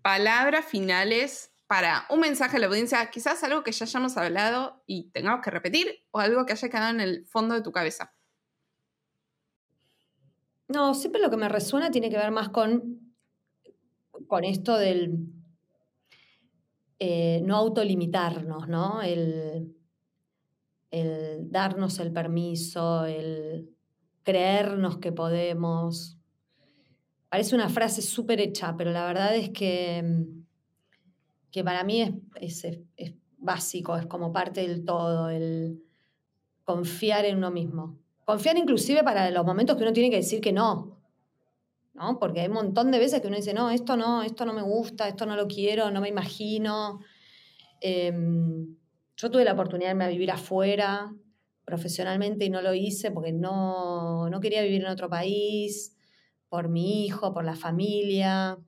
palabras 0.00 0.64
finales 0.64 1.52
para 1.66 2.06
un 2.08 2.20
mensaje 2.20 2.56
a 2.56 2.60
la 2.60 2.68
audiencia, 2.68 3.10
quizás 3.10 3.44
algo 3.44 3.62
que 3.62 3.72
ya 3.72 3.84
hayamos 3.84 4.16
hablado 4.16 4.82
y 4.86 5.10
tengamos 5.10 5.44
que 5.44 5.50
repetir 5.50 6.06
o 6.10 6.20
algo 6.20 6.46
que 6.46 6.54
haya 6.54 6.70
quedado 6.70 6.88
en 6.88 7.02
el 7.02 7.26
fondo 7.26 7.54
de 7.54 7.60
tu 7.60 7.70
cabeza. 7.70 8.14
No, 10.72 10.94
siempre 10.94 11.20
lo 11.20 11.30
que 11.30 11.36
me 11.36 11.48
resuena 11.48 11.90
tiene 11.90 12.10
que 12.10 12.16
ver 12.16 12.30
más 12.30 12.48
con, 12.48 13.14
con 14.26 14.44
esto 14.44 14.76
del 14.76 15.28
eh, 16.98 17.42
no 17.44 17.56
autolimitarnos, 17.56 18.68
¿no? 18.68 19.02
el 19.02 19.76
darnos 21.50 21.98
el 21.98 22.12
permiso, 22.12 23.04
el 23.06 23.70
creernos 24.22 24.98
que 24.98 25.12
podemos. 25.12 26.18
Parece 27.28 27.54
una 27.54 27.68
frase 27.68 28.02
súper 28.02 28.40
hecha, 28.40 28.76
pero 28.76 28.92
la 28.92 29.06
verdad 29.06 29.34
es 29.34 29.50
que, 29.50 30.02
mm, 30.02 30.44
que 31.50 31.64
para 31.64 31.82
mí 31.84 32.02
es, 32.40 32.64
es, 32.96 33.14
básico, 33.38 33.96
es 33.96 34.06
como 34.06 34.32
parte 34.32 34.60
del 34.60 34.84
todo, 34.84 35.28
el 35.28 35.82
confiar 36.62 37.24
en 37.24 37.38
uno 37.38 37.50
mismo. 37.50 37.98
Confiar 38.32 38.56
inclusive 38.56 39.04
para 39.04 39.30
los 39.30 39.44
momentos 39.44 39.76
que 39.76 39.82
uno 39.82 39.92
tiene 39.92 40.08
que 40.08 40.16
decir 40.16 40.40
que 40.40 40.52
no, 40.54 40.98
¿no? 41.92 42.18
Porque 42.18 42.40
hay 42.40 42.46
un 42.46 42.54
montón 42.54 42.90
de 42.90 42.98
veces 42.98 43.20
que 43.20 43.26
uno 43.26 43.36
dice, 43.36 43.52
no, 43.52 43.70
esto 43.70 43.94
no, 43.94 44.22
esto 44.22 44.46
no 44.46 44.54
me 44.54 44.62
gusta, 44.62 45.06
esto 45.06 45.26
no 45.26 45.36
lo 45.36 45.46
quiero, 45.46 45.90
no 45.90 46.00
me 46.00 46.08
imagino. 46.08 47.00
Em, 47.82 48.74
yo 49.18 49.30
tuve 49.30 49.44
la 49.44 49.52
oportunidad 49.52 49.94
de 49.94 50.08
vivir 50.08 50.30
afuera, 50.30 51.14
profesionalmente 51.66 52.46
y 52.46 52.48
no 52.48 52.62
lo 52.62 52.72
hice 52.72 53.10
porque 53.10 53.32
no, 53.32 54.30
quería 54.40 54.62
vivir 54.62 54.80
en 54.80 54.88
otro 54.88 55.10
país, 55.10 55.94
por 56.48 56.70
mi 56.70 57.04
hijo, 57.04 57.34
por 57.34 57.44
la 57.44 57.54
familia. 57.54 58.58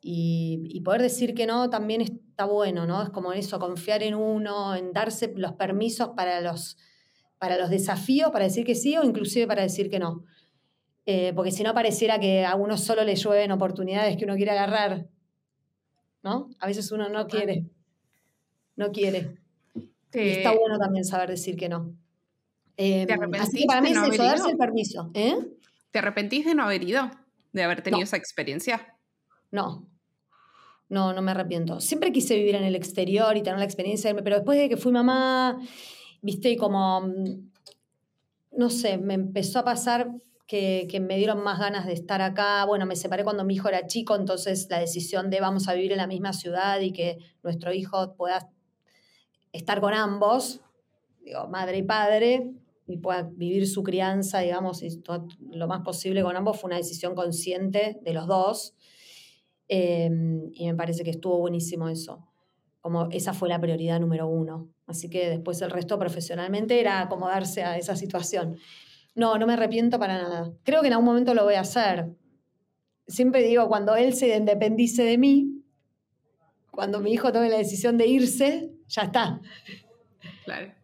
Y, 0.00 0.80
poder 0.80 1.02
decir 1.02 1.34
que 1.34 1.44
no 1.46 1.68
también 1.68 2.00
está 2.00 2.46
bueno, 2.46 2.86
¿no? 2.86 3.02
Es 3.02 3.10
como 3.10 3.34
eso, 3.34 3.58
confiar 3.58 4.02
en 4.02 4.14
uno, 4.14 4.74
en 4.74 4.94
darse 4.94 5.34
los 5.36 5.52
permisos 5.52 6.12
para 6.16 6.40
los, 6.40 6.78
para 7.38 7.58
los 7.58 7.70
desafíos, 7.70 8.30
para 8.30 8.44
decir 8.44 8.64
que 8.64 8.74
sí 8.74 8.96
o 8.96 9.04
inclusive 9.04 9.46
para 9.46 9.62
decir 9.62 9.90
que 9.90 9.98
no. 9.98 10.24
Eh, 11.04 11.32
porque 11.34 11.52
si 11.52 11.62
no 11.62 11.72
pareciera 11.74 12.18
que 12.18 12.44
a 12.44 12.56
uno 12.56 12.76
solo 12.76 13.04
le 13.04 13.14
llueven 13.14 13.52
oportunidades 13.52 14.16
que 14.16 14.24
uno 14.24 14.34
quiere 14.34 14.50
agarrar, 14.50 15.06
¿no? 16.22 16.50
A 16.58 16.66
veces 16.66 16.90
uno 16.90 17.08
no 17.08 17.28
quiere, 17.28 17.66
no 18.74 18.90
quiere. 18.90 19.36
Y 20.12 20.28
está 20.28 20.52
bueno 20.52 20.78
también 20.78 21.04
saber 21.04 21.30
decir 21.30 21.56
que 21.56 21.68
no. 21.68 21.94
¿Te 22.74 23.12
arrepentís 23.12 23.62
em, 23.62 23.66
para 23.66 23.80
mí 23.80 23.88
de 23.88 23.94
no 23.94 24.04
es 24.06 24.18
darse 24.18 24.50
el 24.50 24.56
permiso. 24.56 25.10
¿eh? 25.14 25.36
¿Te 25.90 25.98
arrepentís 25.98 26.44
de 26.44 26.54
no 26.54 26.64
haber 26.64 26.82
ido? 26.82 27.10
¿De 27.52 27.62
haber 27.62 27.82
tenido 27.82 28.02
esa 28.02 28.16
experiencia? 28.16 28.94
No. 29.50 29.88
No, 30.88 31.12
no 31.12 31.22
me 31.22 31.30
arrepiento. 31.30 31.80
Siempre 31.80 32.12
quise 32.12 32.36
vivir 32.36 32.54
en 32.54 32.64
el 32.64 32.76
exterior 32.76 33.36
y 33.36 33.42
tener 33.42 33.58
la 33.58 33.64
experiencia, 33.64 34.14
pero 34.14 34.36
después 34.36 34.58
de 34.58 34.68
que 34.68 34.76
fui 34.76 34.92
mamá, 34.92 35.58
viste, 36.22 36.56
como, 36.56 37.00
mm, 37.02 37.50
no 38.52 38.70
sé, 38.70 38.98
me 38.98 39.14
empezó 39.14 39.60
a 39.60 39.64
pasar 39.64 40.10
que, 40.46 40.86
que, 40.90 41.00
me 41.00 41.16
dieron 41.16 41.42
más 41.42 41.58
ganas 41.58 41.86
de 41.86 41.92
estar 41.92 42.22
acá. 42.22 42.64
Bueno, 42.64 42.86
me 42.86 42.96
separé 42.96 43.24
cuando 43.24 43.44
mi 43.44 43.54
hijo 43.54 43.68
era 43.68 43.86
chico, 43.86 44.14
entonces 44.16 44.68
la 44.70 44.78
decisión 44.78 45.30
de 45.30 45.40
vamos 45.40 45.68
a 45.68 45.74
vivir 45.74 45.92
en 45.92 45.98
la 45.98 46.06
misma 46.06 46.32
ciudad 46.32 46.80
y 46.80 46.92
que 46.92 47.18
nuestro 47.42 47.72
hijo 47.72 48.14
pueda 48.16 48.48
estar 49.52 49.80
con 49.80 49.94
ambos, 49.94 50.60
digo, 51.24 51.48
madre 51.48 51.78
y 51.78 51.82
padre, 51.82 52.54
y 52.86 52.98
pueda 52.98 53.22
vivir 53.22 53.66
su 53.66 53.82
crianza, 53.82 54.40
digamos, 54.40 54.82
y 54.82 55.02
lo 55.50 55.66
más 55.66 55.82
posible 55.82 56.22
con 56.22 56.36
ambos, 56.36 56.60
fue 56.60 56.68
una 56.68 56.76
decisión 56.76 57.14
consciente 57.14 57.98
de 58.02 58.12
los 58.12 58.26
dos. 58.26 58.74
Em, 59.68 60.50
y 60.52 60.66
me 60.66 60.74
parece 60.74 61.02
que 61.02 61.10
estuvo 61.10 61.38
buenísimo 61.38 61.88
eso. 61.88 62.24
Como 62.80 63.08
esa 63.10 63.32
fue 63.32 63.48
la 63.48 63.60
prioridad 63.60 63.98
número 63.98 64.28
uno. 64.28 64.68
Así 64.86 65.10
que 65.10 65.28
después 65.28 65.60
el 65.62 65.70
resto 65.70 65.98
profesionalmente 65.98 66.80
era 66.80 67.00
acomodarse 67.00 67.64
a 67.64 67.76
esa 67.76 67.96
situación. 67.96 68.58
No, 69.14 69.38
no 69.38 69.46
me 69.46 69.54
arrepiento 69.54 69.98
para 69.98 70.18
nada. 70.18 70.52
Creo 70.62 70.80
que 70.80 70.88
en 70.88 70.92
algún 70.92 71.06
momento 71.06 71.34
lo 71.34 71.44
voy 71.44 71.54
a 71.54 71.60
hacer. 71.60 72.10
Siempre 73.06 73.42
digo, 73.42 73.68
cuando 73.68 73.96
él 73.96 74.14
se 74.14 74.36
independice 74.36 75.02
de 75.02 75.18
mí, 75.18 75.62
cuando 76.70 77.00
mi 77.00 77.12
hijo 77.12 77.32
tome 77.32 77.48
la 77.48 77.58
decisión 77.58 77.96
de 77.98 78.06
irse, 78.06 78.72
ya 78.88 79.02
está. 79.02 79.40
Claro. 80.44 80.76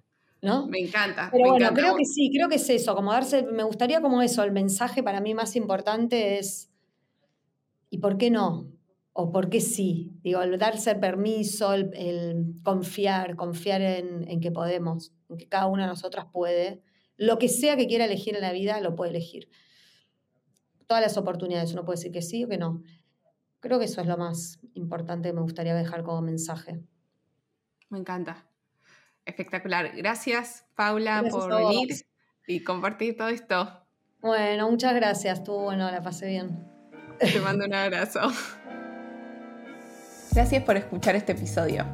¿no? 0.43 0.67
Me 0.67 0.81
encanta. 0.81 1.29
Pero 1.31 1.51
bueno, 1.51 1.71
creo 1.73 1.97
que 1.97 2.05
sí, 2.05 2.31
creo 2.35 2.49
que 2.49 2.57
es 2.57 2.69
eso, 2.69 2.95
como 2.95 3.13
darse, 3.13 3.45
me 3.45 3.63
gustaría 3.63 4.03
como 4.03 4.21
eso, 4.23 4.43
el 4.43 4.51
mensaje 4.51 5.03
para 5.03 5.21
mí 5.21 5.35
más 5.35 5.55
importante 5.55 6.39
es, 6.39 6.69
¿y 7.89 7.99
por 7.99 8.19
qué 8.19 8.31
no? 8.31 8.72
¿O 9.15 9.31
por 9.31 9.51
qué 9.51 9.61
sí? 9.61 10.19
Digo, 10.23 10.41
el 10.43 10.59
darse 10.59 10.95
permiso, 10.95 11.75
el, 11.75 12.55
confiar, 12.63 13.37
confiar 13.37 13.83
en, 13.83 14.41
que 14.41 14.51
podemos, 14.51 15.13
en 15.29 15.37
que 15.37 15.49
cada 15.49 15.67
una 15.67 15.83
de 15.83 15.89
nosotras 15.89 16.27
puede, 16.33 16.83
lo 17.17 17.39
que 17.39 17.49
sea 17.49 17.77
que 17.77 17.87
quiera 17.87 18.07
elegir 18.07 18.35
en 18.35 18.41
la 18.41 18.53
vida, 18.53 18.81
lo 18.81 18.97
puede 18.97 19.11
elegir. 19.11 19.51
Todas 20.87 21.03
las 21.03 21.17
oportunidades, 21.19 21.73
uno 21.73 21.85
puede 21.85 21.99
decir 21.99 22.13
que 22.13 22.23
sí 22.23 22.45
o 22.45 22.49
que 22.49 22.57
no. 22.57 22.83
Creo 23.61 23.79
que 23.79 23.85
eso 23.85 24.01
es 24.01 24.07
lo 24.07 24.17
más 24.17 24.61
importante 24.75 25.29
que 25.29 25.35
me 25.35 25.43
gustaría 25.43 25.75
dejar 25.75 26.03
como 26.03 26.23
mensaje. 26.23 26.81
Me 27.91 27.99
encanta. 27.99 28.47
Espectacular. 29.25 29.95
Gracias, 29.95 30.67
Paula, 30.75 31.23
por 31.31 31.55
venir 31.55 31.95
y 32.47 32.65
compartir 32.65 33.17
todo 33.17 33.29
esto. 33.29 33.83
Bueno, 34.21 34.71
muchas 34.71 34.95
gracias. 34.95 35.41
Estuvo 35.41 35.65
bueno, 35.65 35.91
la 35.91 36.03
pasé 36.03 36.29
bien. 36.29 36.67
Te 37.19 37.41
mando 37.41 37.67
un 37.67 37.75
abrazo. 37.75 38.21
Gracias 40.35 40.63
por 40.63 40.79
escuchar 40.79 41.15
este 41.15 41.33
episodio. 41.33 41.85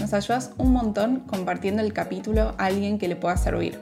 Nos 0.00 0.14
ayudas 0.14 0.52
un 0.58 0.72
montón 0.72 1.20
compartiendo 1.26 1.82
el 1.82 1.92
capítulo 1.92 2.54
a 2.56 2.66
alguien 2.66 2.98
que 2.98 3.08
le 3.08 3.16
pueda 3.16 3.36
servir. 3.36 3.80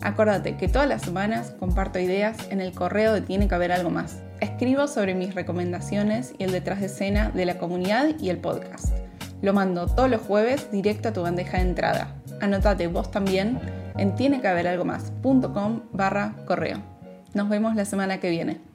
Acuérdate 0.00 0.56
que 0.56 0.68
todas 0.68 0.88
las 0.88 1.02
semanas 1.02 1.52
comparto 1.58 1.98
ideas 1.98 2.36
en 2.50 2.60
el 2.60 2.72
correo 2.72 3.12
de 3.12 3.22
Tiene 3.22 3.48
que 3.48 3.54
haber 3.56 3.72
algo 3.72 3.90
más. 3.90 4.22
Escribo 4.40 4.86
sobre 4.86 5.16
mis 5.16 5.34
recomendaciones 5.34 6.32
y 6.38 6.44
el 6.44 6.52
detrás 6.52 6.78
de 6.78 6.86
escena 6.86 7.30
de 7.30 7.44
la 7.44 7.58
comunidad 7.58 8.10
y 8.20 8.30
el 8.30 8.38
podcast. 8.38 8.94
Lo 9.42 9.52
mando 9.52 9.86
todos 9.86 10.08
los 10.08 10.20
jueves 10.20 10.70
directo 10.70 11.08
a 11.08 11.12
tu 11.12 11.22
bandeja 11.22 11.56
de 11.56 11.64
entrada. 11.64 12.14
Anotate 12.40 12.86
vos 12.86 13.10
también 13.10 13.58
en 13.98 14.14
tienequehaberalgomás.com 14.14 15.80
barra 15.92 16.36
correo. 16.46 16.78
Nos 17.34 17.48
vemos 17.48 17.74
la 17.74 17.84
semana 17.84 18.20
que 18.20 18.30
viene. 18.30 18.69